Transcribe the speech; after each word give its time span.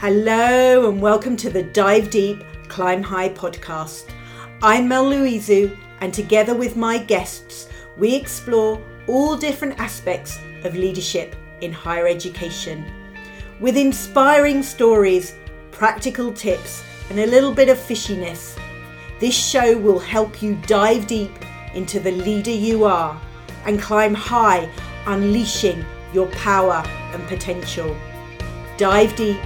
Hello, 0.00 0.88
and 0.88 0.98
welcome 0.98 1.36
to 1.36 1.50
the 1.50 1.62
Dive 1.62 2.08
Deep, 2.08 2.42
Climb 2.68 3.02
High 3.02 3.28
podcast. 3.28 4.08
I'm 4.62 4.88
Mel 4.88 5.04
Louizu, 5.04 5.76
and 6.00 6.14
together 6.14 6.54
with 6.54 6.74
my 6.74 6.96
guests, 6.96 7.68
we 7.98 8.14
explore 8.14 8.82
all 9.06 9.36
different 9.36 9.78
aspects 9.78 10.38
of 10.64 10.74
leadership 10.74 11.36
in 11.60 11.70
higher 11.70 12.06
education. 12.06 12.90
With 13.60 13.76
inspiring 13.76 14.62
stories, 14.62 15.34
practical 15.70 16.32
tips, 16.32 16.82
and 17.10 17.20
a 17.20 17.26
little 17.26 17.52
bit 17.52 17.68
of 17.68 17.76
fishiness, 17.76 18.58
this 19.20 19.36
show 19.36 19.76
will 19.76 19.98
help 19.98 20.40
you 20.40 20.54
dive 20.66 21.06
deep 21.08 21.44
into 21.74 22.00
the 22.00 22.12
leader 22.12 22.50
you 22.50 22.84
are 22.86 23.20
and 23.66 23.78
climb 23.78 24.14
high, 24.14 24.66
unleashing 25.04 25.84
your 26.14 26.28
power 26.28 26.82
and 27.12 27.22
potential. 27.28 27.94
Dive 28.78 29.14
deep, 29.14 29.36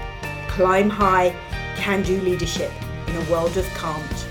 climb 0.55 0.89
high, 0.89 1.35
can 1.75 2.01
do 2.05 2.21
leadership 2.21 2.71
in 3.09 3.17
a 3.17 3.31
world 3.31 3.57
of 3.57 3.67
can't. 3.71 4.27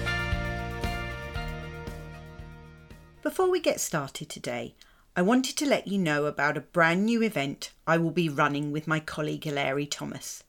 Before 3.21 3.51
we 3.51 3.59
get 3.59 3.81
started 3.81 4.29
today, 4.29 4.73
I 5.17 5.21
wanted 5.21 5.57
to 5.57 5.65
let 5.65 5.85
you 5.85 5.97
know 5.97 6.25
about 6.25 6.55
a 6.55 6.61
brand 6.61 7.05
new 7.05 7.21
event 7.21 7.71
I 7.85 7.97
will 7.97 8.09
be 8.09 8.29
running 8.29 8.71
with 8.71 8.87
my 8.87 9.01
colleague 9.01 9.43
Hilary 9.43 9.85
Thomas. 9.85 10.45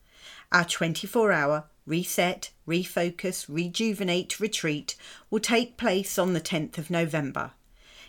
Our 0.52 0.65
24 0.65 1.32
hour 1.32 1.65
Reset, 1.87 2.52
Refocus, 2.68 3.46
Rejuvenate 3.48 4.38
retreat 4.38 4.95
will 5.29 5.41
take 5.41 5.77
place 5.77 6.20
on 6.20 6.34
the 6.34 6.41
10th 6.41 6.79
of 6.79 6.88
November. 6.88 7.51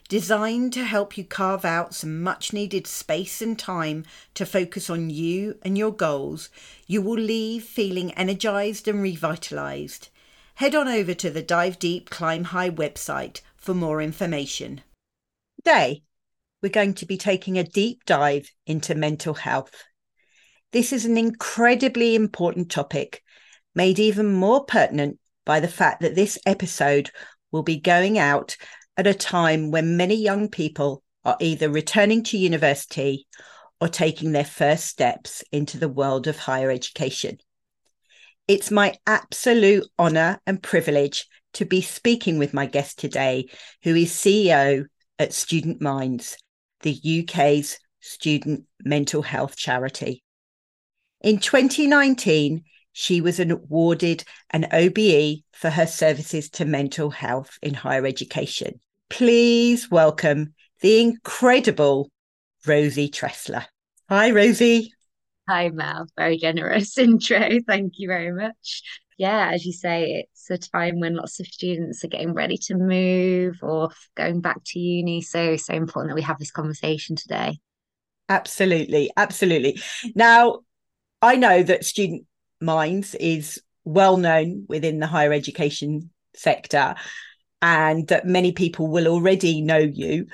Designed 0.07 0.71
to 0.73 0.85
help 0.85 1.17
you 1.17 1.23
carve 1.23 1.65
out 1.65 1.95
some 1.95 2.21
much 2.21 2.53
needed 2.53 2.85
space 2.85 3.41
and 3.41 3.57
time 3.57 4.05
to 4.35 4.45
focus 4.45 4.87
on 4.87 5.09
you 5.09 5.57
and 5.63 5.75
your 5.75 5.91
goals, 5.91 6.49
you 6.85 7.01
will 7.01 7.17
leave 7.17 7.63
feeling 7.63 8.13
energized 8.13 8.87
and 8.87 9.01
revitalized. 9.01 10.09
Head 10.55 10.75
on 10.75 10.87
over 10.87 11.15
to 11.15 11.31
the 11.31 11.41
Dive 11.41 11.79
Deep 11.79 12.11
Climb 12.11 12.45
High 12.45 12.69
website 12.69 13.41
for 13.57 13.73
more 13.73 13.99
information. 13.99 14.81
Today, 15.57 16.03
we're 16.61 16.69
going 16.69 16.93
to 16.95 17.07
be 17.07 17.17
taking 17.17 17.57
a 17.57 17.63
deep 17.63 18.05
dive 18.05 18.51
into 18.67 18.93
mental 18.93 19.33
health. 19.33 19.85
This 20.71 20.93
is 20.93 21.05
an 21.05 21.17
incredibly 21.17 22.13
important 22.13 22.69
topic 22.69 23.23
made 23.73 23.97
even 23.97 24.31
more 24.31 24.65
pertinent 24.65 25.19
by 25.45 25.59
the 25.59 25.67
fact 25.67 26.01
that 26.01 26.15
this 26.15 26.37
episode 26.45 27.09
will 27.51 27.63
be 27.63 27.79
going 27.79 28.19
out 28.19 28.55
at 28.97 29.07
a 29.07 29.13
time 29.13 29.71
when 29.71 29.97
many 29.97 30.15
young 30.15 30.49
people 30.49 31.03
are 31.23 31.37
either 31.39 31.69
returning 31.69 32.23
to 32.23 32.37
university 32.37 33.27
or 33.81 33.87
taking 33.87 34.31
their 34.31 34.45
first 34.45 34.85
steps 34.85 35.43
into 35.51 35.77
the 35.77 35.89
world 35.89 36.27
of 36.27 36.37
higher 36.37 36.71
education. 36.71 37.37
It's 38.47 38.71
my 38.71 38.95
absolute 39.07 39.85
honour 39.97 40.39
and 40.45 40.61
privilege 40.61 41.27
to 41.53 41.65
be 41.65 41.81
speaking 41.81 42.37
with 42.37 42.53
my 42.53 42.67
guest 42.67 42.99
today, 42.99 43.47
who 43.83 43.95
is 43.95 44.11
CEO 44.11 44.85
at 45.17 45.33
Student 45.33 45.81
Minds, 45.81 46.37
the 46.81 47.23
UK's 47.23 47.79
student 48.01 48.65
mental 48.83 49.23
health 49.23 49.55
charity. 49.55 50.23
In 51.21 51.39
2019, 51.39 52.63
she 52.93 53.19
was 53.19 53.39
awarded 53.39 54.23
an 54.51 54.67
OBE 54.71 55.43
for 55.53 55.69
her 55.69 55.87
services 55.87 56.49
to 56.51 56.65
mental 56.65 57.09
health 57.09 57.57
in 57.61 57.73
higher 57.73 58.05
education. 58.05 58.79
Please 59.09 59.89
welcome 59.91 60.53
the 60.81 60.99
incredible 60.99 62.09
Rosie 62.65 63.09
Tressler. 63.09 63.65
Hi, 64.09 64.31
Rosie. 64.31 64.93
Hi, 65.47 65.69
Mel. 65.69 66.07
Very 66.17 66.37
generous 66.37 66.97
intro. 66.97 67.49
Thank 67.67 67.93
you 67.97 68.07
very 68.07 68.31
much. 68.31 68.81
Yeah, 69.17 69.51
as 69.53 69.65
you 69.65 69.71
say, 69.71 70.25
it's 70.27 70.49
a 70.49 70.57
time 70.57 70.99
when 70.99 71.15
lots 71.15 71.39
of 71.39 71.47
students 71.47 72.03
are 72.03 72.09
getting 72.09 72.33
ready 72.33 72.57
to 72.63 72.75
move 72.75 73.59
or 73.61 73.91
going 74.15 74.41
back 74.41 74.57
to 74.65 74.79
uni. 74.79 75.21
So, 75.21 75.55
so 75.55 75.73
important 75.73 76.09
that 76.09 76.15
we 76.15 76.23
have 76.23 76.39
this 76.39 76.51
conversation 76.51 77.15
today. 77.15 77.59
Absolutely. 78.27 79.11
Absolutely. 79.15 79.79
Now, 80.15 80.61
I 81.21 81.35
know 81.35 81.63
that 81.63 81.85
student 81.85 82.25
Minds 82.59 83.15
is 83.15 83.61
well 83.83 84.17
known 84.17 84.65
within 84.67 84.99
the 84.99 85.07
higher 85.07 85.31
education 85.31 86.09
sector 86.35 86.95
and 87.65 88.07
that 88.09 88.27
many 88.27 88.51
people 88.51 88.85
will 88.85 89.07
already 89.07 89.59
know 89.59 89.79
you. 89.79 90.27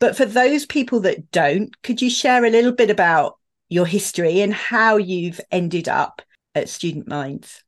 But 0.00 0.18
for 0.18 0.26
those 0.26 0.66
people 0.66 1.00
that 1.00 1.30
don't, 1.30 1.80
could 1.82 2.02
you 2.02 2.10
share 2.10 2.44
a 2.44 2.50
little 2.50 2.72
bit 2.72 2.90
about 2.90 3.38
your 3.70 3.86
history 3.86 4.42
and 4.42 4.52
how 4.52 4.98
you've 4.98 5.40
ended 5.50 5.88
up 5.88 6.20
at 6.54 6.68
Student 6.68 7.08
Minds? 7.08 7.64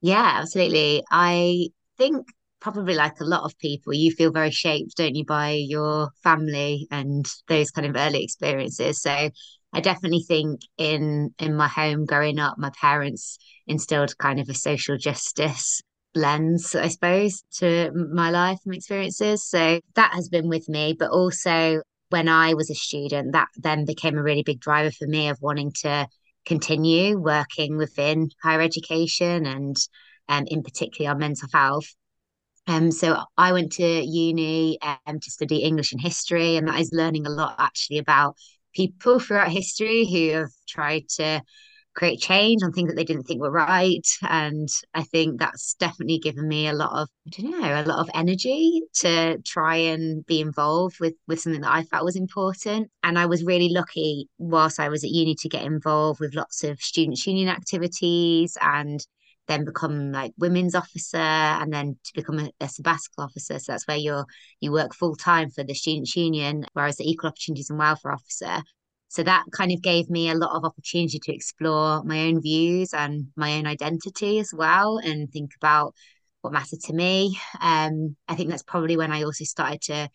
Yeah, 0.00 0.38
absolutely. 0.40 1.04
I 1.08 1.68
think 1.98 2.26
probably 2.60 2.94
like 2.94 3.20
a 3.20 3.24
lot 3.24 3.44
of 3.44 3.56
people, 3.58 3.94
you 3.94 4.10
feel 4.10 4.32
very 4.32 4.50
shaped, 4.50 4.96
don't 4.96 5.14
you, 5.14 5.24
by 5.24 5.52
your 5.52 6.10
family 6.24 6.88
and 6.90 7.24
those 7.46 7.70
kind 7.70 7.86
of 7.86 7.94
early 7.94 8.24
experiences. 8.24 9.00
So 9.00 9.30
I 9.72 9.80
definitely 9.80 10.24
think 10.26 10.62
in 10.78 11.32
in 11.38 11.54
my 11.54 11.68
home 11.68 12.06
growing 12.06 12.40
up, 12.40 12.58
my 12.58 12.70
parents 12.70 13.38
instilled 13.68 14.18
kind 14.18 14.40
of 14.40 14.48
a 14.48 14.54
social 14.54 14.98
justice 14.98 15.80
lens, 16.18 16.74
I 16.74 16.88
suppose, 16.88 17.42
to 17.58 17.90
my 17.92 18.30
life 18.30 18.58
and 18.64 18.74
experiences. 18.74 19.44
So 19.44 19.80
that 19.94 20.12
has 20.12 20.28
been 20.28 20.48
with 20.48 20.68
me. 20.68 20.94
But 20.98 21.10
also 21.10 21.82
when 22.10 22.28
I 22.28 22.54
was 22.54 22.70
a 22.70 22.74
student, 22.74 23.32
that 23.32 23.48
then 23.56 23.84
became 23.84 24.16
a 24.16 24.22
really 24.22 24.42
big 24.42 24.60
driver 24.60 24.90
for 24.90 25.06
me 25.06 25.28
of 25.28 25.38
wanting 25.40 25.72
to 25.82 26.08
continue 26.46 27.18
working 27.18 27.76
within 27.76 28.30
higher 28.42 28.60
education 28.60 29.46
and 29.46 29.76
um, 30.28 30.44
in 30.46 30.62
particular 30.62 31.10
on 31.10 31.18
mental 31.18 31.48
health. 31.52 31.94
Um, 32.66 32.90
so 32.90 33.22
I 33.36 33.52
went 33.52 33.72
to 33.72 33.86
uni 33.86 34.78
um, 34.82 35.20
to 35.20 35.30
study 35.30 35.58
English 35.58 35.92
and 35.92 36.00
history, 36.00 36.56
and 36.56 36.68
that 36.68 36.80
is 36.80 36.92
learning 36.92 37.26
a 37.26 37.30
lot 37.30 37.56
actually 37.58 37.98
about 37.98 38.36
people 38.74 39.18
throughout 39.20 39.48
history 39.50 40.06
who 40.06 40.38
have 40.38 40.50
tried 40.66 41.08
to 41.16 41.42
create 41.98 42.20
change 42.20 42.62
on 42.62 42.72
things 42.72 42.88
that 42.88 42.94
they 42.94 43.04
didn't 43.04 43.24
think 43.24 43.40
were 43.40 43.50
right. 43.50 44.06
And 44.22 44.68
I 44.94 45.02
think 45.02 45.40
that's 45.40 45.74
definitely 45.74 46.18
given 46.18 46.46
me 46.46 46.68
a 46.68 46.72
lot 46.72 46.92
of, 46.92 47.08
I 47.26 47.42
don't 47.42 47.60
know, 47.60 47.82
a 47.82 47.82
lot 47.82 47.98
of 47.98 48.08
energy 48.14 48.82
to 49.00 49.38
try 49.44 49.76
and 49.76 50.24
be 50.24 50.40
involved 50.40 51.00
with 51.00 51.14
with 51.26 51.40
something 51.40 51.62
that 51.62 51.74
I 51.74 51.82
felt 51.82 52.04
was 52.04 52.14
important. 52.14 52.90
And 53.02 53.18
I 53.18 53.26
was 53.26 53.44
really 53.44 53.70
lucky 53.70 54.28
whilst 54.38 54.78
I 54.78 54.88
was 54.88 55.02
at 55.02 55.10
uni 55.10 55.34
to 55.40 55.48
get 55.48 55.64
involved 55.64 56.20
with 56.20 56.36
lots 56.36 56.62
of 56.62 56.80
students' 56.80 57.26
union 57.26 57.48
activities 57.48 58.56
and 58.60 59.04
then 59.48 59.64
become 59.64 60.12
like 60.12 60.32
women's 60.38 60.74
officer 60.74 61.16
and 61.16 61.72
then 61.72 61.96
to 62.04 62.12
become 62.14 62.38
a, 62.38 62.52
a 62.60 62.68
sabbatical 62.68 63.24
officer. 63.24 63.58
So 63.58 63.72
that's 63.72 63.88
where 63.88 63.96
you're 63.96 64.26
you 64.60 64.70
work 64.70 64.94
full 64.94 65.16
time 65.16 65.50
for 65.50 65.64
the 65.64 65.74
students 65.74 66.14
union, 66.14 66.64
whereas 66.74 66.96
the 66.96 67.10
equal 67.10 67.28
opportunities 67.28 67.70
and 67.70 67.78
welfare 67.78 68.12
officer. 68.12 68.62
So 69.08 69.22
that 69.22 69.44
kind 69.52 69.72
of 69.72 69.82
gave 69.82 70.10
me 70.10 70.28
a 70.28 70.34
lot 70.34 70.54
of 70.54 70.64
opportunity 70.64 71.18
to 71.18 71.34
explore 71.34 72.02
my 72.04 72.26
own 72.26 72.42
views 72.42 72.92
and 72.92 73.28
my 73.36 73.58
own 73.58 73.66
identity 73.66 74.38
as 74.38 74.52
well 74.54 74.98
and 74.98 75.30
think 75.30 75.52
about 75.56 75.94
what 76.42 76.52
mattered 76.52 76.80
to 76.80 76.92
me. 76.92 77.38
Um, 77.60 78.16
I 78.28 78.34
think 78.34 78.50
that's 78.50 78.62
probably 78.62 78.96
when 78.96 79.10
I 79.10 79.22
also 79.22 79.44
started 79.44 79.80
to 79.82 80.08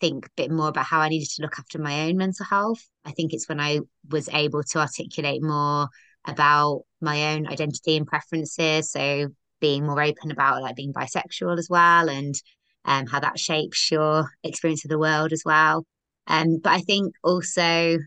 think 0.00 0.26
a 0.26 0.30
bit 0.36 0.50
more 0.50 0.68
about 0.68 0.86
how 0.86 1.00
I 1.00 1.08
needed 1.08 1.28
to 1.36 1.42
look 1.42 1.58
after 1.58 1.78
my 1.78 2.08
own 2.08 2.16
mental 2.16 2.44
health. 2.44 2.84
I 3.04 3.12
think 3.12 3.32
it's 3.32 3.48
when 3.48 3.60
I 3.60 3.80
was 4.10 4.28
able 4.28 4.62
to 4.62 4.80
articulate 4.80 5.42
more 5.42 5.88
about 6.26 6.82
my 7.00 7.34
own 7.34 7.46
identity 7.46 7.96
and 7.96 8.06
preferences. 8.06 8.90
So 8.90 9.28
being 9.60 9.86
more 9.86 10.02
open 10.02 10.30
about 10.30 10.62
like 10.62 10.76
being 10.76 10.92
bisexual 10.92 11.58
as 11.58 11.68
well 11.70 12.10
and 12.10 12.34
um, 12.84 13.06
how 13.06 13.20
that 13.20 13.38
shapes 13.38 13.90
your 13.90 14.28
experience 14.42 14.84
of 14.84 14.90
the 14.90 14.98
world 14.98 15.32
as 15.32 15.42
well. 15.44 15.86
Um, 16.26 16.58
but 16.62 16.72
I 16.72 16.80
think 16.80 17.14
also 17.22 17.98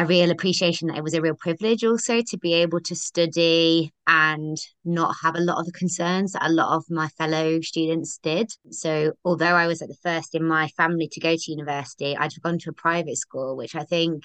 a 0.00 0.06
real 0.06 0.30
appreciation 0.30 0.88
that 0.88 0.96
it 0.96 1.04
was 1.04 1.12
a 1.12 1.20
real 1.20 1.34
privilege 1.34 1.84
also 1.84 2.22
to 2.22 2.38
be 2.38 2.54
able 2.54 2.80
to 2.80 2.96
study 2.96 3.92
and 4.06 4.56
not 4.82 5.14
have 5.22 5.36
a 5.36 5.40
lot 5.40 5.58
of 5.58 5.66
the 5.66 5.72
concerns 5.72 6.32
that 6.32 6.46
a 6.46 6.52
lot 6.52 6.74
of 6.74 6.84
my 6.88 7.06
fellow 7.08 7.60
students 7.60 8.18
did. 8.22 8.50
So, 8.70 9.12
although 9.26 9.54
I 9.54 9.66
was 9.66 9.82
at 9.82 9.88
the 9.88 9.98
first 10.02 10.34
in 10.34 10.42
my 10.42 10.68
family 10.68 11.06
to 11.12 11.20
go 11.20 11.36
to 11.36 11.50
university, 11.50 12.16
I'd 12.16 12.32
gone 12.42 12.58
to 12.60 12.70
a 12.70 12.72
private 12.72 13.18
school, 13.18 13.58
which 13.58 13.74
I 13.74 13.84
think, 13.84 14.24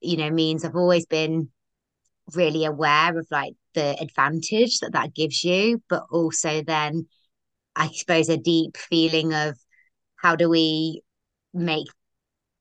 you 0.00 0.16
know, 0.16 0.30
means 0.30 0.64
I've 0.64 0.76
always 0.76 1.06
been 1.06 1.50
really 2.36 2.64
aware 2.64 3.18
of 3.18 3.26
like 3.32 3.54
the 3.74 4.00
advantage 4.00 4.78
that 4.78 4.92
that 4.92 5.12
gives 5.12 5.42
you, 5.42 5.82
but 5.88 6.04
also 6.12 6.62
then 6.62 7.08
I 7.74 7.88
suppose 7.88 8.28
a 8.28 8.36
deep 8.36 8.76
feeling 8.76 9.34
of 9.34 9.58
how 10.14 10.36
do 10.36 10.48
we 10.48 11.02
make 11.52 11.88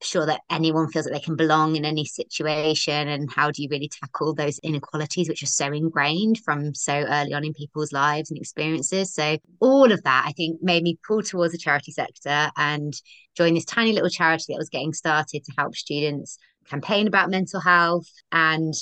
sure 0.01 0.25
that 0.25 0.41
anyone 0.49 0.87
feels 0.89 1.05
that 1.05 1.11
they 1.11 1.19
can 1.19 1.35
belong 1.35 1.75
in 1.75 1.83
any 1.83 2.05
situation 2.05 3.07
and 3.07 3.31
how 3.31 3.51
do 3.51 3.61
you 3.61 3.67
really 3.69 3.89
tackle 3.89 4.33
those 4.33 4.59
inequalities 4.59 5.27
which 5.27 5.43
are 5.43 5.47
so 5.47 5.67
ingrained 5.67 6.37
from 6.39 6.73
so 6.73 6.93
early 6.93 7.33
on 7.33 7.43
in 7.43 7.53
people's 7.53 7.91
lives 7.91 8.31
and 8.31 8.39
experiences 8.39 9.13
so 9.13 9.37
all 9.59 9.91
of 9.91 10.01
that 10.03 10.23
i 10.25 10.31
think 10.33 10.61
made 10.61 10.83
me 10.83 10.97
pull 11.05 11.21
towards 11.21 11.51
the 11.51 11.57
charity 11.57 11.91
sector 11.91 12.49
and 12.57 12.93
join 13.35 13.53
this 13.53 13.65
tiny 13.65 13.91
little 13.91 14.09
charity 14.09 14.45
that 14.49 14.57
was 14.57 14.69
getting 14.69 14.93
started 14.93 15.43
to 15.43 15.53
help 15.57 15.75
students 15.75 16.37
campaign 16.69 17.07
about 17.07 17.29
mental 17.29 17.59
health 17.59 18.07
and 18.31 18.73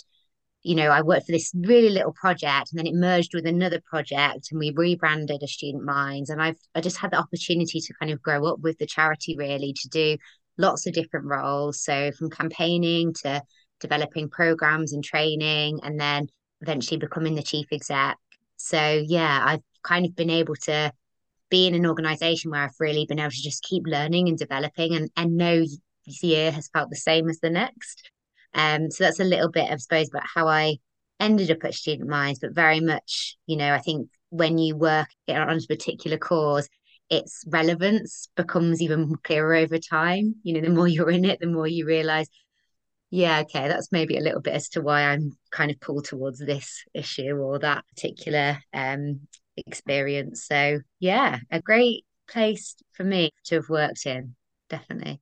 you 0.64 0.76
know, 0.76 0.90
I 0.90 1.02
worked 1.02 1.28
for 1.28 1.32
this 1.32 1.54
really 1.56 1.90
little 1.90 2.12
project 2.12 2.72
and 2.72 2.80
then 2.80 2.88
it 2.88 2.94
merged 2.94 3.34
with 3.34 3.46
another 3.46 3.80
project 3.90 4.50
and 4.52 4.60
we 4.60 4.74
rebranded 4.76 5.42
a 5.42 5.48
Student 5.48 5.86
Minds. 5.86 6.30
And 6.30 6.42
I've 6.42 6.58
I 6.76 6.82
just 6.82 6.98
had 6.98 7.12
the 7.12 7.20
opportunity 7.20 7.80
to 7.80 7.94
kind 7.94 8.12
of 8.12 8.22
grow 8.22 8.46
up 8.46 8.60
with 8.60 8.78
the 8.78 8.86
charity 8.86 9.38
really 9.38 9.72
to 9.72 9.88
do 9.88 10.18
lots 10.58 10.88
of 10.88 10.94
different 10.94 11.26
roles. 11.26 11.84
So 11.84 12.12
from 12.12 12.30
campaigning 12.30 13.14
to 13.24 13.42
developing 13.80 14.30
programs 14.30 14.94
and 14.94 15.04
training 15.04 15.80
and 15.84 16.00
then 16.00 16.28
eventually 16.62 16.98
becoming 16.98 17.36
the 17.36 17.44
chief 17.44 17.68
exec. 17.72 18.18
So 18.58 19.04
yeah, 19.06 19.42
I've 19.46 19.62
kind 19.84 20.06
of 20.06 20.16
been 20.16 20.30
able 20.30 20.56
to 20.64 20.92
be 21.50 21.68
in 21.68 21.76
an 21.76 21.86
organization 21.86 22.52
where 22.52 22.64
I've 22.64 22.80
really 22.80 23.06
been 23.06 23.20
able 23.20 23.32
to 23.32 23.42
just 23.42 23.64
keep 23.64 23.84
learning 23.86 24.28
and 24.28 24.38
developing 24.38 24.96
and, 24.96 25.10
and 25.16 25.38
no 25.38 25.64
year 26.06 26.52
has 26.52 26.70
felt 26.70 26.90
the 26.90 26.96
same 26.96 27.30
as 27.30 27.40
the 27.40 27.50
next. 27.50 28.12
Um, 28.54 28.90
so 28.90 29.04
that's 29.04 29.20
a 29.20 29.26
little 29.26 29.50
bit, 29.50 29.72
I 29.72 29.76
suppose, 29.78 30.10
about 30.10 30.26
how 30.34 30.48
I 30.48 30.78
ended 31.20 31.52
up 31.52 31.64
at 31.64 31.74
Student 31.74 32.10
Minds, 32.10 32.40
but 32.40 32.56
very 32.56 32.80
much, 32.80 33.38
you 33.46 33.58
know, 33.58 33.74
I 33.74 33.80
think 33.80 34.10
when 34.30 34.58
you 34.58 34.76
work 34.76 35.08
on 35.30 35.58
a 35.58 35.62
particular 35.68 36.18
cause, 36.18 36.68
its 37.10 37.44
relevance 37.48 38.30
becomes 38.36 38.82
even 38.82 39.16
clearer 39.24 39.56
over 39.56 39.78
time. 39.78 40.36
You 40.44 40.54
know, 40.56 40.62
the 40.62 40.76
more 40.76 40.88
you're 40.88 41.12
in 41.12 41.26
it, 41.26 41.40
the 41.40 41.48
more 41.48 41.68
you 41.68 41.86
realize, 41.86 42.28
yeah, 43.10 43.42
okay, 43.42 43.68
that's 43.68 43.92
maybe 43.92 44.18
a 44.18 44.22
little 44.22 44.42
bit 44.42 44.54
as 44.54 44.70
to 44.70 44.82
why 44.82 45.04
I'm 45.04 45.38
kind 45.52 45.72
of 45.72 45.80
pulled 45.80 46.06
towards 46.06 46.40
this 46.40 46.84
issue 46.94 47.32
or 47.32 47.60
that 47.60 47.86
particular 47.96 48.60
um, 48.74 49.22
experience. 49.56 50.46
So, 50.46 50.80
yeah, 51.00 51.40
a 51.50 51.62
great 51.62 52.06
place 52.30 52.76
for 52.94 53.04
me 53.04 53.32
to 53.46 53.56
have 53.56 53.70
worked 53.70 54.06
in, 54.06 54.36
definitely. 54.70 55.22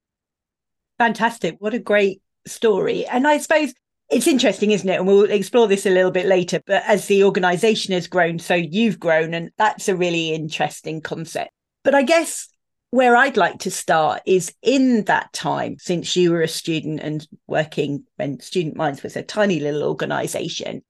Fantastic. 0.97 1.57
What 1.59 1.73
a 1.73 1.79
great 1.79 2.21
story. 2.47 3.05
And 3.05 3.27
I 3.27 3.37
suppose 3.37 3.73
it's 4.09 4.27
interesting, 4.27 4.71
isn't 4.71 4.89
it? 4.89 4.97
And 4.97 5.07
we'll 5.07 5.29
explore 5.29 5.67
this 5.67 5.85
a 5.85 5.91
little 5.91 6.11
bit 6.11 6.25
later. 6.25 6.61
But 6.65 6.83
as 6.87 7.07
the 7.07 7.23
organization 7.23 7.93
has 7.93 8.07
grown, 8.07 8.39
so 8.39 8.55
you've 8.55 8.99
grown. 8.99 9.33
And 9.33 9.51
that's 9.57 9.87
a 9.87 9.95
really 9.95 10.33
interesting 10.33 11.01
concept. 11.01 11.51
But 11.85 11.95
I 11.95 12.01
guess 12.01 12.49
where 12.89 13.15
I'd 13.15 13.37
like 13.37 13.59
to 13.59 13.71
start 13.71 14.23
is 14.25 14.53
in 14.63 15.03
that 15.03 15.31
time 15.31 15.77
since 15.79 16.15
you 16.15 16.31
were 16.31 16.41
a 16.41 16.47
student 16.47 16.99
and 16.99 17.25
working 17.47 18.05
when 18.15 18.39
Student 18.39 18.75
Minds 18.75 19.03
was 19.03 19.15
a 19.15 19.21
tiny 19.21 19.59
little 19.59 19.83
organization. 19.83 20.81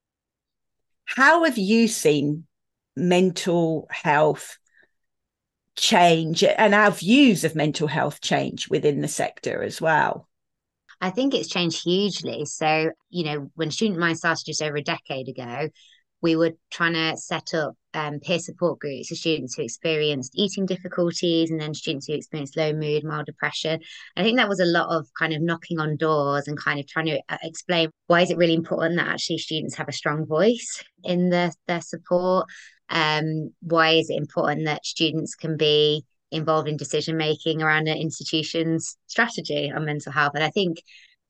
How 1.03 1.43
have 1.43 1.57
you 1.57 1.89
seen 1.89 2.45
mental 2.95 3.87
health 3.91 4.57
change 5.75 6.45
and 6.45 6.73
our 6.73 6.91
views 6.91 7.43
of 7.43 7.55
mental 7.55 7.87
health 7.87 8.21
change 8.21 8.69
within 8.69 9.01
the 9.01 9.09
sector 9.09 9.61
as 9.61 9.81
well? 9.81 10.29
I 11.01 11.09
think 11.09 11.33
it's 11.33 11.49
changed 11.49 11.83
hugely. 11.83 12.45
So, 12.45 12.91
you 13.09 13.25
know, 13.25 13.51
when 13.55 13.69
Student 13.69 13.99
Mind 13.99 14.17
started 14.17 14.45
just 14.45 14.61
over 14.61 14.77
a 14.77 14.81
decade 14.81 15.27
ago, 15.27 15.67
we 16.21 16.37
were 16.37 16.53
trying 16.71 16.93
to 16.93 17.17
set 17.17 17.53
up 17.53 17.75
um, 17.95 18.19
peer 18.19 18.39
support 18.39 18.79
groups 18.79 19.07
for 19.07 19.15
students 19.15 19.55
who 19.55 19.63
experienced 19.63 20.33
eating 20.35 20.65
difficulties 20.65 21.49
and 21.49 21.59
then 21.59 21.73
students 21.73 22.05
who 22.05 22.13
experienced 22.13 22.57
low 22.57 22.73
mood, 22.73 23.03
mild 23.03 23.25
depression. 23.25 23.79
I 24.15 24.23
think 24.23 24.37
that 24.37 24.49
was 24.49 24.59
a 24.59 24.65
lot 24.65 24.95
of 24.95 25.07
kind 25.17 25.33
of 25.33 25.41
knocking 25.41 25.79
on 25.79 25.97
doors 25.97 26.47
and 26.47 26.59
kind 26.59 26.79
of 26.79 26.87
trying 26.87 27.07
to 27.07 27.21
uh, 27.29 27.37
explain 27.41 27.89
why 28.07 28.21
is 28.21 28.31
it 28.31 28.37
really 28.37 28.53
important 28.53 28.97
that 28.97 29.07
actually 29.07 29.39
students 29.39 29.75
have 29.75 29.89
a 29.89 29.93
strong 29.93 30.25
voice 30.25 30.83
in 31.03 31.29
their, 31.29 31.51
their 31.67 31.81
support. 31.81 32.47
Um, 32.89 33.51
why 33.61 33.91
is 33.91 34.09
it 34.09 34.17
important 34.17 34.65
that 34.65 34.85
students 34.85 35.33
can 35.33 35.57
be 35.57 36.03
involved 36.31 36.67
in 36.67 36.77
decision 36.77 37.17
making 37.17 37.61
around 37.61 37.87
an 37.87 37.97
institution's 37.97 38.97
strategy 39.07 39.71
on 39.73 39.85
mental 39.85 40.11
health. 40.11 40.33
And 40.35 40.43
I 40.43 40.49
think 40.49 40.77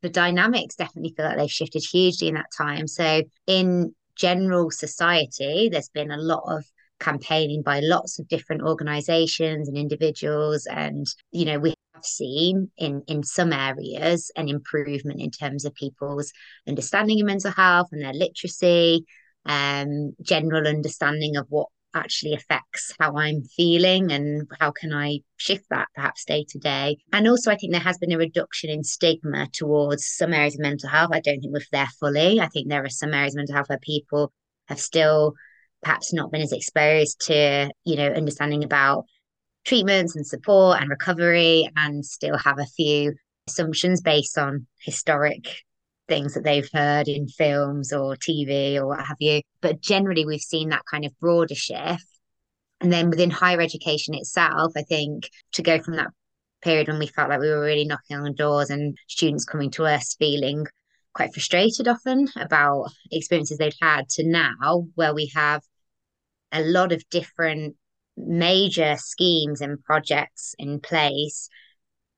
the 0.02 0.10
dynamics 0.10 0.76
definitely 0.76 1.14
feel 1.16 1.26
like 1.26 1.38
they've 1.38 1.52
shifted 1.52 1.84
hugely 1.84 2.28
in 2.28 2.36
that 2.36 2.52
time. 2.58 2.88
So 2.88 3.24
in 3.48 3.94
general 4.16 4.72
society, 4.72 5.70
there's 5.70 5.90
been 5.90 6.12
a 6.12 6.18
lot 6.18 6.44
of 6.48 6.66
campaigning 7.00 7.62
by 7.62 7.80
lots 7.82 8.20
of 8.20 8.28
different 8.28 8.62
organizations 8.62 9.68
and 9.68 9.78
individuals 9.78 10.66
and 10.66 11.06
you 11.32 11.44
know 11.44 11.60
we 11.60 11.74
have 11.94 12.06
seen 12.06 12.72
in 12.78 13.04
in 13.08 13.22
some 13.22 13.52
areas 13.52 14.32
an 14.38 14.48
improvement 14.48 15.20
in 15.20 15.30
terms 15.30 15.66
of 15.66 15.74
people's 15.76 16.32
understanding 16.68 17.20
of 17.20 17.28
mental 17.28 17.52
health 17.52 17.90
and 17.92 18.02
their 18.02 18.14
literacy 18.14 19.06
um 19.46 20.14
general 20.22 20.66
understanding 20.66 21.36
of 21.36 21.46
what 21.50 21.68
actually 21.96 22.34
affects 22.34 22.94
how 23.00 23.18
I'm 23.18 23.42
feeling 23.42 24.12
and 24.12 24.48
how 24.60 24.72
can 24.72 24.94
I 24.94 25.20
shift 25.38 25.66
that 25.70 25.88
perhaps 25.96 26.26
day 26.26 26.46
to 26.50 26.60
day. 26.60 26.98
And 27.12 27.28
also, 27.28 27.52
I 27.52 27.56
think 27.56 27.72
there 27.72 27.82
has 27.82 27.98
been 27.98 28.12
a 28.12 28.18
reduction 28.18 28.70
in 28.70 28.84
stigma 28.84 29.48
towards 29.52 30.06
some 30.06 30.34
areas 30.34 30.56
of 30.56 30.62
mental 30.62 30.90
health. 30.90 31.12
I 31.14 31.22
don't 31.22 31.40
think 31.40 31.54
we're 31.54 31.62
there 31.72 31.88
fully. 32.00 32.40
I 32.40 32.48
think 32.48 32.70
there 32.70 32.84
are 32.84 32.90
some 32.90 33.14
areas 33.14 33.34
of 33.34 33.38
mental 33.38 33.56
health 33.56 33.70
where 33.70 33.80
people 33.80 34.32
have 34.68 34.80
still 34.80 35.34
perhaps 35.82 36.14
not 36.14 36.32
been 36.32 36.42
as 36.42 36.52
exposed 36.52 37.28
to, 37.28 37.70
you 37.86 37.96
know, 37.96 38.08
understanding 38.08 38.64
about 38.64 39.06
treatments 39.66 40.16
and 40.16 40.26
support 40.26 40.82
and 40.82 40.90
recovery 40.90 41.70
and 41.76 42.06
still 42.06 42.38
have 42.38 42.60
a 42.60 42.66
few 42.66 43.14
assumptions 43.48 44.02
based 44.02 44.38
on 44.38 44.68
historic 44.80 45.48
things 46.08 46.34
that 46.34 46.44
they've 46.44 46.70
heard 46.72 47.08
in 47.08 47.28
films 47.28 47.92
or 47.92 48.16
TV 48.16 48.78
or 48.78 48.88
what 48.88 49.06
have 49.06 49.18
you. 49.20 49.42
But 49.62 49.82
generally, 49.82 50.26
we've 50.26 50.42
seen 50.42 50.70
that 50.70 50.84
kind 50.90 51.06
of 51.06 51.18
broader 51.20 51.56
shift. 51.56 52.06
And 52.82 52.92
then 52.92 53.10
within 53.10 53.32
higher 53.32 53.62
education 53.62 54.14
itself, 54.14 54.74
I 54.76 54.84
think 54.84 55.30
to 55.54 55.64
go 55.64 55.82
from 55.82 55.96
that 55.96 56.12
period 56.62 56.88
when 56.88 57.00
we 57.00 57.08
felt 57.08 57.30
like 57.30 57.40
we 57.40 57.50
were 57.50 57.62
really 57.62 57.86
knocking 57.86 58.18
on 58.18 58.36
doors 58.36 58.70
and 58.70 58.98
students 59.08 59.46
coming 59.46 59.72
to 59.72 59.86
us 59.86 60.16
feeling 60.18 60.66
quite 61.14 61.34
frustrated 61.34 61.88
often 61.88 62.28
about 62.36 62.90
experiences 63.12 63.58
they'd 63.58 63.74
had 63.82 64.10
to 64.10 64.28
now 64.28 64.88
where 64.96 65.14
we 65.14 65.32
have 65.34 65.62
a 66.52 66.62
lot 66.62 66.92
of 66.92 67.08
different 67.10 67.76
major 68.18 68.96
schemes 68.98 69.62
and 69.62 69.82
projects 69.84 70.56
in 70.58 70.80
place 70.80 71.50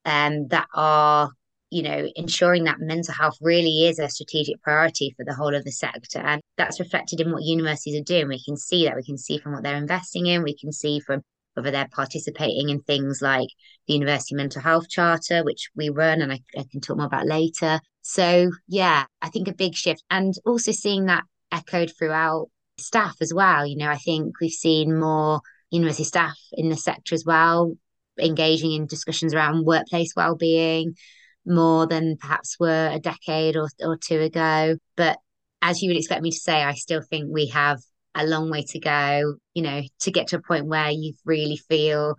um, 0.05 0.47
that 0.47 0.67
are 0.73 1.29
you 1.69 1.83
know, 1.83 2.07
ensuring 2.15 2.63
that 2.63 2.79
mental 2.79 3.13
health 3.13 3.37
really 3.41 3.87
is 3.87 3.99
a 3.99 4.09
strategic 4.09 4.61
priority 4.61 5.13
for 5.17 5.25
the 5.25 5.33
whole 5.33 5.53
of 5.53 5.65
the 5.65 5.71
sector. 5.71 6.19
And 6.19 6.41
that's 6.57 6.79
reflected 6.79 7.19
in 7.19 7.31
what 7.31 7.43
universities 7.43 7.99
are 7.99 8.03
doing. 8.03 8.27
We 8.27 8.43
can 8.43 8.57
see 8.57 8.85
that. 8.85 8.95
We 8.95 9.03
can 9.03 9.17
see 9.17 9.37
from 9.37 9.53
what 9.53 9.63
they're 9.63 9.75
investing 9.75 10.27
in. 10.27 10.43
We 10.43 10.57
can 10.57 10.71
see 10.71 10.99
from 10.99 11.21
whether 11.53 11.71
they're 11.71 11.89
participating 11.91 12.69
in 12.69 12.81
things 12.81 13.21
like 13.21 13.49
the 13.87 13.95
University 13.95 14.35
Mental 14.35 14.61
Health 14.61 14.87
Charter, 14.89 15.43
which 15.43 15.69
we 15.75 15.89
run, 15.89 16.21
and 16.21 16.31
I, 16.31 16.39
I 16.57 16.65
can 16.71 16.81
talk 16.81 16.97
more 16.97 17.07
about 17.07 17.25
later. 17.25 17.79
So, 18.01 18.51
yeah, 18.67 19.05
I 19.21 19.29
think 19.29 19.47
a 19.47 19.53
big 19.53 19.75
shift. 19.75 20.03
And 20.09 20.33
also 20.45 20.71
seeing 20.71 21.07
that 21.07 21.23
echoed 21.51 21.91
throughout 21.97 22.49
staff 22.79 23.15
as 23.21 23.33
well. 23.33 23.65
You 23.65 23.77
know, 23.77 23.89
I 23.89 23.97
think 23.97 24.39
we've 24.39 24.51
seen 24.51 24.97
more 24.97 25.41
university 25.71 26.03
staff 26.03 26.37
in 26.53 26.69
the 26.69 26.77
sector 26.77 27.15
as 27.15 27.25
well 27.25 27.73
engaging 28.19 28.71
in 28.71 28.87
discussions 28.87 29.33
around 29.33 29.65
workplace 29.65 30.13
well-being 30.15 30.95
more 31.47 31.87
than 31.87 32.17
perhaps 32.17 32.57
were 32.59 32.89
a 32.91 32.99
decade 32.99 33.55
or, 33.55 33.69
or 33.79 33.97
two 33.97 34.19
ago. 34.19 34.75
But 34.95 35.17
as 35.61 35.81
you 35.81 35.89
would 35.89 35.97
expect 35.97 36.21
me 36.21 36.31
to 36.31 36.39
say, 36.39 36.63
I 36.63 36.73
still 36.73 37.01
think 37.01 37.29
we 37.31 37.47
have 37.47 37.79
a 38.13 38.25
long 38.25 38.49
way 38.49 38.63
to 38.63 38.79
go, 38.79 39.35
you 39.53 39.63
know, 39.63 39.81
to 40.01 40.11
get 40.11 40.27
to 40.27 40.37
a 40.37 40.41
point 40.41 40.65
where 40.65 40.89
you 40.89 41.13
really 41.25 41.57
feel 41.57 42.15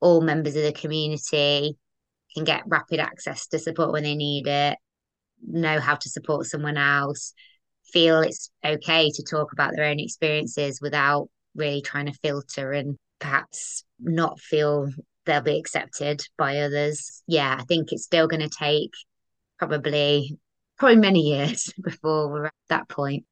all 0.00 0.20
members 0.20 0.56
of 0.56 0.62
the 0.62 0.72
community 0.72 1.76
can 2.34 2.44
get 2.44 2.62
rapid 2.66 3.00
access 3.00 3.46
to 3.48 3.58
support 3.58 3.92
when 3.92 4.04
they 4.04 4.14
need 4.14 4.46
it, 4.46 4.78
know 5.46 5.80
how 5.80 5.94
to 5.94 6.08
support 6.08 6.46
someone 6.46 6.76
else, 6.76 7.32
feel 7.92 8.20
it's 8.20 8.50
okay 8.64 9.10
to 9.10 9.22
talk 9.22 9.52
about 9.52 9.74
their 9.74 9.86
own 9.86 9.98
experiences 9.98 10.80
without 10.80 11.28
really 11.54 11.82
trying 11.82 12.06
to 12.06 12.18
filter 12.22 12.72
and 12.72 12.96
perhaps 13.18 13.84
not 13.98 14.38
feel 14.40 14.88
they'll 15.28 15.42
be 15.42 15.58
accepted 15.58 16.22
by 16.36 16.58
others. 16.58 17.22
Yeah, 17.28 17.56
I 17.58 17.62
think 17.64 17.92
it's 17.92 18.04
still 18.04 18.26
going 18.26 18.40
to 18.40 18.48
take 18.48 18.92
probably 19.58 20.38
probably 20.78 20.96
many 20.96 21.20
years 21.20 21.72
before 21.84 22.30
we're 22.30 22.46
at 22.46 22.54
that 22.70 22.88
point. 22.88 23.24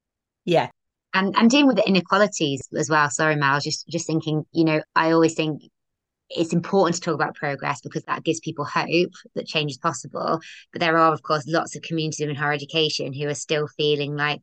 Yeah. 0.45 0.69
And 1.15 1.35
and 1.37 1.51
dealing 1.51 1.67
with 1.67 1.77
the 1.77 1.89
inequalities 1.89 2.69
as 2.79 2.91
well. 2.91 3.11
Sorry, 3.11 3.35
Mal, 3.35 3.61
just 3.61 3.89
just 3.89 4.07
thinking, 4.07 4.45
you 4.53 4.65
know, 4.65 4.83
I 4.95 5.13
always 5.13 5.35
think 5.35 5.63
it's 6.29 6.53
important 6.53 6.97
to 6.97 7.01
talk 7.01 7.15
about 7.15 7.37
progress 7.37 7.81
because 7.81 8.03
that 8.05 8.25
gives 8.25 8.41
people 8.41 8.65
hope 8.65 9.13
that 9.35 9.47
change 9.47 9.71
is 9.71 9.79
possible. 9.79 10.41
But 10.73 10.81
there 10.81 10.99
are, 10.99 11.13
of 11.13 11.23
course, 11.23 11.45
lots 11.47 11.75
of 11.77 11.83
communities 11.83 12.21
in 12.21 12.35
higher 12.35 12.53
education 12.53 13.13
who 13.15 13.29
are 13.29 13.35
still 13.35 13.69
feeling 13.77 14.17
like 14.17 14.41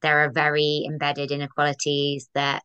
there 0.00 0.24
are 0.24 0.30
very 0.30 0.84
embedded 0.88 1.30
inequalities 1.30 2.28
that 2.34 2.62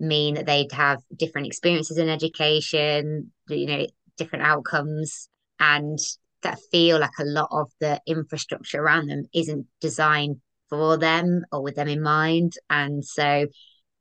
mean 0.00 0.34
that 0.34 0.46
they'd 0.46 0.72
have 0.72 0.98
different 1.14 1.46
experiences 1.46 1.98
in 1.98 2.08
education, 2.08 3.32
you 3.48 3.66
know, 3.66 3.86
different 4.16 4.44
outcomes, 4.44 5.28
and 5.58 5.98
that 6.42 6.58
feel 6.70 6.98
like 6.98 7.10
a 7.18 7.24
lot 7.24 7.48
of 7.52 7.70
the 7.80 8.00
infrastructure 8.06 8.82
around 8.82 9.08
them 9.08 9.24
isn't 9.34 9.66
designed 9.80 10.36
for 10.70 10.96
them 10.96 11.44
or 11.52 11.62
with 11.62 11.74
them 11.74 11.88
in 11.88 12.02
mind. 12.02 12.54
And 12.70 13.04
so, 13.04 13.46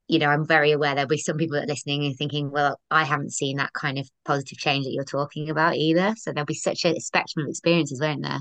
you 0.08 0.20
know, 0.20 0.27
I'm 0.27 0.48
very 0.48 0.72
aware 0.72 0.96
there'll 0.96 1.08
be 1.08 1.18
some 1.18 1.38
people 1.38 1.56
that 1.56 1.65
are 1.65 1.68
listening 1.68 2.06
and 2.06 2.15
thinking, 2.15 2.50
well, 2.50 2.79
I 2.89 3.03
haven't 3.03 3.34
seen 3.34 3.58
that 3.58 3.74
kind 3.74 3.98
of 3.98 4.10
positive 4.24 4.58
change 4.58 4.86
that 4.86 4.94
you're 4.94 5.03
talking 5.03 5.50
about 5.50 5.75
either. 5.75 6.13
So 6.18 6.32
there'll 6.32 6.46
be 6.46 6.53
such 6.53 6.86
a 6.86 7.00
spectrum 7.00 7.46
of 7.46 7.50
experiences, 7.50 8.00
won't 8.00 8.24
there? 8.24 8.39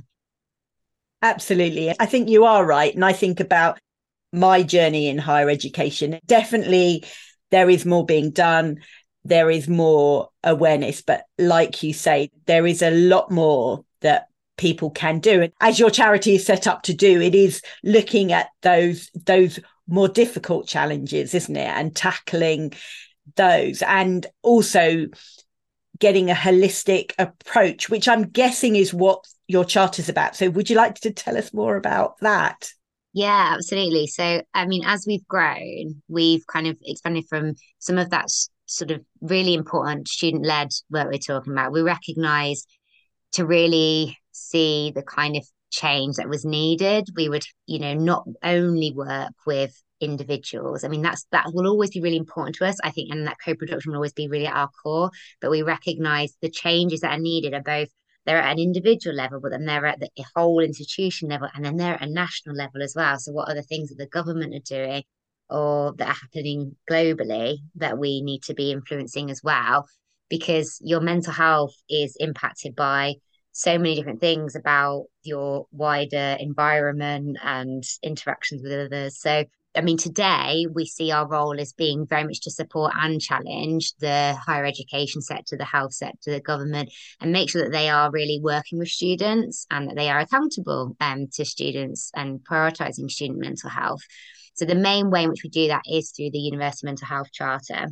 Absolutely. 1.20 1.92
I 1.98 2.06
think 2.06 2.28
you 2.28 2.44
are 2.44 2.64
right. 2.64 2.94
And 2.94 3.04
I 3.04 3.12
think 3.12 3.40
about 3.40 3.80
my 4.32 4.62
journey 4.62 5.08
in 5.08 5.18
higher 5.18 5.50
education. 5.50 6.20
Definitely, 6.26 7.04
there 7.50 7.70
is 7.70 7.84
more 7.84 8.04
being 8.04 8.30
done. 8.30 8.80
There 9.24 9.50
is 9.50 9.68
more 9.68 10.30
awareness. 10.44 11.02
But 11.02 11.24
like 11.38 11.82
you 11.82 11.92
say, 11.92 12.30
there 12.46 12.66
is 12.66 12.82
a 12.82 12.90
lot 12.90 13.30
more 13.30 13.84
that 14.00 14.28
people 14.56 14.90
can 14.90 15.20
do. 15.20 15.42
And 15.42 15.52
as 15.60 15.78
your 15.78 15.90
charity 15.90 16.34
is 16.34 16.46
set 16.46 16.66
up 16.66 16.82
to 16.82 16.94
do, 16.94 17.20
it 17.20 17.34
is 17.34 17.62
looking 17.82 18.32
at 18.32 18.48
those, 18.62 19.10
those 19.14 19.60
more 19.86 20.08
difficult 20.08 20.66
challenges, 20.66 21.34
isn't 21.34 21.56
it? 21.56 21.68
And 21.68 21.94
tackling 21.94 22.72
those 23.36 23.82
and 23.82 24.26
also 24.42 25.06
getting 25.98 26.30
a 26.30 26.34
holistic 26.34 27.12
approach, 27.18 27.88
which 27.88 28.08
I'm 28.08 28.24
guessing 28.24 28.76
is 28.76 28.94
what 28.94 29.26
your 29.46 29.64
charter 29.64 30.00
is 30.00 30.08
about. 30.08 30.36
So, 30.36 30.50
would 30.50 30.70
you 30.70 30.76
like 30.76 30.96
to 31.00 31.10
tell 31.10 31.36
us 31.36 31.52
more 31.52 31.76
about 31.76 32.18
that? 32.20 32.70
Yeah, 33.12 33.54
absolutely. 33.54 34.06
So, 34.06 34.42
I 34.54 34.66
mean, 34.66 34.82
as 34.84 35.04
we've 35.06 35.26
grown, 35.26 36.02
we've 36.08 36.46
kind 36.46 36.66
of 36.66 36.76
expanded 36.82 37.24
from 37.28 37.54
some 37.78 37.98
of 37.98 38.10
that 38.10 38.26
sort 38.66 38.90
of 38.90 39.02
really 39.20 39.54
important 39.54 40.08
student 40.08 40.44
led 40.44 40.68
work 40.90 41.08
we're 41.10 41.18
talking 41.18 41.52
about. 41.52 41.72
We 41.72 41.82
recognize 41.82 42.66
to 43.32 43.46
really 43.46 44.16
see 44.32 44.92
the 44.94 45.02
kind 45.02 45.36
of 45.36 45.44
change 45.70 46.16
that 46.16 46.28
was 46.28 46.44
needed, 46.44 47.08
we 47.16 47.28
would, 47.28 47.44
you 47.66 47.78
know, 47.78 47.94
not 47.94 48.24
only 48.42 48.92
work 48.92 49.32
with 49.46 49.72
individuals. 50.00 50.84
I 50.84 50.88
mean, 50.88 51.02
that's 51.02 51.26
that 51.32 51.46
will 51.52 51.66
always 51.66 51.90
be 51.90 52.00
really 52.00 52.16
important 52.16 52.56
to 52.56 52.66
us, 52.66 52.78
I 52.84 52.90
think, 52.90 53.10
and 53.12 53.26
that 53.26 53.36
co-production 53.44 53.90
will 53.92 53.98
always 53.98 54.12
be 54.12 54.28
really 54.28 54.46
at 54.46 54.56
our 54.56 54.70
core. 54.82 55.10
But 55.40 55.50
we 55.50 55.62
recognize 55.62 56.34
the 56.40 56.50
changes 56.50 57.00
that 57.00 57.12
are 57.12 57.20
needed 57.20 57.54
are 57.54 57.62
both 57.62 57.88
they're 58.28 58.42
at 58.42 58.52
an 58.52 58.58
individual 58.58 59.16
level, 59.16 59.40
but 59.40 59.52
then 59.52 59.64
they're 59.64 59.86
at 59.86 60.00
the 60.00 60.10
whole 60.36 60.60
institution 60.60 61.30
level, 61.30 61.48
and 61.54 61.64
then 61.64 61.78
they're 61.78 61.94
at 61.94 62.06
a 62.06 62.12
national 62.12 62.54
level 62.54 62.82
as 62.82 62.92
well. 62.94 63.18
So, 63.18 63.32
what 63.32 63.48
are 63.48 63.54
the 63.54 63.62
things 63.62 63.88
that 63.88 63.96
the 63.96 64.06
government 64.06 64.54
are 64.54 64.76
doing 64.76 65.02
or 65.48 65.94
that 65.96 66.08
are 66.08 66.12
happening 66.12 66.76
globally 66.90 67.56
that 67.76 67.96
we 67.96 68.20
need 68.20 68.42
to 68.42 68.52
be 68.54 68.70
influencing 68.70 69.30
as 69.30 69.40
well? 69.42 69.88
Because 70.28 70.78
your 70.84 71.00
mental 71.00 71.32
health 71.32 71.72
is 71.88 72.16
impacted 72.20 72.76
by 72.76 73.14
so 73.52 73.78
many 73.78 73.94
different 73.94 74.20
things 74.20 74.54
about 74.54 75.06
your 75.22 75.66
wider 75.72 76.36
environment 76.38 77.38
and 77.42 77.82
interactions 78.02 78.62
with 78.62 78.72
others. 78.72 79.18
So 79.18 79.46
I 79.76 79.82
mean, 79.82 79.96
today 79.96 80.66
we 80.72 80.86
see 80.86 81.12
our 81.12 81.28
role 81.28 81.60
as 81.60 81.72
being 81.72 82.06
very 82.06 82.24
much 82.24 82.40
to 82.40 82.50
support 82.50 82.92
and 82.96 83.20
challenge 83.20 83.94
the 84.00 84.36
higher 84.44 84.64
education 84.64 85.20
sector, 85.20 85.56
the 85.56 85.64
health 85.64 85.92
sector, 85.92 86.32
the 86.32 86.40
government, 86.40 86.90
and 87.20 87.32
make 87.32 87.50
sure 87.50 87.62
that 87.62 87.72
they 87.72 87.88
are 87.88 88.10
really 88.10 88.40
working 88.42 88.78
with 88.78 88.88
students 88.88 89.66
and 89.70 89.88
that 89.88 89.96
they 89.96 90.08
are 90.08 90.20
accountable 90.20 90.96
um, 91.00 91.28
to 91.34 91.44
students 91.44 92.10
and 92.16 92.40
prioritising 92.40 93.10
student 93.10 93.38
mental 93.38 93.70
health. 93.70 94.00
So, 94.54 94.64
the 94.64 94.74
main 94.74 95.10
way 95.10 95.22
in 95.22 95.30
which 95.30 95.44
we 95.44 95.50
do 95.50 95.68
that 95.68 95.82
is 95.86 96.10
through 96.10 96.30
the 96.32 96.38
University 96.38 96.86
Mental 96.86 97.06
Health 97.06 97.30
Charter. 97.32 97.86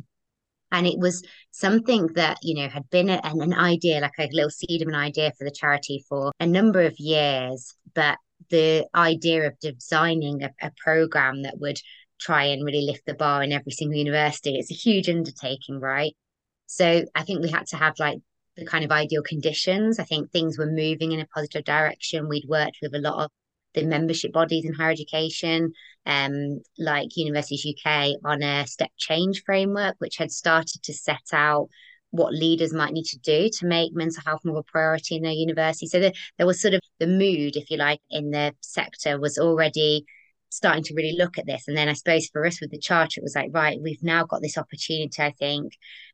And 0.71 0.85
it 0.85 0.99
was 0.99 1.23
something 1.51 2.07
that, 2.15 2.39
you 2.41 2.55
know, 2.55 2.67
had 2.67 2.89
been 2.89 3.09
a, 3.09 3.21
an 3.23 3.53
idea, 3.53 4.01
like 4.01 4.11
a 4.19 4.27
little 4.33 4.49
seed 4.49 4.81
of 4.81 4.89
an 4.89 4.95
idea 4.95 5.31
for 5.37 5.45
the 5.45 5.51
charity 5.51 6.03
for 6.09 6.33
a 6.41 6.45
number 6.45 6.81
of 6.81 6.99
years. 6.99 7.73
But 7.93 8.17
the 8.49 8.87
idea 8.95 9.47
of 9.47 9.59
designing 9.59 10.43
a, 10.43 10.51
a 10.61 10.71
program 10.83 11.43
that 11.43 11.59
would 11.59 11.79
try 12.19 12.45
and 12.45 12.63
really 12.63 12.81
lift 12.81 13.05
the 13.05 13.13
bar 13.13 13.43
in 13.43 13.51
every 13.51 13.71
single 13.71 13.97
university. 13.97 14.55
It's 14.55 14.71
a 14.71 14.75
huge 14.75 15.09
undertaking 15.09 15.79
right? 15.79 16.15
So 16.69 17.05
i 17.15 17.23
think 17.23 17.41
we 17.41 17.49
had 17.49 17.67
to 17.67 17.77
have 17.77 17.93
like 17.99 18.19
the 18.55 18.65
kind 18.65 18.83
of 18.83 18.91
ideal 18.91 19.21
conditions. 19.23 19.99
I 19.99 20.03
think 20.03 20.31
things 20.31 20.57
were 20.57 20.65
moving 20.65 21.11
in 21.11 21.19
a 21.19 21.27
positive 21.27 21.63
direction. 21.63 22.27
We'd 22.27 22.47
worked 22.47 22.79
with 22.81 22.93
a 22.95 22.99
lot 22.99 23.23
of 23.23 23.31
the 23.73 23.85
membership 23.85 24.33
bodies 24.33 24.65
in 24.65 24.73
higher 24.73 24.91
education 24.91 25.71
um, 26.05 26.61
like 26.77 27.09
universities 27.15 27.75
uk 27.85 28.15
on 28.25 28.41
a 28.41 28.65
step 28.65 28.89
change 28.97 29.43
framework 29.45 29.95
which 29.99 30.17
had 30.17 30.31
started 30.31 30.81
to 30.83 30.93
set 30.93 31.21
out 31.33 31.67
what 32.11 32.33
leaders 32.33 32.73
might 32.73 32.93
need 32.93 33.05
to 33.05 33.19
do 33.19 33.49
to 33.49 33.65
make 33.65 33.93
mental 33.93 34.23
health 34.25 34.41
more 34.43 34.57
of 34.57 34.65
a 34.67 34.71
priority 34.71 35.15
in 35.15 35.23
their 35.23 35.31
university. 35.31 35.87
So 35.87 35.99
the, 35.99 36.13
there 36.37 36.47
was 36.47 36.61
sort 36.61 36.73
of 36.73 36.81
the 36.99 37.07
mood, 37.07 37.55
if 37.55 37.69
you 37.69 37.77
like, 37.77 37.99
in 38.09 38.31
the 38.31 38.53
sector 38.61 39.19
was 39.19 39.37
already 39.37 40.05
starting 40.49 40.83
to 40.83 40.93
really 40.95 41.17
look 41.17 41.37
at 41.37 41.45
this. 41.45 41.67
And 41.67 41.75
then 41.75 41.89
I 41.89 41.93
suppose 41.93 42.27
for 42.27 42.45
us 42.45 42.61
with 42.61 42.71
the 42.71 42.79
charter, 42.79 43.19
it 43.19 43.23
was 43.23 43.35
like, 43.35 43.51
right, 43.53 43.79
we've 43.81 44.03
now 44.03 44.25
got 44.25 44.41
this 44.41 44.57
opportunity, 44.57 45.21
I 45.21 45.31
think, 45.31 45.73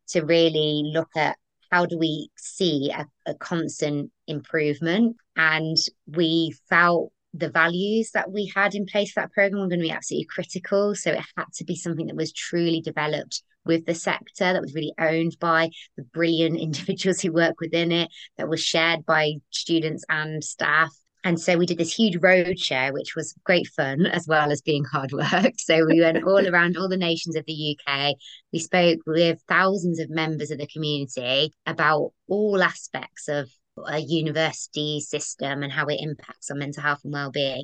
to 0.10 0.22
really 0.22 0.84
look 0.94 1.10
at 1.16 1.38
how 1.72 1.86
do 1.86 1.98
we 1.98 2.30
see 2.38 2.92
a, 2.92 3.06
a 3.30 3.36
constant 3.36 4.12
improvement. 4.28 5.16
And 5.36 5.78
we 6.08 6.56
felt 6.70 7.12
the 7.34 7.50
values 7.50 8.12
that 8.14 8.32
we 8.32 8.52
had 8.56 8.76
in 8.76 8.86
place 8.86 9.12
for 9.12 9.22
that 9.22 9.32
program 9.32 9.62
were 9.62 9.68
going 9.68 9.80
to 9.80 9.88
be 9.88 9.92
absolutely 9.92 10.26
critical. 10.26 10.94
So 10.96 11.12
it 11.12 11.24
had 11.36 11.46
to 11.56 11.64
be 11.64 11.76
something 11.76 12.08
that 12.08 12.16
was 12.16 12.32
truly 12.32 12.82
developed 12.82 13.42
with 13.66 13.86
the 13.86 13.96
sector, 13.96 14.54
that 14.54 14.62
was 14.62 14.74
really 14.74 14.94
owned 15.00 15.38
by 15.40 15.70
the 15.98 16.04
brilliant 16.04 16.60
individuals 16.60 17.22
who 17.22 17.32
work 17.32 17.56
within 17.60 17.92
it, 17.92 18.10
that 18.38 18.50
was 18.50 18.62
shared 18.62 19.06
by 19.06 19.34
students 19.52 20.04
and 20.10 20.44
staff. 20.44 20.92
And 21.26 21.40
so 21.40 21.58
we 21.58 21.66
did 21.66 21.78
this 21.78 21.94
huge 21.94 22.18
road 22.22 22.60
show, 22.60 22.92
which 22.92 23.16
was 23.16 23.34
great 23.46 23.68
fun 23.68 24.06
as 24.06 24.28
well 24.28 24.52
as 24.52 24.62
being 24.62 24.84
hard 24.84 25.12
work. 25.14 25.54
So 25.58 25.86
we 25.86 26.02
went 26.02 26.24
all 26.24 26.48
around 26.48 26.78
all 26.78 26.90
the 26.90 26.98
nations 26.98 27.36
of 27.36 27.46
the 27.46 27.78
UK. 27.88 28.16
We 28.52 28.60
spoke 28.60 29.00
with 29.06 29.40
thousands 29.48 30.00
of 30.00 30.10
members 30.10 30.52
of 30.52 30.58
the 30.58 30.68
community 30.68 31.54
about 31.66 32.12
all 32.28 32.62
aspects 32.62 33.30
of 33.30 33.50
a 33.88 34.00
university 34.00 35.00
system 35.00 35.64
and 35.64 35.72
how 35.72 35.86
it 35.88 36.00
impacts 36.00 36.52
on 36.52 36.60
mental 36.60 36.84
health 36.84 37.00
and 37.04 37.14
well-being. 37.14 37.64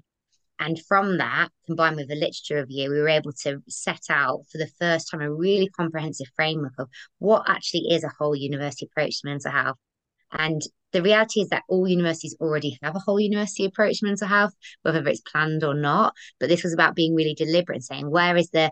And 0.60 0.78
from 0.88 1.18
that, 1.18 1.50
combined 1.66 1.96
with 1.96 2.10
the 2.10 2.16
literature 2.16 2.58
review, 2.58 2.90
we 2.90 3.00
were 3.00 3.10
able 3.10 3.32
to 3.44 3.62
set 3.70 4.04
out 4.10 4.42
for 4.52 4.58
the 4.58 4.70
first 4.80 5.10
time 5.10 5.22
a 5.22 5.34
really 5.34 5.70
comprehensive 5.70 6.28
framework 6.36 6.74
of 6.78 6.90
what 7.20 7.50
actually 7.50 7.88
is 7.92 8.04
a 8.04 8.12
whole 8.20 8.36
university 8.36 8.86
approach 8.86 9.22
to 9.22 9.30
mental 9.30 9.52
health. 9.52 9.78
And 10.32 10.62
the 10.92 11.02
reality 11.02 11.42
is 11.42 11.50
that 11.50 11.64
all 11.70 11.88
universities 11.88 12.36
already 12.40 12.78
have 12.84 12.96
a 12.96 13.00
whole 13.00 13.20
university 13.20 13.66
approach 13.66 14.00
to 14.00 14.08
mental 14.08 14.28
health, 14.28 14.54
whether 14.82 15.06
it's 15.08 15.22
planned 15.22 15.64
or 15.64 15.74
not. 15.74 16.14
But 16.40 16.50
this 16.50 16.64
was 16.64 16.74
about 16.74 16.96
being 16.96 17.16
really 17.16 17.36
deliberate 17.36 17.78
and 17.78 17.84
saying, 17.84 18.10
where 18.10 18.36
is 18.36 18.50
the 18.50 18.72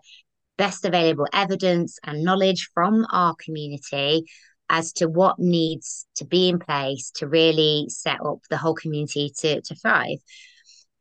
best 0.58 0.84
available 0.86 1.28
evidence 1.32 2.00
and 2.04 2.24
knowledge 2.24 2.70
from 2.74 3.06
our 3.12 3.36
community 3.36 4.26
as 4.70 4.92
to 4.94 5.08
what 5.08 5.40
needs 5.40 6.06
to 6.16 6.26
be 6.26 6.50
in 6.50 6.60
place 6.60 7.12
to 7.16 7.28
really 7.28 7.86
set 7.88 8.20
up 8.26 8.40
the 8.50 8.58
whole 8.58 8.76
community 8.76 9.32
to, 9.38 9.62
to 9.62 9.76
thrive. 9.76 10.18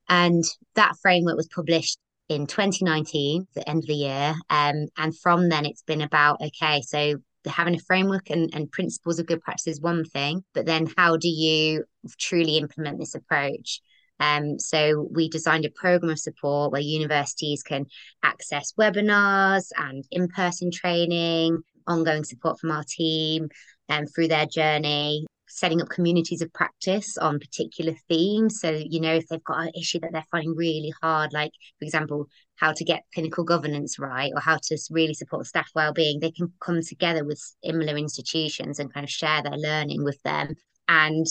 And 0.08 0.44
that 0.74 0.96
framework 1.02 1.36
was 1.36 1.48
published 1.54 1.98
in 2.28 2.46
2019, 2.46 3.46
the 3.54 3.68
end 3.68 3.78
of 3.78 3.86
the 3.86 3.94
year. 3.94 4.34
Um, 4.50 4.86
and 4.96 5.16
from 5.18 5.48
then, 5.48 5.64
it's 5.64 5.82
been 5.82 6.02
about 6.02 6.40
okay, 6.40 6.82
so 6.82 7.16
having 7.46 7.74
a 7.74 7.80
framework 7.80 8.30
and, 8.30 8.50
and 8.54 8.70
principles 8.70 9.18
of 9.18 9.26
good 9.26 9.40
practice 9.40 9.66
is 9.66 9.80
one 9.80 10.04
thing, 10.04 10.44
but 10.54 10.66
then 10.66 10.88
how 10.96 11.16
do 11.16 11.28
you 11.28 11.84
truly 12.18 12.58
implement 12.58 12.98
this 12.98 13.14
approach? 13.14 13.80
Um, 14.18 14.58
so 14.58 15.08
we 15.12 15.28
designed 15.28 15.66
a 15.66 15.70
program 15.70 16.10
of 16.10 16.18
support 16.18 16.72
where 16.72 16.80
universities 16.80 17.62
can 17.62 17.86
access 18.22 18.72
webinars 18.78 19.68
and 19.76 20.04
in-person 20.10 20.70
training, 20.70 21.58
ongoing 21.86 22.24
support 22.24 22.58
from 22.58 22.70
our 22.70 22.84
team 22.88 23.48
um, 23.88 24.06
through 24.06 24.28
their 24.28 24.46
journey, 24.46 25.26
setting 25.48 25.80
up 25.80 25.88
communities 25.88 26.42
of 26.42 26.52
practice 26.52 27.16
on 27.18 27.38
particular 27.38 27.94
themes. 28.08 28.60
So, 28.60 28.70
you 28.70 29.00
know, 29.00 29.14
if 29.14 29.28
they've 29.28 29.42
got 29.44 29.62
an 29.66 29.72
issue 29.78 30.00
that 30.00 30.12
they're 30.12 30.24
finding 30.30 30.54
really 30.54 30.92
hard, 31.02 31.32
like, 31.32 31.52
for 31.78 31.84
example, 31.84 32.26
how 32.56 32.72
to 32.72 32.84
get 32.84 33.04
clinical 33.14 33.44
governance 33.44 33.98
right 33.98 34.32
or 34.34 34.40
how 34.40 34.58
to 34.62 34.78
really 34.90 35.14
support 35.14 35.46
staff 35.46 35.70
well-being, 35.74 36.20
they 36.20 36.30
can 36.30 36.52
come 36.60 36.80
together 36.82 37.24
with 37.24 37.40
similar 37.64 37.96
institutions 37.96 38.78
and 38.78 38.92
kind 38.92 39.04
of 39.04 39.10
share 39.10 39.42
their 39.42 39.56
learning 39.56 40.04
with 40.04 40.20
them. 40.22 40.54
And 40.88 41.26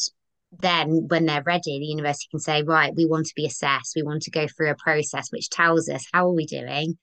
then 0.59 1.07
when 1.07 1.25
they're 1.25 1.43
ready, 1.43 1.79
the 1.79 1.85
university 1.85 2.27
can 2.31 2.39
say, 2.39 2.63
right, 2.63 2.93
we 2.95 3.05
want 3.05 3.25
to 3.25 3.35
be 3.35 3.45
assessed. 3.45 3.93
We 3.95 4.03
want 4.03 4.21
to 4.23 4.31
go 4.31 4.47
through 4.47 4.71
a 4.71 4.75
process 4.75 5.31
which 5.31 5.49
tells 5.49 5.89
us 5.89 6.05
how 6.13 6.27
are 6.27 6.33
we 6.33 6.45
doing? 6.45 6.97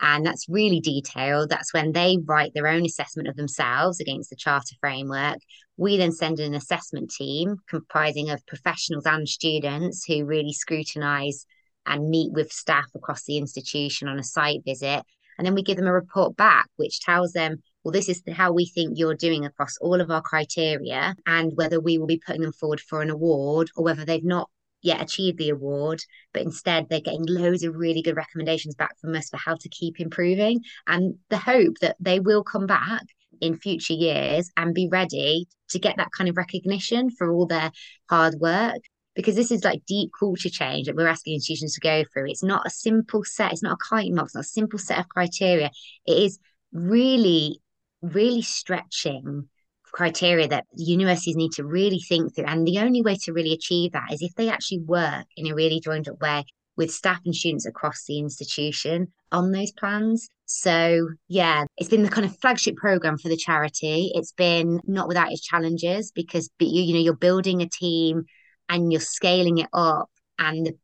And 0.00 0.24
that's 0.24 0.48
really 0.48 0.80
detailed. 0.80 1.50
That's 1.50 1.74
when 1.74 1.92
they 1.92 2.18
write 2.24 2.52
their 2.54 2.68
own 2.68 2.84
assessment 2.84 3.28
of 3.28 3.36
themselves 3.36 4.00
against 4.00 4.30
the 4.30 4.36
charter 4.36 4.76
framework. 4.80 5.38
We 5.76 5.96
then 5.96 6.12
send 6.12 6.38
an 6.38 6.54
assessment 6.54 7.10
team 7.10 7.56
comprising 7.68 8.30
of 8.30 8.46
professionals 8.46 9.06
and 9.06 9.28
students 9.28 10.04
who 10.04 10.24
really 10.24 10.52
scrutinise 10.52 11.46
and 11.86 12.08
meet 12.08 12.32
with 12.32 12.52
staff 12.52 12.86
across 12.94 13.24
the 13.24 13.38
institution 13.38 14.08
on 14.08 14.18
a 14.18 14.24
site 14.24 14.60
visit. 14.64 15.02
And 15.36 15.46
then 15.46 15.54
we 15.54 15.62
give 15.62 15.76
them 15.76 15.86
a 15.86 15.92
report 15.92 16.36
back, 16.36 16.68
which 16.76 17.00
tells 17.00 17.32
them, 17.32 17.62
well, 17.84 17.92
this 17.92 18.08
is 18.08 18.22
how 18.32 18.52
we 18.52 18.66
think 18.66 18.98
you're 18.98 19.14
doing 19.14 19.44
across 19.46 19.78
all 19.80 20.00
of 20.00 20.10
our 20.10 20.20
criteria, 20.20 21.14
and 21.26 21.52
whether 21.54 21.80
we 21.80 21.96
will 21.96 22.06
be 22.06 22.20
putting 22.24 22.42
them 22.42 22.52
forward 22.52 22.80
for 22.80 23.02
an 23.02 23.10
award 23.10 23.70
or 23.76 23.84
whether 23.84 24.04
they've 24.04 24.24
not 24.24 24.50
yet 24.82 25.02
achieved 25.02 25.38
the 25.38 25.50
award, 25.50 26.00
but 26.32 26.42
instead 26.42 26.88
they're 26.88 27.00
getting 27.00 27.26
loads 27.26 27.64
of 27.64 27.74
really 27.74 28.02
good 28.02 28.16
recommendations 28.16 28.74
back 28.74 28.98
from 29.00 29.14
us 29.14 29.28
for 29.28 29.36
how 29.36 29.54
to 29.56 29.68
keep 29.68 30.00
improving. 30.00 30.60
And 30.86 31.16
the 31.30 31.38
hope 31.38 31.78
that 31.80 31.96
they 32.00 32.20
will 32.20 32.44
come 32.44 32.66
back 32.66 33.02
in 33.40 33.56
future 33.58 33.92
years 33.92 34.50
and 34.56 34.74
be 34.74 34.88
ready 34.90 35.46
to 35.68 35.78
get 35.78 35.96
that 35.96 36.10
kind 36.16 36.28
of 36.28 36.36
recognition 36.36 37.10
for 37.10 37.30
all 37.30 37.46
their 37.46 37.70
hard 38.08 38.34
work. 38.40 38.80
because 39.14 39.34
this 39.34 39.50
is 39.50 39.64
like 39.64 39.84
deep 39.84 40.10
culture 40.16 40.48
change 40.48 40.86
that 40.86 40.94
we're 40.94 41.08
asking 41.08 41.34
institutions 41.34 41.74
to 41.74 41.80
go 41.80 42.04
through. 42.12 42.30
It's 42.30 42.44
not 42.44 42.64
a 42.64 42.70
simple 42.70 43.24
set, 43.24 43.52
it's 43.52 43.64
not 43.64 43.72
a 43.72 43.84
kiting 43.90 44.14
box, 44.14 44.34
not 44.34 44.44
a 44.44 44.44
simple 44.44 44.78
set 44.78 44.98
of 45.00 45.08
criteria. 45.08 45.70
It 46.06 46.18
is 46.22 46.38
really, 46.72 47.60
really 48.00 48.42
stretching 48.42 49.48
criteria 49.92 50.48
that 50.48 50.66
universities 50.76 51.36
need 51.36 51.52
to 51.52 51.64
really 51.64 52.00
think 52.00 52.34
through. 52.34 52.46
And 52.46 52.66
the 52.66 52.78
only 52.78 53.02
way 53.02 53.16
to 53.24 53.32
really 53.32 53.52
achieve 53.52 53.92
that 53.92 54.12
is 54.12 54.22
if 54.22 54.34
they 54.34 54.48
actually 54.48 54.80
work 54.80 55.26
in 55.36 55.46
a 55.46 55.54
really 55.54 55.80
joined 55.80 56.08
up 56.08 56.20
way 56.20 56.44
with 56.76 56.92
staff 56.92 57.20
and 57.24 57.34
students 57.34 57.66
across 57.66 58.04
the 58.04 58.18
institution 58.18 59.08
on 59.32 59.52
those 59.52 59.72
plans. 59.72 60.30
So, 60.46 61.08
yeah, 61.26 61.64
it's 61.76 61.90
been 61.90 62.04
the 62.04 62.08
kind 62.08 62.24
of 62.24 62.38
flagship 62.38 62.76
program 62.76 63.18
for 63.18 63.28
the 63.28 63.36
charity. 63.36 64.12
It's 64.14 64.32
been 64.32 64.80
not 64.86 65.08
without 65.08 65.32
its 65.32 65.42
challenges 65.42 66.12
because 66.12 66.48
you, 66.58 66.82
you 66.82 66.94
know 66.94 67.00
you're 67.00 67.14
building 67.14 67.60
a 67.60 67.68
team 67.68 68.24
and 68.68 68.92
you're 68.92 69.00
scaling 69.00 69.58
it 69.58 69.68
up 69.72 70.08
and 70.38 70.66
the 70.66 70.76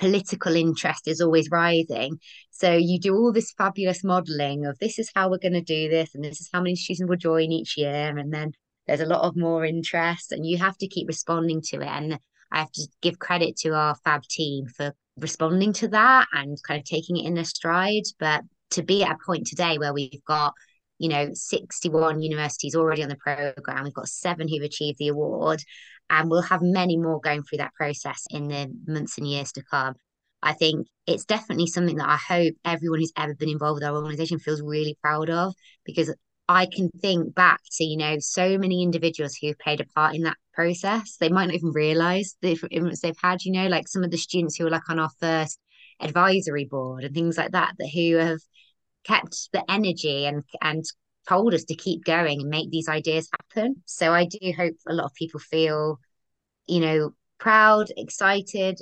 political 0.00 0.56
interest 0.56 1.06
is 1.06 1.20
always 1.20 1.50
rising. 1.50 2.18
So 2.50 2.72
you 2.72 2.98
do 2.98 3.14
all 3.14 3.32
this 3.32 3.52
fabulous 3.56 4.02
modeling 4.02 4.66
of 4.66 4.78
this 4.78 4.98
is 4.98 5.10
how 5.14 5.30
we're 5.30 5.38
going 5.38 5.52
to 5.52 5.60
do 5.60 5.88
this, 5.88 6.14
and 6.14 6.24
this 6.24 6.40
is 6.40 6.48
how 6.52 6.60
many 6.60 6.74
students 6.74 7.08
will 7.08 7.16
join 7.16 7.52
each 7.52 7.76
year. 7.76 8.16
And 8.16 8.32
then 8.32 8.52
there's 8.86 9.00
a 9.00 9.06
lot 9.06 9.22
of 9.22 9.36
more 9.36 9.64
interest, 9.64 10.32
and 10.32 10.44
you 10.44 10.58
have 10.58 10.76
to 10.78 10.88
keep 10.88 11.06
responding 11.06 11.60
to 11.66 11.82
it. 11.82 11.88
And 11.88 12.18
I 12.50 12.58
have 12.58 12.72
to 12.72 12.88
give 13.02 13.18
credit 13.18 13.56
to 13.58 13.74
our 13.74 13.94
fab 14.02 14.22
team 14.24 14.66
for 14.66 14.92
responding 15.18 15.72
to 15.74 15.88
that 15.88 16.26
and 16.32 16.58
kind 16.66 16.80
of 16.80 16.84
taking 16.84 17.18
it 17.18 17.26
in 17.26 17.34
their 17.34 17.44
stride. 17.44 18.04
But 18.18 18.42
to 18.70 18.82
be 18.82 19.04
at 19.04 19.12
a 19.12 19.18
point 19.24 19.46
today 19.46 19.78
where 19.78 19.92
we've 19.92 20.24
got 20.26 20.54
you 21.00 21.08
know 21.08 21.30
61 21.32 22.22
universities 22.22 22.76
already 22.76 23.02
on 23.02 23.08
the 23.08 23.16
program 23.16 23.84
we've 23.84 23.92
got 23.94 24.06
seven 24.06 24.46
who've 24.46 24.62
achieved 24.62 24.98
the 24.98 25.08
award 25.08 25.60
and 26.10 26.28
we'll 26.28 26.42
have 26.42 26.60
many 26.60 26.96
more 26.96 27.20
going 27.20 27.42
through 27.42 27.58
that 27.58 27.74
process 27.74 28.26
in 28.30 28.48
the 28.48 28.70
months 28.86 29.16
and 29.16 29.26
years 29.26 29.52
to 29.52 29.62
come. 29.62 29.94
I 30.42 30.52
think 30.52 30.88
it's 31.06 31.24
definitely 31.24 31.68
something 31.68 31.96
that 31.96 32.08
I 32.08 32.16
hope 32.16 32.54
everyone 32.64 32.98
who's 32.98 33.12
ever 33.16 33.34
been 33.34 33.48
involved 33.48 33.76
with 33.76 33.84
our 33.84 33.94
organization 33.94 34.38
feels 34.38 34.60
really 34.60 34.96
proud 35.00 35.30
of 35.30 35.54
because 35.84 36.12
I 36.48 36.66
can 36.66 36.90
think 37.00 37.34
back 37.34 37.60
to, 37.76 37.84
you 37.84 37.96
know, 37.96 38.16
so 38.18 38.58
many 38.58 38.82
individuals 38.82 39.36
who've 39.36 39.58
played 39.58 39.80
a 39.80 39.86
part 39.86 40.16
in 40.16 40.22
that 40.22 40.38
process. 40.52 41.16
They 41.20 41.28
might 41.28 41.46
not 41.46 41.54
even 41.54 41.70
realize 41.70 42.36
the 42.42 42.58
influence 42.70 43.00
they've 43.00 43.14
had, 43.22 43.44
you 43.44 43.52
know, 43.52 43.68
like 43.68 43.86
some 43.86 44.02
of 44.02 44.10
the 44.10 44.16
students 44.16 44.56
who 44.56 44.64
were 44.64 44.70
like 44.70 44.88
on 44.88 44.98
our 44.98 45.10
first 45.20 45.60
advisory 46.00 46.64
board 46.64 47.04
and 47.04 47.14
things 47.14 47.38
like 47.38 47.52
that, 47.52 47.74
that 47.78 47.90
who 47.94 48.16
have 48.16 48.40
kept 49.04 49.50
the 49.52 49.64
energy 49.70 50.26
and 50.26 50.44
and 50.60 50.84
told 51.28 51.54
us 51.54 51.64
to 51.64 51.74
keep 51.74 52.04
going 52.04 52.40
and 52.40 52.50
make 52.50 52.70
these 52.70 52.88
ideas 52.88 53.28
happen. 53.32 53.82
So 53.86 54.12
I 54.12 54.24
do 54.24 54.52
hope 54.56 54.74
a 54.88 54.94
lot 54.94 55.04
of 55.04 55.14
people 55.14 55.38
feel, 55.38 56.00
you 56.66 56.80
know, 56.80 57.14
proud, 57.38 57.88
excited, 57.96 58.80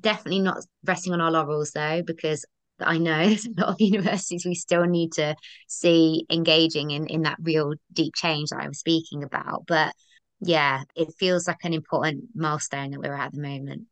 definitely 0.00 0.40
not 0.40 0.64
resting 0.84 1.12
on 1.12 1.20
our 1.20 1.30
laurels 1.30 1.72
though, 1.72 2.02
because 2.02 2.44
I 2.80 2.98
know 2.98 3.18
there's 3.26 3.46
a 3.46 3.60
lot 3.60 3.70
of 3.70 3.80
universities 3.80 4.44
we 4.44 4.54
still 4.54 4.84
need 4.84 5.12
to 5.14 5.36
see 5.66 6.26
engaging 6.30 6.90
in, 6.90 7.06
in 7.06 7.22
that 7.22 7.38
real 7.42 7.74
deep 7.92 8.14
change 8.14 8.50
that 8.50 8.60
I 8.60 8.68
was 8.68 8.78
speaking 8.78 9.24
about. 9.24 9.64
But 9.66 9.94
yeah, 10.40 10.82
it 10.94 11.14
feels 11.18 11.48
like 11.48 11.64
an 11.64 11.72
important 11.72 12.24
milestone 12.34 12.90
that 12.90 13.00
we're 13.00 13.14
at 13.14 13.32
the 13.32 13.40
moment 13.40 13.86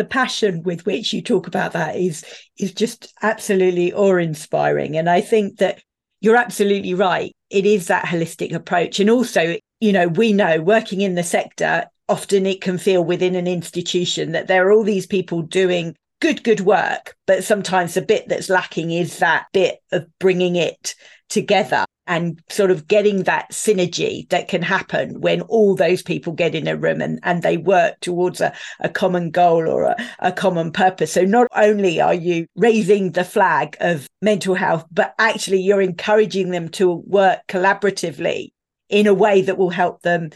the 0.00 0.04
passion 0.04 0.62
with 0.62 0.86
which 0.86 1.12
you 1.12 1.20
talk 1.20 1.46
about 1.46 1.72
that 1.72 1.94
is 1.94 2.24
is 2.58 2.72
just 2.72 3.12
absolutely 3.22 3.92
awe-inspiring 3.92 4.96
and 4.96 5.08
i 5.08 5.20
think 5.20 5.58
that 5.58 5.82
you're 6.20 6.36
absolutely 6.36 6.94
right. 6.94 7.34
It 7.48 7.66
is 7.66 7.86
that 7.86 8.04
holistic 8.04 8.52
approach. 8.54 9.00
And 9.00 9.10
also, 9.10 9.56
you 9.80 9.92
know, 9.92 10.08
we 10.08 10.32
know 10.32 10.60
working 10.60 11.00
in 11.00 11.14
the 11.14 11.22
sector, 11.22 11.86
often 12.08 12.46
it 12.46 12.60
can 12.60 12.78
feel 12.78 13.02
within 13.02 13.34
an 13.34 13.46
institution 13.46 14.32
that 14.32 14.46
there 14.46 14.66
are 14.68 14.72
all 14.72 14.84
these 14.84 15.06
people 15.06 15.42
doing 15.42 15.96
good, 16.20 16.44
good 16.44 16.60
work. 16.60 17.16
But 17.26 17.44
sometimes 17.44 17.94
the 17.94 18.02
bit 18.02 18.28
that's 18.28 18.50
lacking 18.50 18.90
is 18.90 19.18
that 19.18 19.46
bit 19.52 19.78
of 19.92 20.06
bringing 20.18 20.56
it 20.56 20.94
together 21.28 21.84
and 22.10 22.42
sort 22.48 22.72
of 22.72 22.88
getting 22.88 23.22
that 23.22 23.48
synergy 23.52 24.28
that 24.30 24.48
can 24.48 24.62
happen 24.62 25.20
when 25.20 25.42
all 25.42 25.76
those 25.76 26.02
people 26.02 26.32
get 26.32 26.56
in 26.56 26.66
a 26.66 26.76
room 26.76 27.00
and, 27.00 27.20
and 27.22 27.44
they 27.44 27.56
work 27.56 28.00
towards 28.00 28.40
a, 28.40 28.52
a 28.80 28.88
common 28.88 29.30
goal 29.30 29.68
or 29.68 29.84
a, 29.84 29.96
a 30.18 30.32
common 30.32 30.72
purpose. 30.72 31.12
So 31.12 31.24
not 31.24 31.46
only 31.54 32.00
are 32.00 32.12
you 32.12 32.48
raising 32.56 33.12
the 33.12 33.22
flag 33.22 33.76
of 33.78 34.08
mental 34.20 34.56
health, 34.56 34.84
but 34.90 35.14
actually 35.20 35.60
you're 35.60 35.80
encouraging 35.80 36.50
them 36.50 36.68
to 36.70 36.90
work 36.92 37.42
collaboratively 37.46 38.48
in 38.88 39.06
a 39.06 39.14
way 39.14 39.42
that 39.42 39.56
will 39.56 39.70
help 39.70 40.02
them 40.02 40.30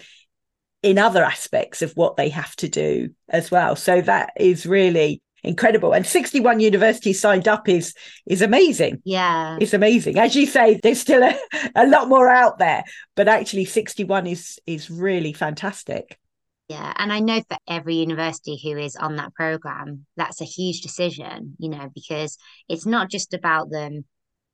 in 0.84 0.96
other 0.96 1.24
aspects 1.24 1.82
of 1.82 1.90
what 1.94 2.14
they 2.16 2.28
have 2.28 2.54
to 2.56 2.68
do 2.68 3.08
as 3.28 3.50
well. 3.50 3.74
So 3.74 4.00
that 4.02 4.30
is 4.36 4.64
really 4.64 5.22
incredible. 5.44 5.92
And 5.92 6.06
61 6.06 6.60
universities 6.60 7.20
signed 7.20 7.48
up 7.48 7.68
is 7.68 7.94
is 8.26 8.42
amazing. 8.42 9.02
Yeah. 9.04 9.58
It's 9.60 9.74
amazing. 9.74 10.18
As 10.18 10.34
you 10.34 10.46
say, 10.46 10.80
there's 10.82 11.00
still 11.00 11.22
a, 11.22 11.38
a 11.74 11.86
lot 11.86 12.08
more 12.08 12.28
out 12.28 12.58
there, 12.58 12.84
but 13.14 13.28
actually 13.28 13.64
61 13.64 14.26
is 14.26 14.58
is 14.66 14.90
really 14.90 15.32
fantastic. 15.32 16.18
Yeah, 16.68 16.94
and 16.96 17.12
I 17.12 17.20
know 17.20 17.42
for 17.46 17.58
every 17.68 17.96
university 17.96 18.58
who 18.62 18.78
is 18.78 18.96
on 18.96 19.16
that 19.16 19.34
program, 19.34 20.06
that's 20.16 20.40
a 20.40 20.46
huge 20.46 20.80
decision, 20.80 21.56
you 21.58 21.68
know, 21.68 21.90
because 21.94 22.38
it's 22.70 22.86
not 22.86 23.10
just 23.10 23.34
about 23.34 23.70
them 23.70 24.06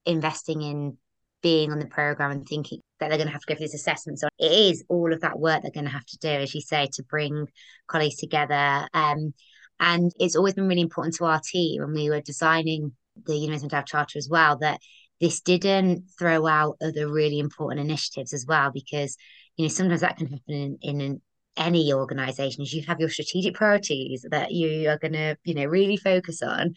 investing 0.04 0.60
in 0.60 0.98
being 1.40 1.70
on 1.70 1.78
the 1.78 1.86
program 1.86 2.32
and 2.32 2.46
thinking 2.46 2.80
that 2.98 3.08
they're 3.08 3.16
going 3.16 3.28
to 3.28 3.32
have 3.32 3.42
to 3.42 3.46
go 3.46 3.56
through 3.56 3.66
this 3.66 3.74
assessment. 3.74 4.18
So 4.18 4.28
it 4.38 4.52
is 4.52 4.84
all 4.88 5.12
of 5.12 5.20
that 5.20 5.38
work 5.38 5.62
they're 5.62 5.70
going 5.70 5.86
to 5.86 5.90
have 5.90 6.04
to 6.06 6.18
do, 6.18 6.28
as 6.28 6.54
you 6.54 6.60
say, 6.60 6.88
to 6.94 7.02
bring 7.04 7.46
colleagues 7.86 8.16
together. 8.16 8.88
Um, 8.92 9.32
and 9.80 10.12
it's 10.20 10.36
always 10.36 10.54
been 10.54 10.68
really 10.68 10.82
important 10.82 11.16
to 11.16 11.24
our 11.24 11.40
team 11.40 11.80
when 11.80 11.94
we 11.94 12.10
were 12.10 12.20
designing 12.20 12.92
the 13.26 13.36
University 13.36 13.74
of 13.74 13.86
Charter 13.86 14.18
as 14.18 14.28
well 14.30 14.58
that 14.58 14.80
this 15.20 15.40
didn't 15.40 16.04
throw 16.18 16.46
out 16.46 16.76
other 16.82 17.10
really 17.10 17.38
important 17.38 17.80
initiatives 17.80 18.32
as 18.32 18.46
well, 18.46 18.70
because 18.72 19.16
you 19.56 19.64
know 19.64 19.68
sometimes 19.68 20.02
that 20.02 20.16
can 20.16 20.28
happen 20.28 20.54
in, 20.54 20.78
in 20.82 21.00
an, 21.00 21.22
any 21.56 21.92
organization. 21.92 22.64
You 22.66 22.82
have 22.86 23.00
your 23.00 23.10
strategic 23.10 23.54
priorities 23.54 24.24
that 24.30 24.52
you 24.52 24.88
are 24.88 24.98
going 24.98 25.12
to 25.12 25.36
you 25.44 25.54
know 25.54 25.64
really 25.64 25.96
focus 25.96 26.42
on, 26.42 26.74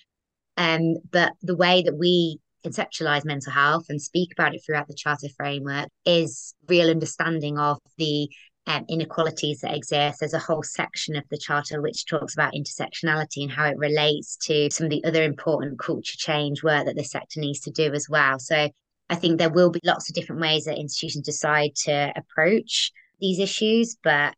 um, 0.58 0.96
but 1.12 1.34
the 1.42 1.56
way 1.56 1.84
that 1.84 1.98
we 1.98 2.39
conceptualize 2.66 3.26
mental 3.26 3.52
health 3.52 3.86
and 3.89 4.02
speak 4.02 4.32
about 4.32 4.56
it 4.56 4.62
throughout 4.66 4.88
the 4.88 4.96
charter 4.96 5.28
framework 5.36 5.89
is 6.06 6.56
real 6.70 6.89
understanding 6.89 7.60
of 7.60 7.78
the 7.98 8.30
um, 8.67 8.86
inequalities 8.88 9.62
that 9.62 9.76
exist. 9.76 10.19
There's 10.19 10.34
a 10.34 10.39
whole 10.39 10.63
section 10.63 11.15
of 11.15 11.23
the 11.30 11.38
Charter 11.38 11.82
which 11.82 12.06
talks 12.06 12.34
about 12.34 12.54
intersectionality 12.54 13.43
and 13.43 13.52
how 13.52 13.65
it 13.65 13.78
relates 13.78 14.38
to 14.47 14.69
some 14.71 14.86
of 14.86 14.91
the 14.91 15.04
other 15.04 15.23
important 15.23 15.80
culture 15.80 16.17
change 16.17 16.63
work 16.63 16.86
that 16.86 16.95
the 16.95 17.04
sector 17.04 17.39
needs 17.39 17.60
to 17.62 17.71
do 17.71 17.93
as 17.93 18.08
well. 18.10 18.39
So 18.39 18.69
I 19.10 19.15
think 19.15 19.38
there 19.38 19.49
will 19.49 19.69
be 19.69 19.82
lots 19.84 20.10
of 20.10 20.15
different 20.15 20.41
ways 20.41 20.65
that 20.65 20.78
institutions 20.78 21.26
decide 21.26 21.76
to 21.84 22.13
approach 22.15 22.91
these 23.19 23.39
issues, 23.39 23.97
but 24.02 24.34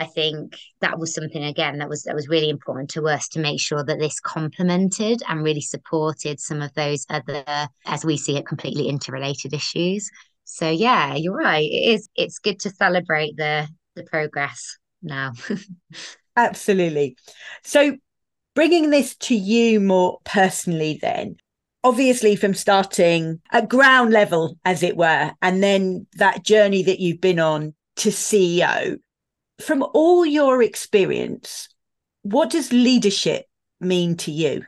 I 0.00 0.06
think 0.06 0.56
that 0.80 0.98
was 0.98 1.14
something 1.14 1.44
again 1.44 1.78
that 1.78 1.88
was 1.88 2.04
that 2.04 2.14
was 2.14 2.28
really 2.28 2.48
important 2.48 2.88
to 2.90 3.06
us 3.06 3.28
to 3.28 3.38
make 3.38 3.60
sure 3.60 3.84
that 3.84 3.98
this 3.98 4.18
complemented 4.18 5.22
and 5.28 5.44
really 5.44 5.60
supported 5.60 6.40
some 6.40 6.62
of 6.62 6.72
those 6.72 7.04
other, 7.10 7.44
as 7.84 8.04
we 8.04 8.16
see 8.16 8.36
it, 8.38 8.46
completely 8.46 8.88
interrelated 8.88 9.52
issues. 9.52 10.10
So 10.50 10.68
yeah, 10.68 11.14
you're 11.14 11.36
right. 11.36 11.64
It 11.64 11.94
is. 11.94 12.08
It's 12.16 12.38
good 12.38 12.58
to 12.60 12.70
celebrate 12.70 13.36
the 13.36 13.68
the 13.94 14.02
progress 14.02 14.78
now. 15.02 15.32
Absolutely. 16.36 17.16
So 17.62 17.96
bringing 18.54 18.90
this 18.90 19.16
to 19.16 19.34
you 19.34 19.80
more 19.80 20.18
personally, 20.24 20.98
then 21.00 21.36
obviously 21.84 22.36
from 22.36 22.54
starting 22.54 23.40
at 23.52 23.68
ground 23.68 24.12
level, 24.12 24.58
as 24.64 24.82
it 24.82 24.96
were, 24.96 25.32
and 25.40 25.62
then 25.62 26.06
that 26.14 26.44
journey 26.44 26.82
that 26.82 27.00
you've 27.00 27.20
been 27.20 27.40
on 27.40 27.74
to 27.96 28.10
CEO. 28.10 28.98
From 29.60 29.84
all 29.94 30.24
your 30.24 30.62
experience, 30.62 31.68
what 32.22 32.50
does 32.50 32.72
leadership 32.72 33.46
mean 33.80 34.16
to 34.18 34.32
you? 34.32 34.64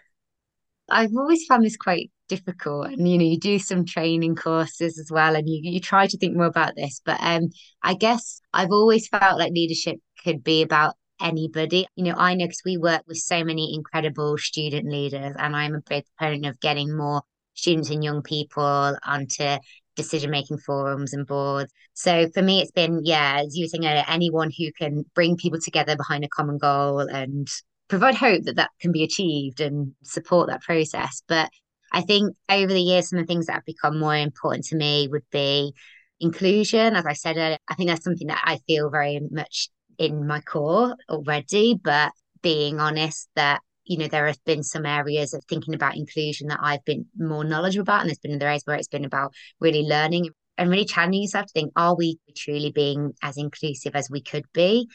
I've 0.88 1.16
always 1.16 1.44
found 1.46 1.64
this 1.64 1.76
quite 1.76 2.10
difficult 2.32 2.86
and 2.86 3.06
you 3.06 3.18
know 3.18 3.24
you 3.24 3.38
do 3.38 3.58
some 3.58 3.84
training 3.84 4.34
courses 4.34 4.98
as 4.98 5.10
well 5.10 5.36
and 5.36 5.46
you, 5.48 5.60
you 5.62 5.80
try 5.80 6.06
to 6.06 6.16
think 6.16 6.34
more 6.34 6.46
about 6.46 6.74
this 6.76 7.02
but 7.04 7.18
um 7.20 7.50
i 7.82 7.92
guess 7.92 8.40
i've 8.54 8.70
always 8.70 9.06
felt 9.08 9.38
like 9.38 9.52
leadership 9.52 9.98
could 10.24 10.42
be 10.42 10.62
about 10.62 10.94
anybody 11.20 11.86
you 11.94 12.04
know 12.04 12.14
i 12.16 12.34
know 12.34 12.46
because 12.46 12.62
we 12.64 12.78
work 12.78 13.02
with 13.06 13.18
so 13.18 13.44
many 13.44 13.74
incredible 13.74 14.38
student 14.38 14.90
leaders 14.90 15.34
and 15.38 15.54
i'm 15.54 15.74
a 15.74 15.82
big 15.90 16.04
proponent 16.16 16.46
of 16.46 16.58
getting 16.60 16.96
more 16.96 17.20
students 17.54 17.90
and 17.90 18.02
young 18.02 18.22
people 18.22 18.96
onto 19.04 19.58
decision 19.94 20.30
making 20.30 20.56
forums 20.56 21.12
and 21.12 21.26
boards. 21.26 21.70
So 21.92 22.26
for 22.32 22.40
me, 22.40 22.62
it's 22.62 22.70
been, 22.70 23.02
yeah, 23.04 23.42
as 23.44 23.54
you 23.54 23.64
were 23.64 23.68
saying 23.68 23.84
earlier, 23.84 24.04
anyone 24.08 24.50
who 24.56 24.72
can 24.72 25.04
bring 25.14 25.36
people 25.36 25.60
together 25.60 25.96
behind 25.96 26.24
a 26.24 26.28
common 26.28 26.56
goal 26.56 27.00
and 27.00 27.46
provide 27.88 28.14
hope 28.14 28.44
that 28.44 28.56
that 28.56 28.70
can 28.80 28.90
be 28.90 29.04
achieved 29.04 29.60
and 29.60 29.92
support 30.02 30.48
that 30.48 30.62
process. 30.62 31.22
But 31.28 31.50
I 31.92 32.00
think 32.00 32.34
over 32.48 32.72
the 32.72 32.80
years, 32.80 33.10
some 33.10 33.18
of 33.18 33.26
the 33.26 33.32
things 33.32 33.46
that 33.46 33.54
have 33.54 33.64
become 33.64 33.98
more 33.98 34.16
important 34.16 34.64
to 34.66 34.76
me 34.76 35.08
would 35.10 35.28
be 35.30 35.74
inclusion. 36.20 36.96
As 36.96 37.04
I 37.04 37.12
said, 37.12 37.58
I 37.68 37.74
think 37.74 37.90
that's 37.90 38.04
something 38.04 38.28
that 38.28 38.42
I 38.44 38.58
feel 38.66 38.90
very 38.90 39.20
much 39.30 39.68
in 39.98 40.26
my 40.26 40.40
core 40.40 40.96
already, 41.08 41.74
but 41.74 42.12
being 42.42 42.80
honest 42.80 43.28
that 43.36 43.60
you 43.84 43.98
know 43.98 44.08
there 44.08 44.26
have 44.26 44.42
been 44.44 44.62
some 44.62 44.86
areas 44.86 45.34
of 45.34 45.44
thinking 45.44 45.74
about 45.74 45.96
inclusion 45.96 46.48
that 46.48 46.60
I've 46.62 46.84
been 46.84 47.06
more 47.18 47.44
knowledgeable 47.44 47.82
about, 47.82 48.00
and 48.00 48.08
there's 48.08 48.18
been 48.18 48.34
other 48.34 48.46
areas 48.46 48.62
where 48.64 48.76
it's 48.76 48.88
been 48.88 49.04
about 49.04 49.34
really 49.60 49.82
learning 49.82 50.30
and 50.56 50.70
really 50.70 50.84
challenging 50.84 51.22
yourself 51.22 51.46
to 51.46 51.52
think: 51.52 51.72
Are 51.76 51.94
we 51.94 52.18
truly 52.34 52.72
being 52.72 53.12
as 53.22 53.36
inclusive 53.36 53.94
as 53.94 54.08
we 54.10 54.22
could 54.22 54.44
be? 54.54 54.88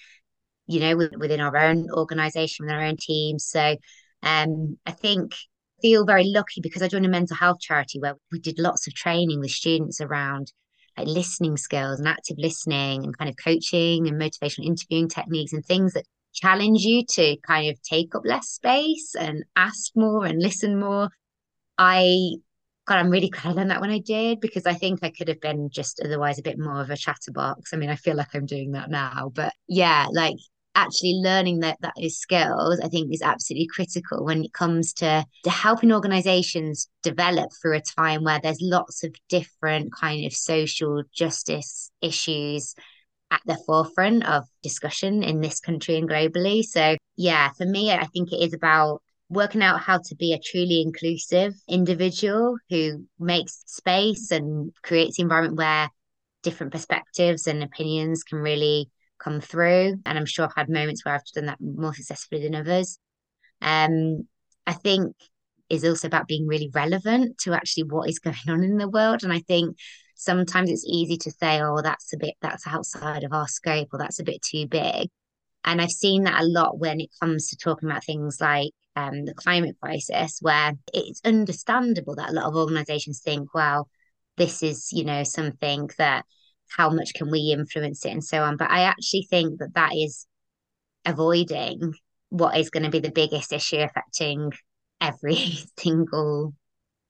You 0.65 0.79
know, 0.79 0.95
within 1.17 1.39
our 1.41 1.55
own 1.55 1.89
organisation, 1.91 2.65
within 2.65 2.79
our 2.79 2.85
own 2.85 2.97
teams. 2.97 3.45
So, 3.45 3.77
um, 4.23 4.77
I 4.85 4.91
think 4.91 5.33
feel 5.81 6.05
very 6.05 6.25
lucky 6.25 6.61
because 6.61 6.81
I 6.81 6.87
joined 6.87 7.05
a 7.05 7.09
mental 7.09 7.35
health 7.35 7.59
charity 7.59 7.99
where 7.99 8.15
we 8.31 8.39
did 8.39 8.59
lots 8.59 8.87
of 8.87 8.93
training 8.93 9.39
with 9.39 9.51
students 9.51 10.01
around 10.01 10.51
like 10.97 11.07
listening 11.07 11.57
skills 11.57 11.99
and 11.99 12.07
active 12.07 12.37
listening 12.39 13.03
and 13.03 13.17
kind 13.17 13.29
of 13.29 13.35
coaching 13.41 14.07
and 14.07 14.19
motivational 14.19 14.65
interviewing 14.65 15.07
techniques 15.07 15.53
and 15.53 15.65
things 15.65 15.93
that 15.93 16.05
challenge 16.33 16.81
you 16.81 17.03
to 17.05 17.37
kind 17.45 17.69
of 17.69 17.81
take 17.81 18.15
up 18.15 18.23
less 18.25 18.47
space 18.47 19.15
and 19.15 19.43
ask 19.55 19.91
more 19.95 20.25
and 20.25 20.41
listen 20.41 20.79
more. 20.79 21.09
I 21.77 22.33
God, 22.87 22.99
I'm 22.99 23.09
really 23.09 23.29
glad 23.29 23.47
I 23.47 23.51
learned 23.51 23.71
that 23.71 23.81
when 23.81 23.89
I 23.91 23.99
did 23.99 24.39
because 24.39 24.65
I 24.65 24.73
think 24.73 24.99
I 25.03 25.11
could 25.11 25.27
have 25.27 25.41
been 25.41 25.69
just 25.69 25.99
otherwise 26.03 26.39
a 26.39 26.43
bit 26.43 26.57
more 26.57 26.81
of 26.81 26.89
a 26.89 26.95
chatterbox. 26.95 27.73
I 27.73 27.77
mean, 27.77 27.89
I 27.89 27.97
feel 27.97 28.15
like 28.15 28.33
I'm 28.33 28.45
doing 28.45 28.71
that 28.71 28.89
now, 28.89 29.29
but 29.33 29.53
yeah, 29.67 30.07
like 30.11 30.37
actually 30.77 31.19
learning 31.23 31.59
that 31.59 31.77
that 31.81 31.93
is 31.99 32.19
skills 32.19 32.79
i 32.81 32.87
think 32.87 33.11
is 33.11 33.21
absolutely 33.21 33.67
critical 33.67 34.23
when 34.23 34.43
it 34.43 34.53
comes 34.53 34.93
to, 34.93 35.25
to 35.43 35.49
helping 35.49 35.91
organizations 35.91 36.87
develop 37.01 37.49
through 37.59 37.75
a 37.75 37.81
time 37.81 38.23
where 38.23 38.39
there's 38.41 38.61
lots 38.61 39.03
of 39.03 39.13
different 39.27 39.91
kind 39.91 40.25
of 40.25 40.31
social 40.33 41.03
justice 41.13 41.91
issues 42.01 42.75
at 43.31 43.41
the 43.45 43.57
forefront 43.65 44.23
of 44.25 44.45
discussion 44.63 45.23
in 45.23 45.41
this 45.41 45.59
country 45.59 45.97
and 45.97 46.09
globally. 46.09 46.63
So 46.63 46.95
yeah 47.17 47.49
for 47.57 47.65
me 47.65 47.91
i 47.91 48.05
think 48.05 48.31
it 48.31 48.41
is 48.41 48.53
about 48.53 49.01
working 49.29 49.61
out 49.61 49.81
how 49.81 49.97
to 49.97 50.15
be 50.15 50.31
a 50.31 50.39
truly 50.39 50.81
inclusive 50.81 51.53
individual 51.67 52.57
who 52.69 53.05
makes 53.19 53.63
space 53.65 54.31
and 54.31 54.71
creates 54.83 55.17
the 55.17 55.23
environment 55.23 55.57
where 55.57 55.89
different 56.43 56.71
perspectives 56.71 57.47
and 57.47 57.61
opinions 57.61 58.23
can 58.23 58.37
really 58.37 58.89
come 59.19 59.41
through. 59.41 59.95
And 60.05 60.17
I'm 60.17 60.25
sure 60.25 60.45
I've 60.45 60.55
had 60.55 60.69
moments 60.69 61.03
where 61.03 61.15
I've 61.15 61.25
done 61.33 61.45
that 61.45 61.59
more 61.61 61.93
successfully 61.93 62.43
than 62.43 62.55
others. 62.55 62.99
Um, 63.61 64.27
I 64.65 64.73
think 64.73 65.15
is 65.69 65.83
also 65.83 66.07
about 66.07 66.27
being 66.27 66.47
really 66.47 66.69
relevant 66.73 67.37
to 67.39 67.53
actually 67.53 67.83
what 67.83 68.09
is 68.09 68.19
going 68.19 68.35
on 68.47 68.63
in 68.63 68.77
the 68.77 68.89
world. 68.89 69.23
And 69.23 69.33
I 69.33 69.39
think 69.39 69.77
sometimes 70.15 70.69
it's 70.69 70.85
easy 70.87 71.17
to 71.17 71.31
say, 71.31 71.61
oh, 71.61 71.81
that's 71.81 72.13
a 72.13 72.17
bit, 72.17 72.35
that's 72.41 72.67
outside 72.67 73.23
of 73.23 73.33
our 73.33 73.47
scope 73.47 73.89
or 73.91 73.99
that's 73.99 74.19
a 74.19 74.23
bit 74.23 74.41
too 74.41 74.67
big. 74.67 75.09
And 75.63 75.81
I've 75.81 75.91
seen 75.91 76.23
that 76.23 76.41
a 76.41 76.45
lot 76.45 76.79
when 76.79 77.01
it 77.01 77.09
comes 77.19 77.49
to 77.49 77.57
talking 77.57 77.89
about 77.89 78.05
things 78.05 78.37
like 78.39 78.71
um, 78.95 79.25
the 79.25 79.33
climate 79.33 79.75
crisis, 79.81 80.39
where 80.41 80.73
it's 80.93 81.21
understandable 81.25 82.15
that 82.15 82.29
a 82.29 82.33
lot 82.33 82.45
of 82.45 82.55
organizations 82.55 83.21
think, 83.21 83.53
well, 83.53 83.89
this 84.37 84.63
is, 84.63 84.91
you 84.91 85.03
know, 85.03 85.23
something 85.23 85.89
that 85.97 86.25
how 86.75 86.89
much 86.89 87.13
can 87.13 87.31
we 87.31 87.51
influence 87.51 88.05
it 88.05 88.11
and 88.11 88.23
so 88.23 88.41
on. 88.43 88.57
But 88.57 88.71
I 88.71 88.81
actually 88.81 89.27
think 89.29 89.59
that 89.59 89.73
that 89.75 89.93
is 89.95 90.27
avoiding 91.05 91.93
what 92.29 92.57
is 92.57 92.69
going 92.69 92.83
to 92.83 92.89
be 92.89 92.99
the 92.99 93.11
biggest 93.11 93.53
issue 93.53 93.77
affecting 93.77 94.51
every 94.99 95.35
single 95.79 96.53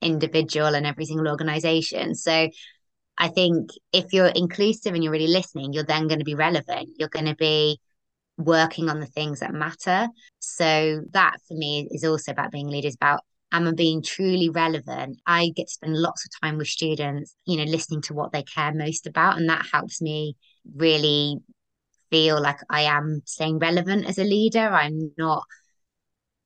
individual 0.02 0.76
and 0.76 0.86
every 0.86 1.06
single 1.06 1.28
organization. 1.28 2.15
So 2.15 2.50
I 3.17 3.28
think 3.30 3.72
if 3.91 4.13
you're 4.13 4.28
inclusive 4.28 4.93
and 4.93 5.04
you're 5.04 5.12
really 5.12 5.28
listening, 5.28 5.74
you're 5.74 5.84
then 5.84 6.08
going 6.08 6.20
to 6.20 6.26
be 6.26 6.36
relevant. 6.36 6.89
You're 6.98 7.10
going 7.10 7.26
to 7.26 7.36
be 7.36 7.80
working 8.38 8.89
on 8.89 9.00
the 9.00 9.08
things 9.08 9.39
that 9.39 9.54
matter. 9.54 10.08
So 10.39 11.02
that 11.12 11.38
for 11.48 11.56
me 11.56 11.88
is 11.91 12.04
also 12.04 12.32
about 12.32 12.52
being 12.52 12.67
leaders 12.67 12.96
about 12.96 13.22
am 13.52 13.68
I 13.68 13.72
being 13.72 14.02
truly 14.02 14.50
relevant? 14.50 15.20
I 15.26 15.52
get 15.56 15.68
to 15.68 15.74
spend 15.74 15.98
lots 15.98 16.26
of 16.26 16.32
time 16.42 16.58
with 16.58 16.68
students, 16.68 17.36
you 17.46 17.58
know, 17.58 17.64
listening 17.64 18.02
to 18.04 18.14
what 18.14 18.32
they 18.32 18.44
care 18.44 18.74
most 18.74 19.08
about. 19.08 19.38
And 19.38 19.50
that 19.50 19.66
helps 19.72 20.02
me 20.02 20.36
really 20.76 21.38
feel 22.10 22.42
like 22.42 22.60
I 22.70 22.82
am 22.84 23.22
staying 23.26 23.60
relevant 23.60 24.06
as 24.06 24.18
a 24.18 24.24
leader. 24.24 24.68
I'm 24.68 25.12
not 25.18 25.44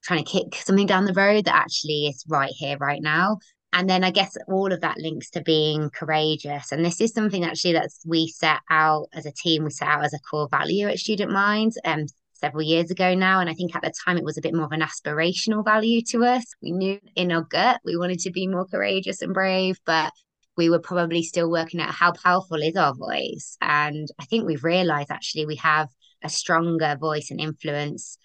trying 0.04 0.24
to 0.24 0.30
kick 0.30 0.56
something 0.56 0.86
down 0.86 1.04
the 1.04 1.12
road 1.12 1.44
that 1.44 1.54
actually 1.54 2.06
is 2.06 2.24
right 2.28 2.52
here, 2.54 2.76
right 2.78 3.02
now. 3.02 3.38
And 3.72 3.88
then 3.88 4.04
I 4.04 4.10
guess 4.10 4.36
all 4.48 4.70
of 4.72 4.82
that 4.82 4.98
links 4.98 5.30
to 5.30 5.40
being 5.40 5.88
courageous. 5.90 6.72
And 6.72 6.84
this 6.84 7.00
is 7.00 7.14
something 7.14 7.44
actually 7.44 7.72
that 7.72 7.88
we 8.04 8.28
set 8.28 8.60
out 8.70 9.06
as 9.14 9.24
a 9.24 9.32
team, 9.32 9.64
we 9.64 9.70
set 9.70 9.88
out 9.88 10.04
as 10.04 10.12
a 10.12 10.18
core 10.18 10.48
value 10.50 10.88
at 10.88 10.98
Student 10.98 11.32
Minds. 11.32 11.78
Um, 11.84 12.04
several 12.42 12.62
years 12.62 12.90
ago 12.90 13.14
now. 13.14 13.40
And 13.40 13.48
I 13.48 13.54
think 13.54 13.74
at 13.74 13.82
the 13.82 13.92
time 14.04 14.18
it 14.18 14.24
was 14.24 14.36
a 14.36 14.42
bit 14.42 14.54
more 14.54 14.66
of 14.66 14.72
an 14.72 14.82
aspirational 14.82 15.64
value 15.64 16.02
to 16.08 16.24
us. 16.24 16.44
We 16.60 16.72
knew 16.72 16.98
in 17.14 17.30
our 17.30 17.42
gut 17.42 17.80
we 17.84 17.96
wanted 17.96 18.18
to 18.20 18.30
be 18.30 18.46
more 18.48 18.66
courageous 18.66 19.22
and 19.22 19.32
brave, 19.32 19.78
but 19.86 20.12
we 20.56 20.68
were 20.68 20.80
probably 20.80 21.22
still 21.22 21.50
working 21.50 21.80
out 21.80 21.94
how 21.94 22.12
powerful 22.12 22.60
is 22.60 22.76
our 22.76 22.94
voice. 22.94 23.56
And 23.60 24.08
I 24.20 24.24
think 24.24 24.44
we've 24.44 24.64
realized 24.64 25.10
actually 25.10 25.46
we 25.46 25.56
have 25.56 25.88
a 26.22 26.28
stronger 26.28 26.96
voice 27.00 27.30
and 27.30 27.40
influence. 27.40 28.18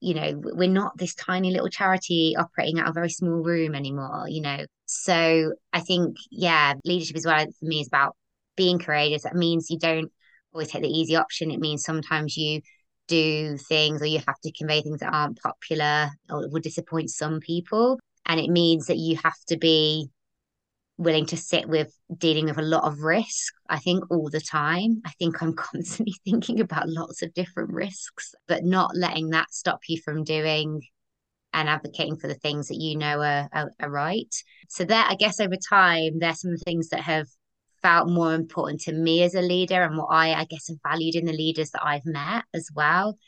You 0.00 0.14
know, 0.14 0.32
we're 0.36 0.68
not 0.68 0.96
this 0.96 1.14
tiny 1.14 1.50
little 1.50 1.68
charity 1.68 2.36
operating 2.38 2.78
out 2.78 2.86
of 2.86 2.92
a 2.92 2.94
very 2.94 3.10
small 3.10 3.42
room 3.42 3.74
anymore, 3.74 4.26
you 4.28 4.40
know. 4.40 4.64
So 4.86 5.52
I 5.72 5.80
think, 5.80 6.16
yeah, 6.30 6.74
leadership 6.84 7.16
as 7.16 7.26
well 7.26 7.44
for 7.44 7.64
me 7.64 7.80
is 7.80 7.88
about 7.88 8.16
being 8.56 8.78
courageous. 8.78 9.24
That 9.24 9.34
means 9.34 9.70
you 9.70 9.78
don't 9.78 10.12
always 10.52 10.68
take 10.68 10.82
the 10.82 10.88
easy 10.88 11.16
option. 11.16 11.50
It 11.50 11.60
means 11.60 11.82
sometimes 11.82 12.36
you 12.36 12.60
do 13.06 13.56
things 13.56 14.00
or 14.00 14.06
you 14.06 14.20
have 14.26 14.40
to 14.42 14.52
convey 14.52 14.82
things 14.82 15.00
that 15.00 15.12
aren't 15.12 15.40
popular 15.40 16.10
or 16.30 16.48
will 16.48 16.60
disappoint 16.60 17.10
some 17.10 17.40
people. 17.40 17.98
And 18.26 18.40
it 18.40 18.50
means 18.50 18.86
that 18.86 18.96
you 18.96 19.16
have 19.22 19.38
to 19.48 19.56
be 19.56 20.08
willing 20.96 21.26
to 21.26 21.36
sit 21.36 21.68
with 21.68 21.92
dealing 22.16 22.46
with 22.46 22.58
a 22.58 22.62
lot 22.62 22.84
of 22.84 23.00
risk, 23.00 23.52
I 23.68 23.78
think, 23.78 24.10
all 24.10 24.30
the 24.30 24.40
time. 24.40 25.02
I 25.04 25.10
think 25.18 25.42
I'm 25.42 25.54
constantly 25.56 26.14
thinking 26.24 26.60
about 26.60 26.88
lots 26.88 27.22
of 27.22 27.34
different 27.34 27.70
risks, 27.72 28.34
but 28.46 28.64
not 28.64 28.96
letting 28.96 29.30
that 29.30 29.52
stop 29.52 29.80
you 29.88 30.00
from 30.00 30.24
doing 30.24 30.82
and 31.52 31.68
advocating 31.68 32.16
for 32.16 32.26
the 32.26 32.34
things 32.34 32.68
that 32.68 32.80
you 32.80 32.96
know 32.96 33.20
are, 33.20 33.48
are, 33.52 33.72
are 33.80 33.90
right. 33.90 34.34
So 34.68 34.84
that 34.84 35.08
I 35.10 35.14
guess 35.14 35.40
over 35.40 35.56
time, 35.56 36.18
there's 36.18 36.40
some 36.40 36.56
things 36.56 36.88
that 36.88 37.00
have 37.00 37.28
felt 37.84 38.08
more 38.08 38.34
important 38.34 38.80
to 38.80 38.92
me 38.92 39.22
as 39.22 39.34
a 39.34 39.42
leader 39.42 39.82
and 39.82 39.98
what 39.98 40.06
I, 40.06 40.32
I 40.32 40.46
guess, 40.46 40.68
have 40.68 40.78
valued 40.82 41.16
in 41.16 41.26
the 41.26 41.32
leaders 41.34 41.70
that 41.72 41.84
I've 41.84 42.06
met 42.06 42.44
as 42.54 42.70
well. 42.74 43.18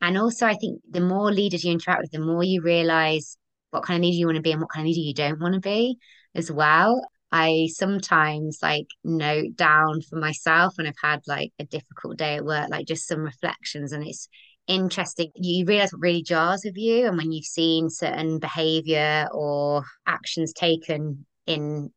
And 0.00 0.16
also, 0.16 0.46
I 0.46 0.54
think 0.54 0.80
the 0.90 1.02
more 1.02 1.30
leaders 1.30 1.62
you 1.62 1.72
interact 1.72 2.00
with, 2.00 2.10
the 2.12 2.20
more 2.20 2.42
you 2.42 2.62
realize 2.62 3.36
what 3.70 3.82
kind 3.82 3.98
of 3.98 4.06
leader 4.06 4.16
you 4.16 4.26
want 4.26 4.36
to 4.36 4.42
be 4.42 4.52
and 4.52 4.62
what 4.62 4.70
kind 4.70 4.86
of 4.86 4.88
leader 4.88 5.06
you 5.06 5.14
don't 5.14 5.40
want 5.40 5.54
to 5.54 5.60
be 5.60 5.98
as 6.34 6.50
well. 6.50 7.06
I 7.30 7.68
sometimes 7.70 8.60
like 8.62 8.86
note 9.04 9.56
down 9.56 10.00
for 10.00 10.16
myself 10.16 10.78
when 10.78 10.86
I've 10.86 10.94
had 11.02 11.20
like 11.26 11.52
a 11.58 11.64
difficult 11.64 12.16
day 12.16 12.36
at 12.36 12.44
work, 12.46 12.70
like 12.70 12.86
just 12.86 13.06
some 13.06 13.20
reflections. 13.20 13.92
And 13.92 14.06
it's 14.06 14.26
interesting. 14.66 15.30
You 15.34 15.66
realize 15.66 15.92
what 15.92 16.00
really 16.00 16.22
jars 16.22 16.62
with 16.64 16.78
you. 16.78 17.06
And 17.06 17.18
when 17.18 17.30
you've 17.30 17.44
seen 17.44 17.90
certain 17.90 18.38
behavior 18.38 19.28
or 19.32 19.84
actions 20.06 20.54
taken 20.54 21.26
in 21.46 21.90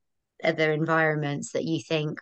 other 0.44 0.72
environments 0.72 1.52
that 1.54 1.64
you 1.64 1.82
think 1.82 2.20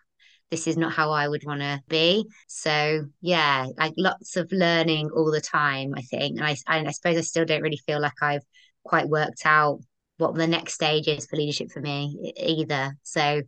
this 0.52 0.68
is 0.68 0.78
not 0.78 0.94
how 0.94 1.12
I 1.12 1.28
would 1.28 1.44
want 1.46 1.62
to 1.62 1.82
be. 1.88 2.26
So 2.48 3.06
yeah, 3.22 3.68
like 3.78 3.94
lots 3.98 4.36
of 4.36 4.52
learning 4.52 5.10
all 5.16 5.32
the 5.32 5.42
time, 5.42 5.94
I 5.96 6.02
think. 6.02 6.40
And 6.40 6.46
I, 6.46 6.56
I 6.68 6.92
suppose 6.92 7.18
I 7.18 7.22
still 7.22 7.46
don't 7.46 7.62
really 7.62 7.82
feel 7.86 8.02
like 8.02 8.22
I've 8.22 8.44
quite 8.84 9.08
worked 9.08 9.46
out 9.46 9.80
what 10.18 10.36
the 10.36 10.48
next 10.48 10.74
stage 10.74 11.08
is 11.08 11.28
for 11.28 11.36
leadership 11.36 11.72
for 11.72 11.82
me 11.82 12.34
either. 12.36 12.96
So 13.04 13.42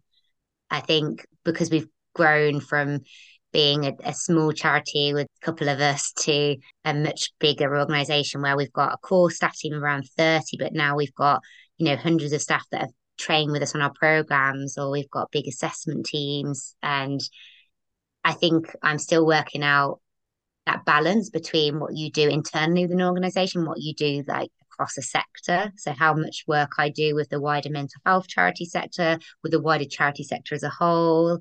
I 0.69 0.79
think 0.79 1.25
because 1.43 1.69
we've 1.69 1.87
grown 2.13 2.59
from 2.59 2.99
being 3.51 3.85
a, 3.85 3.93
a, 4.05 4.13
small 4.13 4.53
charity 4.53 5.13
with 5.13 5.27
a 5.41 5.45
couple 5.45 5.67
of 5.67 5.81
us 5.81 6.13
to 6.13 6.55
a 6.85 6.93
much 6.93 7.31
bigger 7.39 7.77
organization 7.77 8.41
where 8.41 8.55
we've 8.55 8.71
got 8.71 8.93
a 8.93 8.97
core 8.97 9.29
staff 9.29 9.57
team 9.57 9.73
around 9.73 10.07
30, 10.17 10.57
but 10.57 10.73
now 10.73 10.95
we've 10.95 11.13
got, 11.15 11.41
you 11.77 11.85
know, 11.85 11.97
hundreds 11.97 12.31
of 12.31 12.41
staff 12.41 12.65
that 12.71 12.81
have 12.81 12.91
train 13.21 13.51
with 13.51 13.61
us 13.61 13.75
on 13.75 13.81
our 13.81 13.93
programs 13.93 14.77
or 14.77 14.89
we've 14.91 15.09
got 15.09 15.31
big 15.31 15.47
assessment 15.47 16.05
teams. 16.05 16.75
And 16.81 17.21
i 18.23 18.33
think 18.33 18.75
i'm 18.83 18.99
still 18.99 19.25
working 19.25 19.63
out 19.63 19.99
that 20.67 20.85
balance 20.85 21.31
between 21.31 21.79
what 21.79 21.95
you 21.95 22.11
do 22.11 22.29
internally 22.29 22.83
with 22.83 22.91
an 22.91 23.01
organization 23.01 23.65
what 23.65 23.79
you 23.79 23.95
do 23.95 24.23
like 24.27 24.51
across 24.71 24.95
a 24.97 25.01
sector. 25.01 25.71
So 25.75 25.91
how 25.91 26.13
much 26.13 26.43
work 26.47 26.73
i 26.77 26.89
do 26.89 27.15
with 27.15 27.29
the 27.29 27.41
wider 27.41 27.69
mental 27.69 28.01
health 28.05 28.27
charity 28.27 28.65
sector 28.65 29.19
with 29.43 29.51
the 29.51 29.61
wider 29.61 29.85
charity 29.85 30.23
sector 30.23 30.55
as 30.55 30.63
a 30.63 30.69
whole 30.69 31.39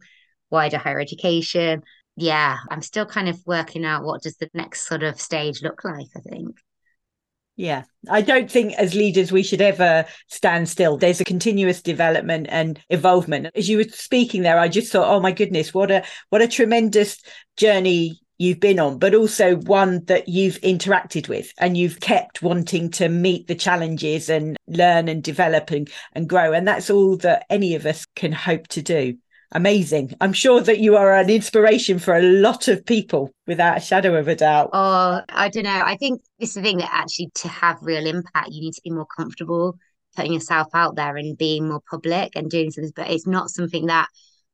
wider 0.51 0.79
higher 0.79 1.01
education. 1.01 1.83
Yeah 2.17 2.57
i'm 2.71 2.83
still 2.83 3.07
kind 3.07 3.29
of 3.29 3.39
working 3.47 3.85
out 3.85 4.05
what 4.05 4.23
does 4.23 4.37
the 4.37 4.51
next 4.55 4.87
sort 4.87 5.03
of 5.03 5.21
stage 5.21 5.63
look 5.63 5.85
like 5.85 6.09
i 6.17 6.21
think 6.21 6.57
yeah, 7.61 7.83
I 8.09 8.23
don't 8.23 8.51
think 8.51 8.73
as 8.75 8.95
leaders 8.95 9.31
we 9.31 9.43
should 9.43 9.61
ever 9.61 10.07
stand 10.29 10.67
still. 10.67 10.97
There's 10.97 11.21
a 11.21 11.27
continuous 11.27 11.83
development 11.83 12.47
and 12.49 12.81
evolvement. 12.89 13.49
As 13.55 13.69
you 13.69 13.77
were 13.77 13.85
speaking 13.85 14.41
there, 14.41 14.59
I 14.59 14.69
just 14.69 14.91
thought, 14.91 15.15
oh 15.15 15.21
my 15.21 15.31
goodness, 15.31 15.75
what 15.75 15.91
a 15.91 16.03
what 16.31 16.41
a 16.41 16.49
tremendous 16.49 17.21
journey 17.59 18.19
you've 18.39 18.61
been 18.61 18.81
on, 18.81 18.99
but 18.99 19.15
also 19.15 19.57
one 19.57 20.03
that 20.07 20.27
you've 20.27 20.59
interacted 20.63 21.29
with 21.29 21.53
and 21.59 21.77
you've 21.77 22.01
kept 22.01 22.41
wanting 22.41 22.91
to 22.93 23.11
meet 23.11 23.47
the 23.47 23.55
challenges 23.55 24.31
and 24.31 24.57
learn 24.67 25.09
and 25.09 25.23
develop 25.23 25.71
and, 25.71 25.91
and 26.15 26.31
grow. 26.31 26.55
And 26.55 26.67
that's 26.67 26.89
all 26.89 27.19
that 27.19 27.45
any 27.51 27.75
of 27.75 27.85
us 27.85 28.07
can 28.17 28.33
hope 28.33 28.69
to 28.69 28.81
do. 28.81 29.19
Amazing. 29.53 30.15
I'm 30.21 30.33
sure 30.33 30.61
that 30.61 30.79
you 30.79 30.97
are 30.97 31.13
an 31.15 31.29
inspiration 31.29 31.99
for 31.99 32.17
a 32.17 32.23
lot 32.23 32.69
of 32.69 32.87
people 32.87 33.31
without 33.47 33.79
a 33.79 33.81
shadow 33.81 34.15
of 34.15 34.29
a 34.29 34.37
doubt. 34.37 34.71
Oh, 34.73 35.21
I 35.29 35.49
don't 35.49 35.65
know. 35.65 35.83
I 35.85 35.97
think 35.97 36.23
it's 36.39 36.55
the 36.55 36.63
thing 36.63 36.79
that 36.79 36.91
actually 36.93 37.31
to 37.37 37.49
have 37.49 37.79
real 37.83 38.07
impact, 38.07 38.51
you 38.51 38.61
need 38.61 38.75
to 38.75 38.83
be 38.83 38.91
more 38.91 39.07
comfortable 39.07 39.77
putting 40.17 40.33
yourself 40.33 40.69
out 40.75 40.97
there 40.97 41.17
and 41.17 41.39
being 41.39 41.69
more 41.69 41.81
public 41.89 42.35
and 42.35 42.51
doing 42.51 42.71
things. 42.71 42.93
But 42.93 43.11
it's 43.11 43.27
not 43.27 43.51
something 43.51 43.87
that 43.87 44.09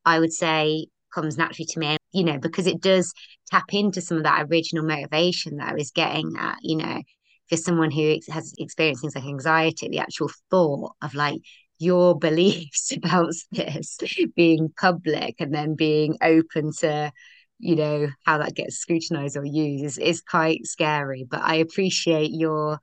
I 0.04 0.18
would 0.18 0.32
say 0.32 0.86
comes 1.14 1.38
naturally 1.38 1.66
to 1.66 1.78
me, 1.78 1.96
you 2.12 2.24
know, 2.24 2.38
because 2.38 2.66
it 2.66 2.80
does 2.80 3.12
tap 3.50 3.64
into 3.72 4.00
some 4.00 4.18
of 4.18 4.24
that 4.24 4.46
original 4.50 4.84
motivation 4.84 5.56
that 5.56 5.70
I 5.70 5.74
was 5.74 5.90
getting 5.90 6.34
at, 6.38 6.58
you 6.62 6.76
know, 6.76 7.02
for 7.48 7.56
someone 7.56 7.90
who 7.90 8.18
has 8.30 8.54
experienced 8.58 9.02
things 9.02 9.14
like 9.14 9.24
anxiety, 9.24 9.88
the 9.88 10.00
actual 10.00 10.30
thought 10.50 10.94
of 11.02 11.14
like 11.14 11.40
your 11.78 12.18
beliefs 12.18 12.92
about 12.96 13.32
this 13.52 13.98
being 14.34 14.72
public 14.78 15.36
and 15.38 15.54
then 15.54 15.74
being 15.74 16.16
open 16.22 16.72
to 16.72 17.10
you 17.58 17.74
know 17.74 18.08
how 18.24 18.38
that 18.38 18.54
gets 18.54 18.76
scrutinized 18.76 19.36
or 19.36 19.44
used 19.44 19.84
is, 19.84 19.98
is 19.98 20.20
quite 20.20 20.66
scary 20.66 21.26
but 21.28 21.40
i 21.42 21.56
appreciate 21.56 22.30
your 22.30 22.78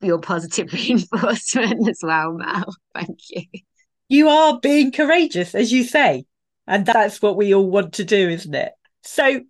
your 0.00 0.18
positive 0.18 0.72
reinforcement 0.72 1.88
as 1.88 2.00
well 2.02 2.32
mal 2.32 2.74
thank 2.94 3.18
you. 3.30 3.42
You 4.08 4.28
are 4.28 4.60
being 4.60 4.92
courageous 4.92 5.54
as 5.54 5.72
you 5.72 5.84
say 5.84 6.24
and 6.66 6.86
that's 6.86 7.20
what 7.20 7.36
we 7.36 7.54
all 7.54 7.68
want 7.68 7.94
to 7.94 8.04
do 8.04 8.28
isn't 8.28 8.54
it? 8.54 8.72
So 9.02 9.42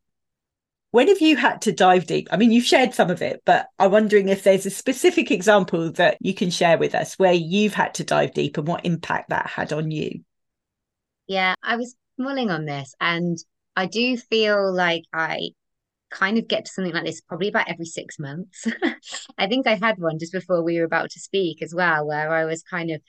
when 0.96 1.09
have 1.09 1.20
you 1.20 1.37
had 1.37 1.61
to 1.61 1.72
dive 1.72 2.06
deep? 2.06 2.26
I 2.30 2.38
mean, 2.38 2.50
you've 2.50 2.64
shared 2.64 2.94
some 2.94 3.11
of 3.11 3.20
it, 3.20 3.42
but 3.44 3.68
I'm 3.78 3.90
wondering 3.90 4.30
if 4.30 4.44
there's 4.44 4.64
a 4.64 4.70
specific 4.70 5.30
example 5.30 5.92
that 5.92 6.16
you 6.22 6.32
can 6.32 6.48
share 6.48 6.78
with 6.78 6.94
us 6.94 7.18
where 7.18 7.35
you've 7.35 7.74
had 7.74 7.92
to 7.96 8.04
dive 8.04 8.32
deep 8.32 8.56
and 8.56 8.66
what 8.66 8.87
impact 8.87 9.28
that 9.28 9.46
had 9.46 9.74
on 9.74 9.90
you. 9.90 10.24
Yeah, 11.26 11.54
I 11.62 11.76
was 11.76 11.94
mulling 12.16 12.50
on 12.50 12.64
this 12.64 12.94
and 12.98 13.37
I 13.76 13.85
do 13.85 14.16
feel 14.16 14.72
like 14.72 15.02
I 15.12 15.50
kind 16.11 16.38
of 16.38 16.48
get 16.48 16.64
to 16.64 16.72
something 16.72 16.94
like 16.94 17.04
this 17.04 17.20
probably 17.20 17.48
about 17.48 17.68
every 17.68 17.85
six 17.85 18.18
months. 18.18 18.66
I 19.37 19.48
think 19.48 19.66
I 19.66 19.74
had 19.74 19.98
one 19.98 20.18
just 20.18 20.32
before 20.32 20.62
we 20.62 20.78
were 20.78 20.87
about 20.87 21.11
to 21.11 21.20
speak 21.20 21.61
as 21.61 21.74
well, 21.74 22.06
where 22.06 22.32
I 22.32 22.46
was 22.46 22.62
kind 22.62 22.90
of, 22.90 23.02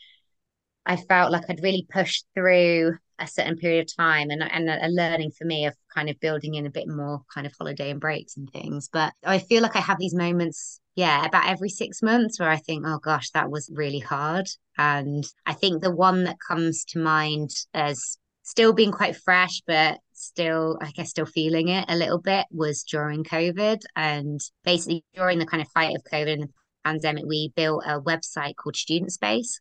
I 0.86 0.98
felt 0.98 1.32
like 1.32 1.46
I'd 1.48 1.64
really 1.64 1.88
pushed 1.90 2.26
through 2.36 2.98
a 3.20 3.28
certain 3.28 3.58
period 3.58 3.82
of 3.82 3.96
time 3.96 4.30
and, 4.30 4.44
and 4.44 4.70
a 4.70 4.90
learning 4.90 5.32
for 5.32 5.46
me 5.46 5.66
of 5.66 5.76
kind 5.94 6.10
of 6.10 6.20
building 6.20 6.56
in 6.56 6.66
a 6.66 6.72
bit 6.72 6.88
more 6.88 7.22
kind 7.34 7.48
of 7.48 7.54
holiday 7.58 7.90
and 7.90 8.00
breaks 8.00 8.38
and 8.38 8.50
things. 8.52 8.90
But 8.92 9.14
I 9.24 9.40
feel 9.40 9.64
like 9.64 9.76
I 9.76 9.82
have 9.82 10.00
these 10.00 10.16
moments, 10.16 10.80
yeah, 10.96 11.26
about 11.26 11.48
every 11.48 11.70
six 11.70 12.02
months 12.02 12.40
where 12.40 12.50
I 12.50 12.58
think, 12.58 12.86
oh 12.86 13.00
gosh, 13.00 13.32
that 13.32 13.50
was 13.50 13.72
really 13.74 14.00
hard. 14.00 14.48
And 14.78 15.24
I 15.46 15.54
think 15.54 15.82
the 15.82 15.96
one 15.96 16.26
that 16.26 16.38
comes 16.48 16.86
to 16.86 17.00
mind 17.00 17.52
as 17.74 18.18
still 18.44 18.74
being 18.74 18.92
quite 18.92 19.16
fresh, 19.16 19.62
but 19.68 20.00
still, 20.14 20.78
I 20.82 20.92
guess, 20.92 21.10
still 21.10 21.26
feeling 21.26 21.68
it 21.68 21.86
a 21.90 21.96
little 21.96 22.20
bit 22.20 22.46
was 22.52 22.84
during 22.84 23.24
COVID. 23.24 23.82
And 23.96 24.40
basically, 24.64 25.04
during 25.14 25.40
the 25.40 25.46
kind 25.46 25.62
of 25.62 25.68
height 25.76 25.96
of 25.96 26.04
COVID 26.04 26.34
and 26.34 26.44
the 26.44 26.50
pandemic, 26.86 27.26
we 27.28 27.52
built 27.56 27.84
a 27.86 28.00
website 28.00 28.56
called 28.56 28.76
Student 28.76 29.12
Space. 29.12 29.60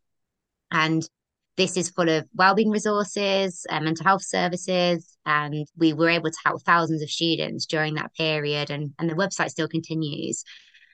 And 0.71 1.09
this 1.57 1.77
is 1.77 1.91
full 1.91 2.09
of 2.09 2.27
wellbeing 2.35 2.71
resources, 2.71 3.65
uh, 3.71 3.81
mental 3.81 4.05
health 4.05 4.23
services, 4.23 5.17
and 5.25 5.67
we 5.77 5.93
were 5.93 6.11
able 6.11 6.31
to 6.31 6.39
help 6.45 6.63
thousands 6.63 7.03
of 7.03 7.11
students 7.11 7.67
during 7.67 7.95
that 7.95 8.15
period. 8.15 8.71
And, 8.71 8.93
and 8.99 9.09
the 9.09 9.15
website 9.15 9.51
still 9.51 9.69
continues. 9.69 10.45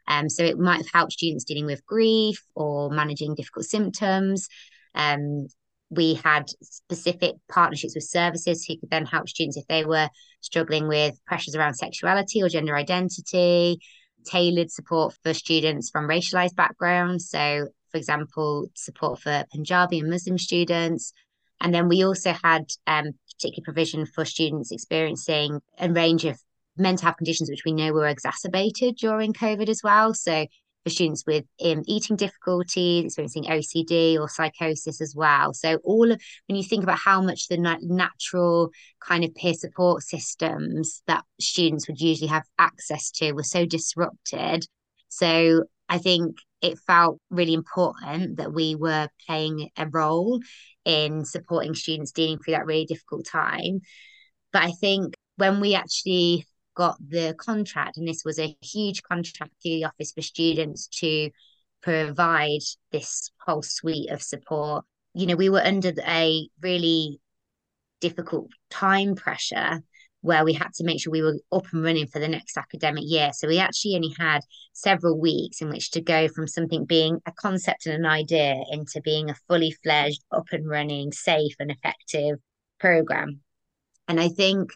Um, 0.07 0.29
so 0.29 0.45
it 0.45 0.59
might 0.59 0.79
have 0.79 0.91
helped 0.93 1.13
students 1.13 1.45
dealing 1.45 1.67
with 1.67 1.87
grief 1.87 2.43
or 2.55 2.91
managing 2.91 3.35
difficult 3.35 3.67
symptoms. 3.67 4.49
Um, 4.95 5.49
we 5.91 6.15
had 6.15 6.49
specific 6.63 7.35
partnerships 7.51 7.95
with 7.95 8.05
services 8.05 8.65
who 8.65 8.79
could 8.79 8.91
then 8.91 9.05
help 9.05 9.29
students 9.29 9.57
if 9.57 9.67
they 9.69 9.85
were 9.85 10.09
struggling 10.41 10.89
with 10.89 11.15
pressures 11.27 11.55
around 11.55 11.75
sexuality 11.75 12.43
or 12.43 12.49
gender 12.49 12.77
identity, 12.77 13.79
tailored 14.25 14.71
support 14.71 15.15
for 15.23 15.35
students 15.35 15.91
from 15.91 16.09
racialized 16.09 16.57
backgrounds. 16.57 17.29
So 17.29 17.69
for 17.93 17.99
example, 17.99 18.71
support 18.75 19.21
for 19.21 19.45
Punjabi 19.53 20.01
and 20.01 20.11
Muslim 20.11 20.39
students. 20.39 21.13
And 21.61 21.73
then 21.73 21.89
we 21.89 22.05
also 22.05 22.35
had 22.43 22.65
um, 22.87 23.13
particular 23.33 23.65
provision 23.65 24.07
for 24.07 24.25
students 24.25 24.73
experiencing 24.73 25.61
a 25.79 25.91
range 25.91 26.25
of 26.25 26.41
mental 26.77 27.07
health 27.07 27.19
conditions, 27.19 27.51
which 27.51 27.65
we 27.65 27.73
know 27.73 27.93
were 27.93 28.09
exacerbated 28.09 28.97
during 28.97 29.33
COVID 29.33 29.69
as 29.69 29.83
well. 29.85 30.15
So 30.15 30.47
for 30.83 30.91
students 30.91 31.25
with 31.27 31.45
um, 31.65 31.83
eating 31.87 32.17
difficulties, 32.17 33.05
experiencing 33.05 33.45
OCD 33.45 34.19
or 34.19 34.29
psychosis 34.29 35.01
as 35.01 35.15
well. 35.15 35.53
So 35.55 35.77
all 35.85 36.11
of 36.11 36.21
when 36.49 36.57
you 36.57 36.65
think 36.65 36.83
about 36.83 36.99
how 36.99 37.23
much 37.23 37.49
the 37.49 37.57
na- 37.57 37.77
natural 37.81 38.71
kind 39.01 39.25
of 39.25 39.35
peer 39.35 39.55
support 39.55 40.03
systems 40.03 41.03
that 41.07 41.25
students 41.41 41.87
would 41.87 42.01
usually 42.01 42.29
have 42.29 42.45
access 42.59 43.11
to 43.13 43.33
were 43.33 43.43
so 43.43 43.65
disrupted. 43.65 44.67
So 45.09 45.65
I 45.89 45.99
think 45.99 46.37
it 46.63 46.79
felt 46.87 47.19
really 47.29 47.55
important 47.55 48.37
that 48.37 48.53
we 48.53 48.77
were 48.77 49.09
playing 49.27 49.69
a 49.77 49.87
role 49.89 50.41
in 50.85 51.25
supporting 51.25 51.75
students 51.75 52.13
dealing 52.13 52.39
through 52.39 52.55
that 52.55 52.67
really 52.67 52.87
difficult 52.87 53.27
time. 53.27 53.81
But 54.53 54.63
I 54.63 54.71
think 54.71 55.15
when 55.37 55.61
we 55.61 55.75
actually 55.75 56.47
got 56.75 56.97
the 57.07 57.35
contract, 57.39 57.97
and 57.97 58.07
this 58.07 58.25
was 58.25 58.39
a 58.39 58.57
huge 58.63 59.03
contract 59.03 59.53
through 59.63 59.73
the 59.73 59.85
Office 59.85 60.13
for 60.13 60.23
Students 60.23 60.87
to 61.01 61.31
provide 61.83 62.61
this 62.93 63.31
whole 63.45 63.63
suite 63.63 64.11
of 64.11 64.23
support, 64.23 64.85
you 65.15 65.27
know, 65.27 65.37
we 65.37 65.51
were 65.51 65.63
under 65.63 65.93
a 66.07 66.49
really 66.63 67.21
difficult 68.01 68.51
time 68.71 69.15
pressure 69.15 69.81
where 70.23 70.45
we 70.45 70.53
had 70.53 70.73
to 70.73 70.85
make 70.85 71.01
sure 71.01 71.11
we 71.11 71.21
were 71.21 71.39
up 71.51 71.67
and 71.73 71.85
running 71.85 72.07
for 72.07 72.21
the 72.21 72.29
next 72.29 72.57
academic 72.57 73.05
year. 73.07 73.33
So 73.35 73.49
we 73.49 73.59
actually 73.59 73.97
only 73.97 74.15
had 74.19 74.41
several 74.73 75.21
weeks 75.21 75.61
in 75.61 75.69
which 75.69 75.91
to 75.91 76.01
go 76.01 76.29
from 76.29 76.47
something 76.47 76.85
being 76.85 77.19
a 77.27 77.33
concept 77.33 77.87
and 77.87 77.95
an 77.97 78.07
idea 78.07 78.63
into 78.71 79.01
being 79.03 79.31
a 79.31 79.35
fully 79.49 79.73
fledged, 79.83 80.23
up 80.31 80.47
and 80.53 80.67
running, 80.67 81.13
safe 81.13 81.55
and 81.59 81.71
effective 81.71 82.39
program. 82.79 83.41
And 84.07 84.21
I 84.21 84.29
think, 84.29 84.71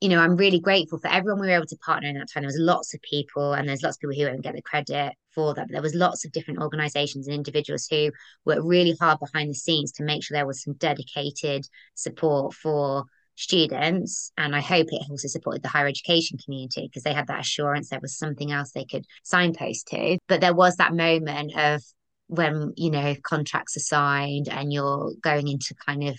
you 0.00 0.08
know, 0.08 0.20
I'm 0.20 0.36
really 0.36 0.60
grateful 0.60 0.98
for 0.98 1.08
everyone 1.08 1.40
we 1.40 1.48
were 1.48 1.54
able 1.54 1.66
to 1.66 1.76
partner 1.78 2.08
in 2.08 2.18
that 2.18 2.28
time. 2.32 2.42
There 2.42 2.48
was 2.48 2.58
lots 2.58 2.94
of 2.94 3.02
people, 3.02 3.54
and 3.54 3.68
there's 3.68 3.82
lots 3.82 3.96
of 3.96 4.00
people 4.00 4.14
who 4.14 4.30
won't 4.30 4.42
get 4.42 4.54
the 4.54 4.62
credit 4.62 5.14
for 5.34 5.54
that. 5.54 5.66
But 5.66 5.72
there 5.72 5.82
was 5.82 5.94
lots 5.94 6.24
of 6.24 6.32
different 6.32 6.60
organizations 6.60 7.26
and 7.26 7.34
individuals 7.34 7.88
who 7.90 8.12
worked 8.44 8.64
really 8.64 8.96
hard 9.00 9.18
behind 9.18 9.50
the 9.50 9.54
scenes 9.54 9.90
to 9.92 10.04
make 10.04 10.22
sure 10.22 10.36
there 10.36 10.46
was 10.46 10.62
some 10.62 10.74
dedicated 10.74 11.66
support 11.94 12.54
for 12.54 13.04
students 13.42 14.32
and 14.36 14.54
i 14.54 14.60
hope 14.60 14.86
it 14.90 15.02
also 15.10 15.28
supported 15.28 15.62
the 15.62 15.68
higher 15.68 15.86
education 15.86 16.38
community 16.42 16.88
because 16.88 17.02
they 17.02 17.12
had 17.12 17.26
that 17.26 17.40
assurance 17.40 17.88
there 17.88 18.00
was 18.00 18.16
something 18.16 18.52
else 18.52 18.72
they 18.72 18.84
could 18.84 19.04
signpost 19.24 19.88
to 19.88 20.18
but 20.28 20.40
there 20.40 20.54
was 20.54 20.76
that 20.76 20.94
moment 20.94 21.52
of 21.56 21.82
when 22.28 22.72
you 22.76 22.90
know 22.90 23.14
contracts 23.22 23.76
are 23.76 23.80
signed 23.80 24.48
and 24.48 24.72
you're 24.72 25.12
going 25.22 25.48
into 25.48 25.74
kind 25.86 26.04
of 26.04 26.16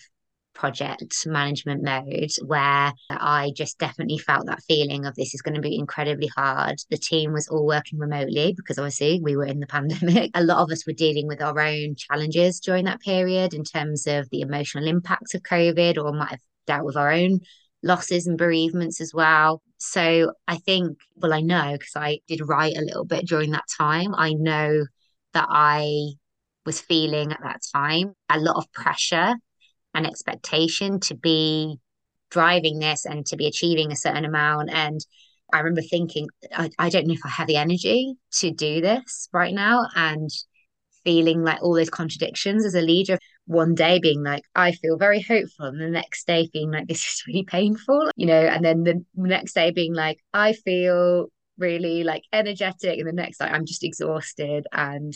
project 0.53 1.25
management 1.25 1.83
mode 1.83 2.29
where 2.45 2.93
I 3.09 3.51
just 3.55 3.79
definitely 3.79 4.19
felt 4.19 4.45
that 4.45 4.63
feeling 4.67 5.05
of 5.05 5.15
this 5.15 5.33
is 5.33 5.41
going 5.41 5.55
to 5.55 5.62
be 5.62 5.77
incredibly 5.77 6.27
hard. 6.27 6.77
The 6.89 6.97
team 6.97 7.33
was 7.33 7.47
all 7.47 7.65
working 7.65 7.99
remotely 7.99 8.53
because 8.55 8.77
obviously 8.77 9.19
we 9.21 9.36
were 9.36 9.45
in 9.45 9.59
the 9.59 9.67
pandemic. 9.75 10.31
A 10.33 10.43
lot 10.43 10.59
of 10.59 10.71
us 10.71 10.86
were 10.86 10.93
dealing 10.93 11.27
with 11.27 11.41
our 11.41 11.59
own 11.59 11.95
challenges 11.95 12.59
during 12.59 12.86
that 12.86 13.01
period 13.01 13.53
in 13.53 13.63
terms 13.63 14.07
of 14.07 14.29
the 14.29 14.41
emotional 14.41 14.88
impacts 14.88 15.33
of 15.33 15.43
COVID 15.43 15.97
or 15.97 16.13
might 16.13 16.29
have 16.29 16.39
dealt 16.65 16.86
with 16.86 16.95
our 16.95 17.12
own 17.12 17.39
losses 17.82 18.28
and 18.28 18.38
bereavements 18.38 19.02
as 19.02 19.13
well. 19.13 19.62
So 19.78 20.32
I 20.47 20.58
think, 20.58 20.97
well, 21.15 21.34
I 21.34 21.41
know 21.41 21.73
because 21.73 21.95
I 21.95 22.19
did 22.28 22.47
write 22.47 22.78
a 22.78 22.82
little 22.82 23.06
bit 23.06 23.28
during 23.28 23.52
that 23.52 23.65
time. 23.78 24.15
I 24.15 24.34
know 24.34 24.86
that 25.34 25.47
I 25.49 26.13
was 26.65 26.80
feeling 26.80 27.32
at 27.32 27.41
that 27.43 27.62
time 27.73 28.13
a 28.30 28.39
lot 28.39 28.56
of 28.56 28.71
pressure 28.71 29.36
and 29.93 30.08
expectation 30.08 30.99
to 31.02 31.15
be 31.15 31.78
driving 32.32 32.80
this 32.80 33.06
and 33.06 33.26
to 33.28 33.36
be 33.36 33.47
achieving 33.47 33.91
a 33.91 33.97
certain 33.97 34.26
amount. 34.26 34.69
And 34.71 34.99
I 35.52 35.60
remember 35.60 35.82
thinking, 35.82 36.28
I, 36.56 36.69
I 36.80 36.89
don't 36.89 37.06
know 37.06 37.13
if 37.13 37.26
I 37.26 37.30
have 37.30 37.47
the 37.47 37.58
energy 37.58 38.15
to 38.39 38.52
do 38.52 38.82
this 38.82 39.28
right 39.34 39.54
now. 39.54 39.86
And 39.95 40.30
feeling 41.04 41.43
like 41.43 41.62
all 41.62 41.76
those 41.76 41.89
contradictions 41.89 42.65
as 42.65 42.76
a 42.76 42.82
leader 42.82 43.17
one 43.45 43.75
day 43.75 43.99
being 43.99 44.23
like, 44.23 44.43
I 44.56 44.71
feel 44.71 44.97
very 44.97 45.21
hopeful, 45.21 45.65
and 45.65 45.82
the 45.82 45.89
next 45.89 46.25
day 46.27 46.49
being 46.53 46.71
like, 46.71 46.88
this 46.88 46.99
is 46.99 47.23
really 47.27 47.43
painful, 47.43 48.12
you 48.15 48.25
know, 48.25 48.39
and 48.39 48.63
then 48.63 48.84
the 48.84 49.03
next 49.15 49.53
day 49.53 49.71
being 49.71 49.93
like, 49.93 50.19
I 50.34 50.53
feel 50.53 51.27
really 51.58 52.03
like 52.03 52.23
energetic, 52.32 52.99
and 52.99 53.08
the 53.08 53.13
next 53.13 53.39
day 53.39 53.45
I'm 53.45 53.65
just 53.65 53.84
exhausted, 53.84 54.65
and 54.71 55.13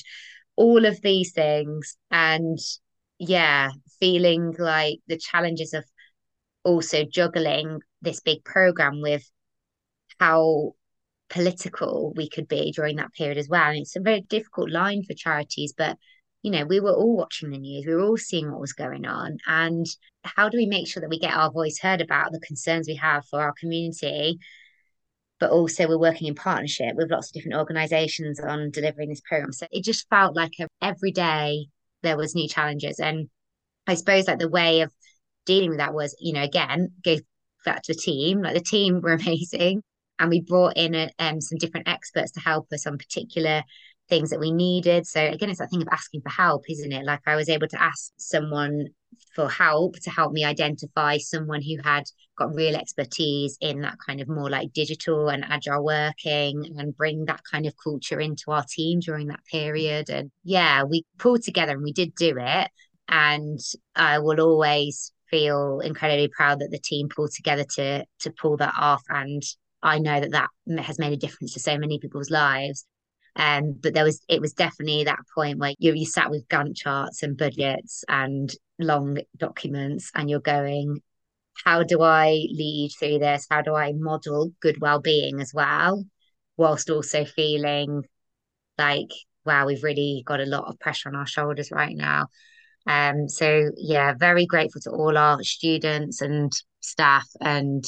all 0.56 0.86
of 0.86 1.02
these 1.02 1.32
things. 1.32 1.98
And 2.12 2.60
yeah, 3.20 3.70
feeling 4.00 4.56
like 4.60 5.00
the 5.08 5.18
challenges 5.18 5.74
of 5.74 5.86
also 6.64 7.06
juggling 7.06 7.80
this 8.02 8.20
big 8.20 8.44
program 8.44 9.02
with 9.02 9.24
how 10.20 10.74
political 11.30 12.14
we 12.16 12.30
could 12.30 12.48
be 12.48 12.72
during 12.72 12.98
that 12.98 13.14
period 13.14 13.38
as 13.38 13.48
well. 13.50 13.70
And 13.70 13.80
it's 13.80 13.96
a 13.96 14.02
very 14.02 14.22
difficult 14.22 14.70
line 14.70 15.04
for 15.04 15.14
charities, 15.14 15.74
but 15.78 15.98
you 16.44 16.52
know, 16.52 16.66
we 16.66 16.80
were 16.80 16.94
all 16.94 17.18
watching 17.18 17.50
the 17.50 17.58
news, 17.58 17.86
we 17.86 17.94
were 17.96 18.04
all 18.04 18.18
seeing 18.18 18.52
what 18.52 18.62
was 18.62 18.74
going 18.74 19.06
on. 19.06 19.38
And 19.48 19.86
how 20.24 20.50
do 20.50 20.58
we 20.58 20.66
make 20.66 20.88
sure 20.88 21.02
that 21.02 21.10
we 21.10 21.20
get 21.20 21.34
our 21.34 21.52
voice 21.52 21.80
heard 21.80 22.02
about 22.02 22.32
the 22.32 22.40
concerns 22.40 22.88
we 22.88 22.96
have 22.96 23.26
for 23.26 23.42
our 23.42 23.54
community? 23.60 24.40
But 25.40 25.52
also, 25.52 25.88
we're 25.88 26.00
working 26.00 26.28
in 26.28 26.36
partnership 26.36 26.96
with 26.96 27.12
lots 27.12 27.30
of 27.30 27.34
different 27.34 27.58
organizations 27.58 28.40
on 28.40 28.72
delivering 28.72 29.10
this 29.10 29.22
program. 29.22 29.52
So 29.52 29.68
it 29.72 29.84
just 29.84 30.10
felt 30.10 30.36
like 30.36 30.54
every 30.82 31.12
day 31.12 31.68
there 32.02 32.18
was 32.18 32.34
new 32.34 32.48
challenges. 32.48 33.00
And 33.00 33.30
I 33.86 33.96
suppose 33.96 34.28
like 34.28 34.40
the 34.40 34.50
way 34.50 34.82
of 34.82 34.92
dealing 35.46 35.70
with 35.70 35.80
that 35.80 35.94
was, 35.94 36.16
you 36.20 36.34
know, 36.34 36.44
again, 36.44 36.90
go 37.04 37.18
back 37.66 37.84
to 37.84 37.94
the 37.94 38.00
team. 38.00 38.42
Like 38.42 38.56
the 38.56 38.62
team 38.62 39.02
were 39.04 39.14
amazing. 39.14 39.84
And 40.20 40.30
we 40.30 40.42
brought 40.42 40.78
in 40.78 40.96
a, 40.96 41.10
um, 41.20 41.42
some 41.42 41.60
different 41.60 41.88
experts 41.88 42.32
to 42.32 42.40
help 42.40 42.68
us 42.74 42.88
on 42.88 42.98
particular 42.98 43.64
things 44.10 44.30
that 44.30 44.40
we 44.40 44.52
needed. 44.52 45.06
So 45.06 45.22
again, 45.22 45.50
it's 45.50 45.60
that 45.60 45.70
thing 45.70 45.82
of 45.82 45.88
asking 45.92 46.22
for 46.22 46.30
help, 46.30 46.64
isn't 46.70 46.92
it? 46.92 47.06
Like 47.06 47.22
I 47.26 47.36
was 47.36 47.50
able 47.50 47.68
to 47.68 47.82
ask 47.82 48.12
someone 48.18 48.88
for 49.34 49.50
help 49.50 50.00
to 50.00 50.10
help 50.10 50.32
me 50.32 50.44
identify 50.44 51.18
someone 51.18 51.62
who 51.62 51.78
had 51.84 52.04
got 52.38 52.54
real 52.54 52.76
expertise 52.76 53.58
in 53.62 53.82
that 53.82 53.98
kind 54.06 54.22
of 54.22 54.28
more 54.28 54.50
like 54.50 54.74
digital 54.74 55.30
and 55.30 55.46
agile 55.46 55.84
working 55.84 56.76
and 56.78 56.96
bring 56.96 57.26
that 57.26 57.42
kind 57.50 57.66
of 57.66 57.74
culture 57.84 58.20
into 58.20 58.52
our 58.52 58.64
team 58.70 59.00
during 59.00 59.28
that 59.28 59.44
period. 59.52 60.10
And 60.10 60.32
yeah, 60.44 60.84
we 60.84 61.04
pulled 61.18 61.44
together 61.44 61.74
and 61.74 61.84
we 61.84 61.94
did 61.94 62.16
do 62.16 62.36
it. 62.38 62.70
And 63.10 63.60
I 63.96 64.20
will 64.20 64.40
always 64.42 65.12
feel 65.30 65.80
incredibly 65.80 66.30
proud 66.30 66.60
that 66.60 66.72
the 66.72 66.80
team 66.80 67.10
pulled 67.10 67.32
together 67.32 67.66
to 67.76 68.06
to 68.20 68.32
pull 68.32 68.58
that 68.58 68.74
off 68.80 69.04
and 69.10 69.44
I 69.84 70.00
know 70.00 70.20
that 70.20 70.32
that 70.32 70.50
has 70.80 71.00
made 71.00 71.14
a 71.14 71.18
difference 71.18 71.54
to 71.54 71.60
so 71.60 71.78
many 71.78 72.00
people's 72.00 72.30
lives 72.30 72.86
um, 73.38 73.74
but 73.82 73.94
there 73.94 74.04
was 74.04 74.22
it 74.28 74.42
was 74.42 74.54
definitely 74.54 75.04
that 75.04 75.20
point 75.34 75.60
where 75.60 75.74
you 75.78 75.94
you 75.94 76.06
sat 76.06 76.30
with 76.30 76.48
Gantt 76.48 76.76
charts 76.76 77.24
and 77.24 77.38
budgets 77.38 78.04
and 78.10 78.52
long 78.80 79.20
documents, 79.38 80.12
and 80.16 80.30
you're 80.30 80.40
going, 80.40 81.02
how 81.64 81.84
do 81.84 82.02
I 82.02 82.30
lead 82.52 82.92
through 83.00 83.20
this? 83.20 83.48
How 83.50 83.62
do 83.62 83.76
I 83.76 83.94
model 83.94 84.52
good 84.60 84.82
well-being 84.82 85.40
as 85.40 85.54
well, 85.54 86.04
whilst 86.58 86.90
also 86.90 87.26
feeling 87.26 88.04
like, 88.78 89.10
wow, 89.46 89.66
we've 89.66 89.84
really 89.84 90.24
got 90.26 90.42
a 90.42 90.46
lot 90.46 90.66
of 90.66 90.80
pressure 90.80 91.10
on 91.10 91.16
our 91.16 91.28
shoulders 91.28 91.72
right 91.72 91.96
now. 91.96 92.28
Um, 92.86 93.28
so 93.28 93.72
yeah, 93.76 94.14
very 94.18 94.46
grateful 94.46 94.82
to 94.82 94.92
all 94.92 95.18
our 95.18 95.44
students 95.44 96.22
and 96.22 96.52
staff 96.80 97.28
and 97.42 97.84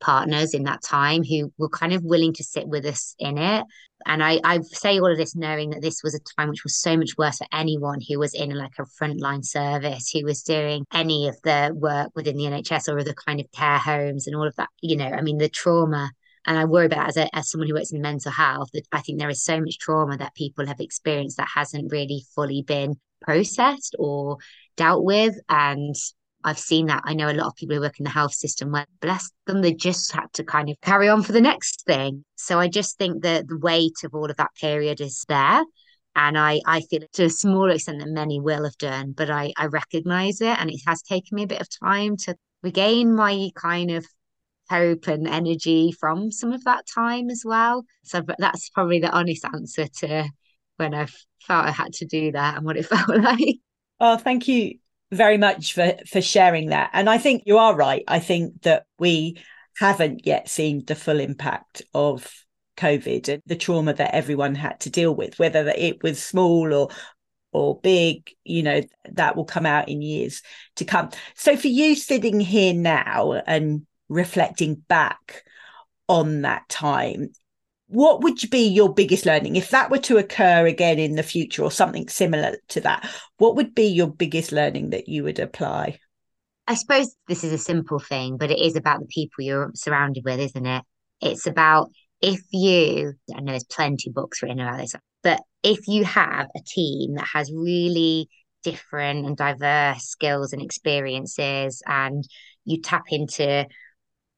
partners 0.00 0.54
in 0.54 0.64
that 0.64 0.82
time 0.82 1.22
who 1.22 1.52
were 1.58 1.68
kind 1.68 1.92
of 1.92 2.04
willing 2.04 2.32
to 2.34 2.44
sit 2.44 2.66
with 2.66 2.84
us 2.86 3.14
in 3.18 3.38
it. 3.38 3.64
And 4.06 4.22
I, 4.22 4.40
I 4.42 4.60
say 4.62 4.98
all 4.98 5.10
of 5.10 5.18
this 5.18 5.36
knowing 5.36 5.70
that 5.70 5.82
this 5.82 6.02
was 6.02 6.14
a 6.14 6.20
time 6.36 6.48
which 6.48 6.64
was 6.64 6.80
so 6.80 6.96
much 6.96 7.18
worse 7.18 7.38
for 7.38 7.46
anyone 7.52 8.00
who 8.08 8.18
was 8.18 8.34
in 8.34 8.50
like 8.56 8.72
a 8.78 8.84
frontline 8.84 9.44
service, 9.44 10.10
who 10.10 10.24
was 10.24 10.42
doing 10.42 10.86
any 10.92 11.28
of 11.28 11.36
the 11.44 11.72
work 11.74 12.10
within 12.14 12.36
the 12.36 12.44
NHS 12.44 12.88
or 12.88 13.02
the 13.04 13.14
kind 13.14 13.40
of 13.40 13.52
care 13.52 13.78
homes 13.78 14.26
and 14.26 14.34
all 14.34 14.46
of 14.46 14.56
that. 14.56 14.70
You 14.80 14.96
know, 14.96 15.10
I 15.10 15.20
mean, 15.20 15.38
the 15.38 15.50
trauma 15.50 16.10
and 16.46 16.58
I 16.58 16.64
worry 16.64 16.86
about 16.86 17.08
as 17.08 17.16
a, 17.16 17.34
as 17.36 17.50
someone 17.50 17.68
who 17.68 17.74
works 17.74 17.92
in 17.92 18.00
mental 18.00 18.32
health 18.32 18.70
that 18.72 18.86
I 18.92 19.00
think 19.00 19.18
there 19.18 19.28
is 19.28 19.44
so 19.44 19.60
much 19.60 19.78
trauma 19.78 20.16
that 20.16 20.34
people 20.34 20.66
have 20.66 20.80
experienced 20.80 21.36
that 21.36 21.48
hasn't 21.54 21.92
really 21.92 22.24
fully 22.34 22.62
been 22.62 22.98
processed 23.20 23.94
or 23.98 24.38
dealt 24.76 25.04
with 25.04 25.38
and 25.48 25.94
I've 26.44 26.58
seen 26.58 26.86
that. 26.86 27.02
I 27.04 27.14
know 27.14 27.30
a 27.30 27.34
lot 27.34 27.48
of 27.48 27.56
people 27.56 27.76
who 27.76 27.82
work 27.82 27.98
in 27.98 28.04
the 28.04 28.10
health 28.10 28.34
system 28.34 28.72
where, 28.72 28.86
bless 29.00 29.30
them, 29.46 29.60
they 29.60 29.74
just 29.74 30.12
had 30.12 30.32
to 30.34 30.44
kind 30.44 30.68
of 30.68 30.80
carry 30.80 31.08
on 31.08 31.22
for 31.22 31.32
the 31.32 31.40
next 31.40 31.84
thing. 31.86 32.24
So 32.36 32.58
I 32.58 32.68
just 32.68 32.98
think 32.98 33.22
that 33.22 33.46
the 33.48 33.58
weight 33.58 34.04
of 34.04 34.14
all 34.14 34.30
of 34.30 34.36
that 34.36 34.54
period 34.60 35.00
is 35.00 35.24
there. 35.28 35.62
And 36.16 36.38
I, 36.38 36.60
I 36.66 36.80
feel 36.80 37.02
to 37.12 37.24
a 37.24 37.30
smaller 37.30 37.70
extent 37.70 38.00
that 38.00 38.08
many 38.08 38.40
will 38.40 38.64
have 38.64 38.76
done, 38.78 39.12
but 39.16 39.30
I, 39.30 39.52
I 39.56 39.66
recognize 39.66 40.40
it. 40.40 40.58
And 40.58 40.70
it 40.70 40.80
has 40.86 41.02
taken 41.02 41.36
me 41.36 41.44
a 41.44 41.48
bit 41.48 41.60
of 41.60 41.68
time 41.82 42.16
to 42.24 42.34
regain 42.62 43.14
my 43.14 43.50
kind 43.54 43.90
of 43.90 44.06
hope 44.68 45.08
and 45.08 45.26
energy 45.28 45.92
from 45.92 46.30
some 46.30 46.52
of 46.52 46.64
that 46.64 46.84
time 46.92 47.30
as 47.30 47.42
well. 47.44 47.84
So 48.04 48.22
that's 48.38 48.70
probably 48.70 49.00
the 49.00 49.10
honest 49.10 49.44
answer 49.44 49.86
to 49.98 50.28
when 50.76 50.94
I 50.94 51.06
felt 51.42 51.66
I 51.66 51.70
had 51.70 51.92
to 51.94 52.06
do 52.06 52.32
that 52.32 52.56
and 52.56 52.64
what 52.64 52.76
it 52.76 52.86
felt 52.86 53.08
like. 53.08 53.58
Oh, 54.00 54.16
thank 54.16 54.48
you 54.48 54.78
very 55.10 55.38
much 55.38 55.74
for 55.74 55.94
for 56.06 56.20
sharing 56.20 56.70
that. 56.70 56.90
And 56.92 57.08
I 57.08 57.18
think 57.18 57.44
you 57.46 57.58
are 57.58 57.74
right. 57.74 58.04
I 58.06 58.18
think 58.20 58.62
that 58.62 58.84
we 58.98 59.42
haven't 59.78 60.26
yet 60.26 60.48
seen 60.48 60.84
the 60.86 60.94
full 60.94 61.20
impact 61.20 61.82
of 61.94 62.30
COVID 62.76 63.28
and 63.28 63.42
the 63.46 63.56
trauma 63.56 63.92
that 63.94 64.14
everyone 64.14 64.54
had 64.54 64.80
to 64.80 64.90
deal 64.90 65.14
with, 65.14 65.38
whether 65.38 65.68
it 65.68 66.02
was 66.02 66.22
small 66.22 66.72
or 66.72 66.88
or 67.52 67.80
big, 67.80 68.30
you 68.44 68.62
know, 68.62 68.80
that 69.10 69.34
will 69.36 69.44
come 69.44 69.66
out 69.66 69.88
in 69.88 70.02
years 70.02 70.42
to 70.76 70.84
come. 70.84 71.10
So 71.34 71.56
for 71.56 71.66
you 71.66 71.96
sitting 71.96 72.38
here 72.38 72.72
now 72.74 73.42
and 73.46 73.86
reflecting 74.08 74.76
back 74.76 75.42
on 76.08 76.42
that 76.42 76.68
time, 76.68 77.32
what 77.90 78.22
would 78.22 78.38
be 78.50 78.68
your 78.68 78.92
biggest 78.92 79.26
learning? 79.26 79.56
If 79.56 79.70
that 79.70 79.90
were 79.90 79.98
to 79.98 80.18
occur 80.18 80.66
again 80.66 80.98
in 80.98 81.16
the 81.16 81.22
future 81.22 81.62
or 81.62 81.70
something 81.70 82.08
similar 82.08 82.56
to 82.68 82.80
that 82.82 83.10
what 83.38 83.56
would 83.56 83.74
be 83.74 83.86
your 83.86 84.06
biggest 84.08 84.52
learning 84.52 84.90
that 84.90 85.08
you 85.08 85.24
would 85.24 85.38
apply? 85.38 85.98
I 86.66 86.74
suppose 86.74 87.16
this 87.26 87.42
is 87.42 87.52
a 87.52 87.58
simple 87.58 87.98
thing 87.98 88.36
but 88.36 88.50
it 88.50 88.58
is 88.58 88.76
about 88.76 89.00
the 89.00 89.06
people 89.06 89.44
you're 89.44 89.70
surrounded 89.74 90.24
with 90.24 90.40
isn't 90.40 90.66
it? 90.66 90.84
It's 91.20 91.46
about 91.46 91.90
if 92.20 92.40
you 92.50 93.14
i 93.34 93.40
know 93.40 93.52
there's 93.52 93.64
plenty 93.64 94.10
of 94.10 94.14
books 94.14 94.42
written 94.42 94.60
about 94.60 94.78
this 94.78 94.94
but 95.22 95.40
if 95.62 95.88
you 95.88 96.04
have 96.04 96.46
a 96.56 96.60
team 96.66 97.14
that 97.14 97.26
has 97.32 97.50
really 97.52 98.28
different 98.62 99.26
and 99.26 99.36
diverse 99.36 100.04
skills 100.04 100.52
and 100.52 100.62
experiences 100.62 101.82
and 101.86 102.24
you 102.64 102.80
tap 102.80 103.04
into 103.08 103.66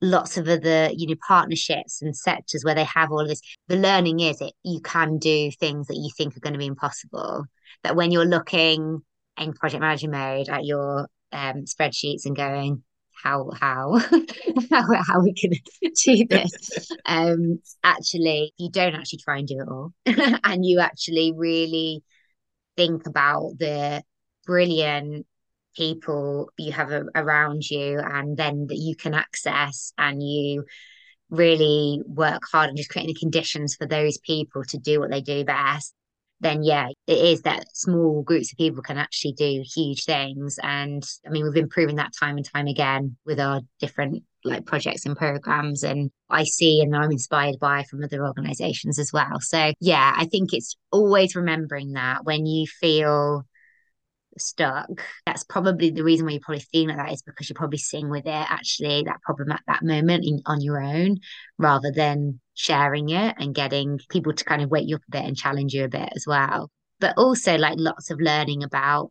lots 0.03 0.37
of 0.37 0.49
other 0.49 0.91
you 0.93 1.07
know 1.07 1.15
partnerships 1.27 2.03
and 2.03 2.15
sectors 2.15 2.65
where 2.65 2.75
they 2.75 2.85
have 2.85 3.11
all 3.11 3.21
of 3.21 3.29
this. 3.29 3.41
The 3.69 3.77
learning 3.77 4.21
is 4.21 4.41
it 4.41 4.53
you 4.63 4.81
can 4.81 5.19
do 5.19 5.51
things 5.53 5.87
that 5.87 5.97
you 5.97 6.11
think 6.17 6.37
are 6.37 6.41
going 6.41 6.53
to 6.53 6.59
be 6.59 6.67
impossible. 6.67 7.45
That 7.85 7.97
when 7.97 8.11
you're 8.11 8.27
looking 8.27 9.01
in 9.39 9.53
project 9.55 9.81
manager 9.81 10.11
mode 10.11 10.49
at 10.49 10.65
your 10.65 11.09
um, 11.33 11.65
spreadsheets 11.65 12.27
and 12.27 12.37
going 12.37 12.83
how 13.23 13.51
how? 13.59 13.99
How, 14.71 14.83
how 15.07 15.21
we 15.21 15.33
can 15.35 15.53
do 16.05 16.27
this? 16.29 16.91
Um 17.07 17.61
actually 17.85 18.53
you 18.59 18.71
don't 18.71 18.95
actually 18.95 19.21
try 19.21 19.39
and 19.39 19.47
do 19.47 19.61
it 19.61 19.69
all. 19.69 19.93
And 20.45 20.65
you 20.65 20.81
actually 20.81 21.33
really 21.37 22.03
think 22.77 23.07
about 23.07 23.53
the 23.59 24.03
brilliant 24.47 25.27
people 25.75 26.51
you 26.59 26.73
have 26.73 26.91
a, 26.91 27.05
around 27.15 27.69
you 27.71 27.99
and 27.99 28.37
then 28.37 28.67
that 28.69 28.77
you 28.77 28.97
can 28.97 29.15
access 29.15 29.93
and 29.99 30.23
you 30.23 30.65
really 31.31 32.03
work 32.07 32.43
hard 32.51 32.69
and 32.69 32.77
just 32.77 32.91
creating 32.91 33.15
the 33.15 33.21
conditions 33.21 33.75
for 33.75 33.87
those 33.87 34.19
people 34.19 34.63
to 34.65 34.79
do 34.79 35.01
what 35.01 35.11
they 35.11 35.23
do 35.23 35.45
best 35.45 35.95
then 36.43 36.63
yeah 36.63 36.89
it 37.07 37.19
is 37.19 37.43
that 37.43 37.65
small 37.75 38.23
groups 38.23 38.53
of 38.53 38.59
people 38.59 38.83
can 38.83 38.99
actually 38.99 39.33
do 39.33 39.63
huge 39.75 40.05
things. 40.05 40.59
And 40.63 41.03
i 41.27 41.31
mean 41.31 41.45
we've 41.45 41.55
been 41.55 41.69
proving 41.69 41.97
that 41.97 42.13
time 42.19 42.37
and 42.37 42.45
time 42.45 42.67
again 42.67 43.17
with 43.25 43.41
our 43.41 43.63
different 43.81 44.25
like 44.45 44.67
projects 44.67 45.07
and 45.07 45.17
programs 45.17 45.85
and 45.85 46.11
i 46.29 46.43
see 46.43 46.81
and 46.81 46.97
i'm 46.97 47.13
inspired 47.13 47.61
by 47.61 47.85
from 47.85 48.03
other 48.03 48.27
organizations 48.27 48.99
as 48.99 49.13
well. 49.13 49.41
So 49.41 49.73
yeah 49.81 50.15
i 50.17 50.27
think 50.27 50.53
it's 50.53 50.77
always 50.91 51.37
remembering 51.37 51.93
that 51.93 52.25
when 52.25 52.45
you 52.45 52.67
feel 52.67 53.47
stuck. 54.39 54.89
That's 55.27 55.45
probably 55.45 55.91
the 55.91 56.05
reason 56.05 56.27
why 56.27 56.33
you're 56.33 56.41
probably 56.41 56.65
feeling 56.73 56.97
like 56.97 57.07
that 57.07 57.13
is 57.13 57.23
because 57.23 57.49
you're 57.49 57.55
probably 57.55 57.79
seeing 57.79 58.11
with 58.11 58.27
it 58.27 58.51
actually 58.51 59.03
that 59.05 59.23
problem 59.23 59.53
at 59.53 59.63
that 59.67 59.83
moment 59.83 60.25
in, 60.25 60.41
on 60.47 60.61
your 60.61 60.83
own 60.83 61.19
rather 61.59 61.91
than 61.91 62.41
sharing 62.55 63.11
it 63.11 63.35
and 63.39 63.55
getting 63.55 63.99
people 64.09 64.33
to 64.33 64.45
kind 64.45 64.63
of 64.63 64.71
wake 64.71 64.89
you 64.89 64.97
up 64.97 65.03
a 65.09 65.11
bit 65.11 65.25
and 65.25 65.37
challenge 65.37 65.75
you 65.75 65.85
a 65.85 65.89
bit 65.89 66.11
as 66.15 66.25
well. 66.27 66.71
But 67.01 67.15
also 67.17 67.57
like 67.57 67.75
lots 67.79 68.11
of 68.11 68.21
learning 68.21 68.63
about 68.63 69.11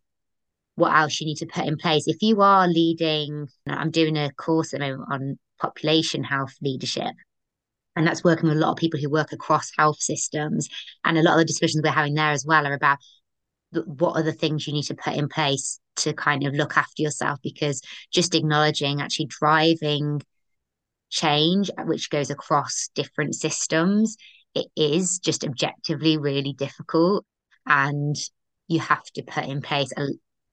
what 0.76 0.96
else 0.96 1.20
you 1.20 1.28
need 1.28 1.38
to 1.38 1.46
put 1.46 1.66
in 1.66 1.78
place. 1.78 2.08
If 2.08 2.22
you 2.22 2.42
are 2.42 2.68
leading 2.68 3.48
i'm 3.68 3.92
doing 3.92 4.18
a 4.18 4.32
course 4.32 4.74
at 4.74 4.80
the 4.80 4.88
moment 4.88 5.10
on 5.12 5.40
population 5.60 6.24
health 6.24 6.56
leadership 6.62 7.14
and 7.96 8.08
that's 8.08 8.24
working 8.24 8.48
with 8.50 8.58
a 8.58 8.62
lot 8.62 8.72
of 8.72 8.78
people 8.78 9.00
who 9.00 9.10
work 9.10 9.32
across 9.32 9.72
health 9.78 10.00
systems 10.00 10.70
and 11.04 11.18
a 11.18 11.22
lot 11.22 11.34
of 11.34 11.40
the 11.40 11.46
discussions 11.46 11.82
we're 11.84 11.92
having 11.92 12.14
there 12.14 12.32
as 12.32 12.46
well 12.46 12.66
are 12.66 12.74
about 12.74 12.98
what 13.86 14.16
are 14.16 14.24
the 14.24 14.34
things 14.34 14.68
you 14.68 14.74
need 14.74 14.84
to 14.84 14.96
put 14.96 15.16
in 15.16 15.30
place 15.30 15.80
to 15.98 16.14
kind 16.14 16.46
of 16.46 16.54
look 16.54 16.78
after 16.78 17.02
yourself? 17.02 17.40
Because 17.42 17.82
just 18.12 18.36
acknowledging 18.36 19.02
actually 19.02 19.28
driving 19.28 20.22
change 21.10 21.70
uh, 21.78 21.84
which 21.84 22.10
goes 22.10 22.30
across 22.30 22.90
different 22.96 23.36
systems 23.36 24.16
it 24.54 24.68
is 24.76 25.20
just 25.20 25.44
objectively 25.44 26.18
really 26.18 26.54
difficult. 26.54 27.26
And 27.66 28.16
you 28.68 28.80
have 28.80 29.04
to 29.16 29.24
put 29.24 29.46
in 29.46 29.62
place 29.62 29.92
a, 29.98 30.08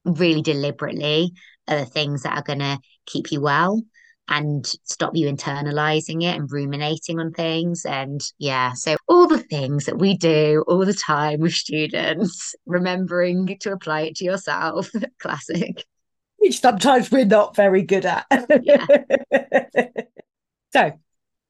really 0.04 0.42
deliberately 0.42 1.32
are 1.66 1.78
the 1.78 1.86
things 1.86 2.22
that 2.22 2.36
are 2.36 2.42
going 2.42 2.60
to 2.60 2.78
keep 3.06 3.32
you 3.32 3.40
well 3.40 3.82
and 4.28 4.66
stop 4.84 5.16
you 5.16 5.30
internalizing 5.30 6.22
it 6.22 6.36
and 6.36 6.50
ruminating 6.50 7.18
on 7.18 7.32
things. 7.32 7.84
And 7.84 8.20
yeah, 8.38 8.72
so 8.74 8.96
all 9.08 9.26
the 9.26 9.38
things 9.38 9.86
that 9.86 9.98
we 9.98 10.16
do 10.16 10.64
all 10.68 10.84
the 10.84 10.94
time 10.94 11.40
with 11.40 11.54
students, 11.54 12.54
remembering 12.66 13.56
to 13.60 13.72
apply 13.72 14.02
it 14.02 14.16
to 14.16 14.24
yourself. 14.24 14.90
Classic. 15.18 15.84
Which 16.36 16.60
sometimes 16.60 17.10
we're 17.10 17.24
not 17.24 17.56
very 17.56 17.82
good 17.82 18.06
at. 18.06 18.26
Yeah. 18.62 18.86
so, 20.72 20.92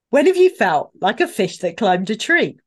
when 0.09 0.25
have 0.25 0.37
you 0.37 0.49
felt 0.49 0.91
like 0.99 1.21
a 1.21 1.27
fish 1.27 1.59
that 1.59 1.77
climbed 1.77 2.09
a 2.09 2.15
tree? 2.15 2.57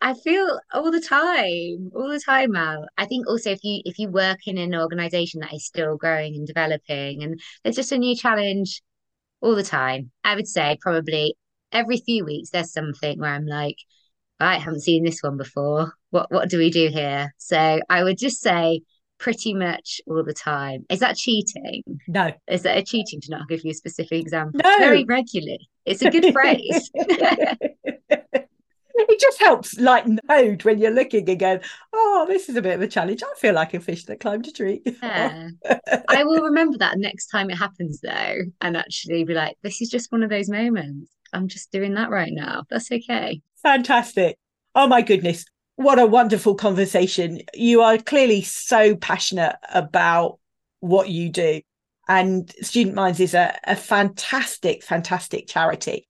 I 0.00 0.14
feel 0.14 0.60
all 0.72 0.90
the 0.90 1.00
time, 1.00 1.90
all 1.94 2.08
the 2.08 2.22
time, 2.24 2.52
Mel. 2.52 2.86
I 2.96 3.04
think 3.04 3.26
also 3.26 3.50
if 3.50 3.64
you 3.64 3.82
if 3.84 3.98
you 3.98 4.08
work 4.08 4.46
in 4.46 4.56
an 4.56 4.74
organization 4.74 5.40
that 5.40 5.52
is 5.52 5.66
still 5.66 5.96
growing 5.96 6.36
and 6.36 6.46
developing, 6.46 7.24
and 7.24 7.40
there's 7.62 7.76
just 7.76 7.92
a 7.92 7.98
new 7.98 8.14
challenge 8.14 8.80
all 9.40 9.54
the 9.54 9.62
time. 9.62 10.10
I 10.24 10.34
would 10.34 10.48
say 10.48 10.78
probably 10.80 11.34
every 11.72 11.98
few 11.98 12.24
weeks 12.24 12.50
there's 12.50 12.72
something 12.72 13.18
where 13.18 13.32
I'm 13.32 13.46
like, 13.46 13.76
I 14.40 14.58
haven't 14.58 14.82
seen 14.82 15.04
this 15.04 15.22
one 15.22 15.36
before. 15.36 15.92
What 16.10 16.30
what 16.30 16.48
do 16.48 16.58
we 16.58 16.70
do 16.70 16.88
here? 16.88 17.34
So 17.38 17.80
I 17.88 18.04
would 18.04 18.18
just 18.18 18.40
say 18.40 18.82
pretty 19.18 19.52
much 19.52 20.00
all 20.06 20.22
the 20.22 20.32
time. 20.32 20.86
Is 20.88 21.00
that 21.00 21.16
cheating? 21.16 21.82
No. 22.06 22.32
Is 22.46 22.62
that 22.62 22.78
a 22.78 22.82
cheating 22.82 23.20
to 23.22 23.30
not 23.30 23.48
give 23.48 23.64
you 23.64 23.72
a 23.72 23.74
specific 23.74 24.20
example? 24.20 24.60
No. 24.62 24.78
Very 24.78 25.04
regularly. 25.04 25.68
It's 25.84 26.02
a 26.02 26.10
good 26.10 26.32
phrase. 26.32 26.90
it 29.08 29.20
just 29.20 29.40
helps 29.40 29.78
lighten 29.78 30.16
the 30.16 30.22
mood 30.28 30.64
when 30.64 30.78
you're 30.78 30.90
looking 30.90 31.28
and 31.28 31.38
going, 31.38 31.60
oh, 31.92 32.26
this 32.28 32.48
is 32.48 32.56
a 32.56 32.62
bit 32.62 32.74
of 32.74 32.82
a 32.82 32.88
challenge. 32.88 33.22
I 33.22 33.38
feel 33.38 33.54
like 33.54 33.74
a 33.74 33.80
fish 33.80 34.04
that 34.04 34.20
climbed 34.20 34.46
a 34.46 34.52
tree. 34.52 34.82
Yeah. 35.02 35.48
I 36.08 36.24
will 36.24 36.42
remember 36.42 36.78
that 36.78 36.98
next 36.98 37.28
time 37.28 37.50
it 37.50 37.56
happens 37.56 38.00
though, 38.00 38.36
and 38.60 38.76
actually 38.76 39.24
be 39.24 39.34
like, 39.34 39.56
this 39.62 39.80
is 39.80 39.88
just 39.88 40.12
one 40.12 40.22
of 40.22 40.30
those 40.30 40.48
moments. 40.48 41.10
I'm 41.32 41.48
just 41.48 41.70
doing 41.72 41.94
that 41.94 42.10
right 42.10 42.32
now. 42.32 42.64
That's 42.68 42.90
okay. 42.90 43.40
Fantastic. 43.62 44.36
Oh 44.74 44.86
my 44.86 45.02
goodness. 45.02 45.44
What 45.76 45.98
a 45.98 46.06
wonderful 46.06 46.54
conversation. 46.56 47.40
You 47.54 47.82
are 47.82 47.98
clearly 47.98 48.42
so 48.42 48.96
passionate 48.96 49.56
about 49.72 50.38
what 50.80 51.08
you 51.08 51.30
do. 51.30 51.60
And 52.08 52.50
Student 52.62 52.96
Minds 52.96 53.20
is 53.20 53.34
a, 53.34 53.56
a 53.64 53.76
fantastic, 53.76 54.82
fantastic 54.82 55.46
charity 55.46 56.07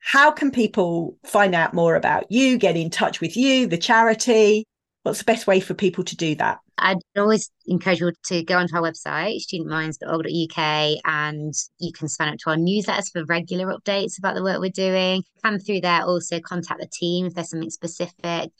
how 0.00 0.30
can 0.30 0.50
people 0.50 1.16
find 1.24 1.54
out 1.54 1.74
more 1.74 1.96
about 1.96 2.30
you, 2.30 2.58
get 2.58 2.76
in 2.76 2.90
touch 2.90 3.20
with 3.20 3.36
you, 3.36 3.66
the 3.66 3.78
charity? 3.78 4.64
What's 5.02 5.18
the 5.18 5.24
best 5.24 5.46
way 5.46 5.60
for 5.60 5.74
people 5.74 6.04
to 6.04 6.16
do 6.16 6.34
that? 6.36 6.58
I'd 6.78 6.98
always 7.16 7.50
encourage 7.66 8.00
you 8.00 8.12
to 8.26 8.42
go 8.44 8.56
onto 8.56 8.76
our 8.76 8.82
website, 8.82 9.40
studentminds.org.uk, 9.42 10.98
and 11.04 11.54
you 11.78 11.92
can 11.92 12.08
sign 12.08 12.28
up 12.28 12.38
to 12.40 12.50
our 12.50 12.56
newsletters 12.56 13.10
for 13.12 13.24
regular 13.24 13.74
updates 13.74 14.18
about 14.18 14.34
the 14.34 14.42
work 14.42 14.60
we're 14.60 14.70
doing. 14.70 15.24
Come 15.42 15.58
through 15.58 15.80
there, 15.80 16.02
also 16.02 16.40
contact 16.40 16.80
the 16.80 16.88
team 16.92 17.26
if 17.26 17.34
there's 17.34 17.50
something 17.50 17.70
specific 17.70 18.52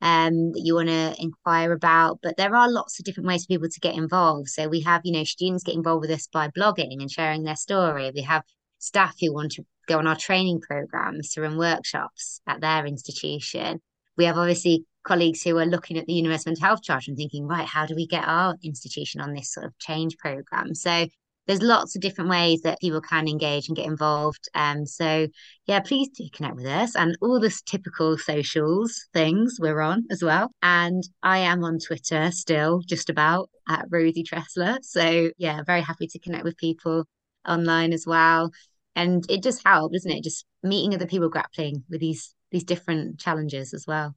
um, 0.00 0.52
that 0.52 0.62
you 0.62 0.74
want 0.74 0.88
to 0.88 1.14
inquire 1.18 1.72
about. 1.72 2.20
But 2.22 2.36
there 2.36 2.54
are 2.54 2.70
lots 2.70 2.98
of 2.98 3.04
different 3.04 3.28
ways 3.28 3.44
for 3.44 3.48
people 3.48 3.68
to 3.68 3.80
get 3.80 3.94
involved. 3.94 4.48
So 4.48 4.68
we 4.68 4.80
have, 4.82 5.02
you 5.04 5.12
know, 5.12 5.24
students 5.24 5.64
get 5.64 5.74
involved 5.74 6.02
with 6.02 6.10
us 6.10 6.26
by 6.26 6.48
blogging 6.48 7.00
and 7.00 7.10
sharing 7.10 7.44
their 7.44 7.56
story. 7.56 8.10
We 8.14 8.22
have 8.22 8.42
staff 8.78 9.14
who 9.20 9.32
want 9.32 9.52
to 9.52 9.64
go 9.86 9.98
on 9.98 10.06
our 10.06 10.16
training 10.16 10.60
programs 10.60 11.30
to 11.30 11.40
run 11.40 11.56
workshops 11.56 12.40
at 12.46 12.60
their 12.60 12.86
institution. 12.86 13.80
We 14.16 14.24
have 14.24 14.38
obviously 14.38 14.84
colleagues 15.04 15.42
who 15.42 15.56
are 15.58 15.66
looking 15.66 15.96
at 15.98 16.06
the 16.06 16.14
University 16.14 16.50
Mental 16.50 16.66
Health 16.66 16.82
Charter 16.82 17.10
and 17.10 17.16
thinking, 17.16 17.46
right, 17.46 17.66
how 17.66 17.86
do 17.86 17.94
we 17.94 18.06
get 18.06 18.24
our 18.26 18.56
institution 18.62 19.20
on 19.20 19.32
this 19.32 19.52
sort 19.52 19.66
of 19.66 19.78
change 19.78 20.16
program? 20.18 20.74
So 20.74 21.06
there's 21.46 21.62
lots 21.62 21.94
of 21.94 22.02
different 22.02 22.28
ways 22.28 22.62
that 22.62 22.80
people 22.80 23.00
can 23.00 23.28
engage 23.28 23.68
and 23.68 23.76
get 23.76 23.86
involved. 23.86 24.48
Um, 24.54 24.84
so 24.84 25.28
yeah, 25.66 25.80
please 25.80 26.08
do 26.08 26.24
connect 26.32 26.56
with 26.56 26.66
us 26.66 26.96
and 26.96 27.16
all 27.20 27.38
the 27.38 27.56
typical 27.66 28.18
socials 28.18 29.06
things 29.12 29.58
we're 29.60 29.80
on 29.80 30.04
as 30.10 30.22
well. 30.22 30.50
And 30.62 31.04
I 31.22 31.38
am 31.38 31.62
on 31.62 31.78
Twitter 31.78 32.30
still, 32.32 32.80
just 32.80 33.10
about 33.10 33.48
at 33.68 33.86
Rosie 33.90 34.24
Tressler. 34.24 34.78
So 34.82 35.30
yeah, 35.38 35.62
very 35.64 35.82
happy 35.82 36.08
to 36.08 36.18
connect 36.18 36.44
with 36.44 36.56
people 36.56 37.04
online 37.46 37.92
as 37.92 38.04
well. 38.06 38.50
And 38.94 39.24
it 39.28 39.42
just 39.42 39.62
helped 39.66 39.94
doesn't 39.94 40.10
it? 40.10 40.24
Just 40.24 40.46
meeting 40.62 40.94
other 40.94 41.06
people 41.06 41.28
grappling 41.28 41.84
with 41.88 42.00
these 42.00 42.34
these 42.50 42.64
different 42.64 43.18
challenges 43.18 43.74
as 43.74 43.86
well. 43.86 44.14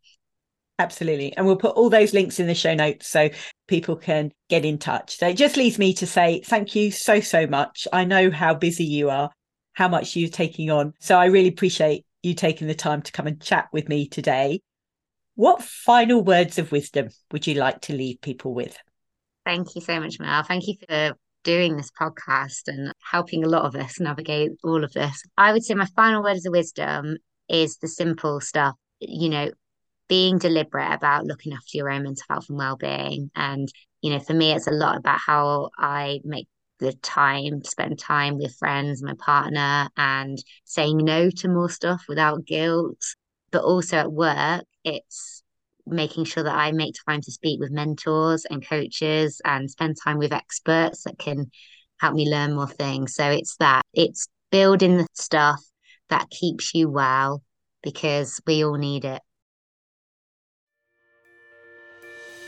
Absolutely. 0.78 1.36
And 1.36 1.46
we'll 1.46 1.58
put 1.58 1.76
all 1.76 1.90
those 1.90 2.14
links 2.14 2.40
in 2.40 2.48
the 2.48 2.56
show 2.56 2.74
notes 2.74 3.08
so 3.08 3.30
people 3.68 3.98
can 3.98 4.32
get 4.50 4.64
in 4.64 4.78
touch. 4.78 5.18
So 5.18 5.28
it 5.28 5.34
just 5.34 5.58
leaves 5.58 5.78
me 5.78 5.94
to 5.96 6.08
say 6.08 6.42
thank 6.46 6.76
you 6.76 6.92
so 6.92 7.20
so 7.20 7.48
much. 7.48 7.88
I 7.92 8.06
know 8.06 8.32
how 8.32 8.54
busy 8.54 8.86
you 8.86 9.10
are 9.10 9.30
how 9.80 9.88
much 9.88 10.14
you're 10.18 10.30
taking 10.30 10.70
on. 10.70 10.94
So 11.00 11.18
i 11.18 11.26
really 11.28 11.48
appreciate 11.48 12.06
you 12.22 12.34
taking 12.34 12.68
the 12.68 12.76
time 12.76 13.02
to 13.02 13.14
come 13.14 13.28
and 13.28 13.42
chat 13.42 13.70
with 13.72 13.88
me 13.88 14.10
today. 14.10 14.60
What 15.36 15.64
final 15.64 16.22
words 16.22 16.60
of 16.60 16.74
wisdom 16.74 17.08
would 17.32 17.48
you 17.48 17.54
like 17.54 17.80
to 17.84 17.94
leave 17.94 18.20
people 18.20 18.54
with? 18.54 18.78
Thank 19.46 19.76
you 19.76 19.82
so 19.82 20.02
much 20.02 20.20
mel. 20.20 20.44
Thank 20.44 20.68
you 20.68 20.76
for 20.86 21.14
doing 21.46 21.78
this 21.78 21.92
podcast 21.98 22.64
and 22.68 22.92
helping 23.10 23.44
a 23.44 23.50
lot 23.50 23.66
of 23.66 23.76
us 23.76 24.00
navigate 24.00 24.52
all 24.64 24.84
of 24.84 24.94
this. 24.94 25.24
I 25.38 25.52
would 25.52 25.64
say 25.64 25.74
my 25.74 25.88
final 25.96 26.24
words 26.24 26.46
of 26.46 26.52
wisdom 26.52 27.18
is 27.48 27.78
the 27.78 27.88
simple 27.88 28.40
stuff, 28.40 28.76
you 29.00 29.30
know, 29.30 29.50
being 30.08 30.38
deliberate 30.38 30.92
about 30.92 31.26
looking 31.26 31.54
after 31.54 31.78
your 31.78 31.90
own 31.90 32.04
mental 32.04 32.24
health 32.30 32.46
and 32.50 32.58
well-being. 32.58 33.32
And, 33.36 33.72
you 34.02 34.12
know, 34.12 34.20
for 34.20 34.34
me, 34.34 34.52
it's 34.52 34.68
a 34.68 34.72
lot 34.72 34.98
about 34.98 35.20
how 35.20 35.70
I 35.78 36.20
make 36.24 36.48
the 36.80 36.94
time, 36.94 37.64
spend 37.64 38.00
time 38.00 38.38
with 38.38 38.56
friends, 38.56 39.04
my 39.04 39.14
partner, 39.20 39.90
and 39.98 40.38
saying 40.66 40.98
no 40.98 41.30
to 41.30 41.48
more 41.48 41.70
stuff 41.70 42.06
without 42.08 42.46
guilt. 42.46 43.04
But 43.52 43.64
also 43.64 43.98
at 43.98 44.12
work, 44.12 44.64
it's 44.84 45.44
making 45.86 46.26
sure 46.26 46.44
that 46.44 46.56
I 46.56 46.72
make 46.72 46.96
time 47.08 47.22
to 47.22 47.32
speak 47.32 47.60
with 47.60 47.72
mentors 47.72 48.46
and 48.46 48.66
coaches 48.66 49.42
and 49.44 49.70
spend 49.70 49.98
time 50.04 50.20
with 50.20 50.32
experts 50.32 51.04
that 51.04 51.18
can 51.18 51.50
help 52.00 52.16
me 52.16 52.30
learn 52.30 52.56
more 52.56 52.68
things. 52.68 53.16
So 53.16 53.30
it's 53.30 53.56
that, 53.58 53.84
it's 53.94 54.28
building 54.52 54.98
the 54.98 55.08
stuff 55.14 55.62
that 56.10 56.30
keeps 56.30 56.74
you 56.74 56.90
well 56.90 57.42
because 57.84 58.40
we 58.46 58.64
all 58.64 58.76
need 58.76 59.06
it. 59.06 59.22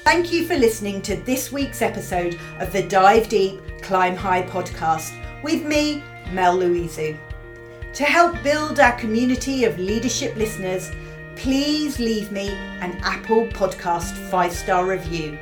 Thank 0.03 0.33
you 0.33 0.45
for 0.45 0.57
listening 0.57 1.01
to 1.03 1.15
this 1.15 1.51
week's 1.51 1.81
episode 1.81 2.39
of 2.59 2.73
the 2.73 2.83
Dive 2.83 3.29
Deep, 3.29 3.61
Climb 3.81 4.15
High 4.15 4.41
podcast 4.43 5.13
with 5.43 5.63
me, 5.63 6.03
Mel 6.31 6.57
Louizu. 6.57 7.17
To 7.93 8.03
help 8.03 8.41
build 8.41 8.79
our 8.79 8.97
community 8.97 9.63
of 9.65 9.77
leadership 9.77 10.35
listeners, 10.35 10.91
please 11.35 11.99
leave 11.99 12.31
me 12.31 12.49
an 12.79 12.97
Apple 13.03 13.45
Podcast 13.47 14.13
five 14.29 14.53
star 14.53 14.85
review. 14.85 15.37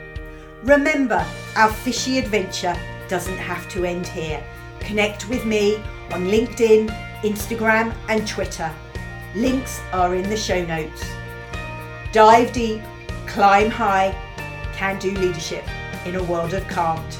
Remember, 0.64 1.26
our 1.56 1.72
fishy 1.72 2.20
adventure 2.20 2.76
doesn't 3.10 3.38
have 3.38 3.68
to 3.70 3.84
end 3.84 4.08
here. 4.08 4.44
Connect 4.80 5.28
with 5.28 5.46
me 5.46 5.76
on 6.12 6.28
LinkedIn, 6.28 6.90
Instagram, 7.22 7.94
and 8.08 8.28
Twitter. 8.28 8.74
Links 9.36 9.82
are 9.92 10.16
in 10.16 10.30
the 10.30 10.38
show 10.38 10.64
notes. 10.66 11.04
Dive 12.14 12.52
deep, 12.54 12.82
climb 13.28 13.70
high, 13.70 14.16
can 14.74 14.98
do 15.00 15.12
leadership 15.12 15.66
in 16.06 16.16
a 16.16 16.24
world 16.24 16.54
of 16.54 16.68
can't. 16.68 17.20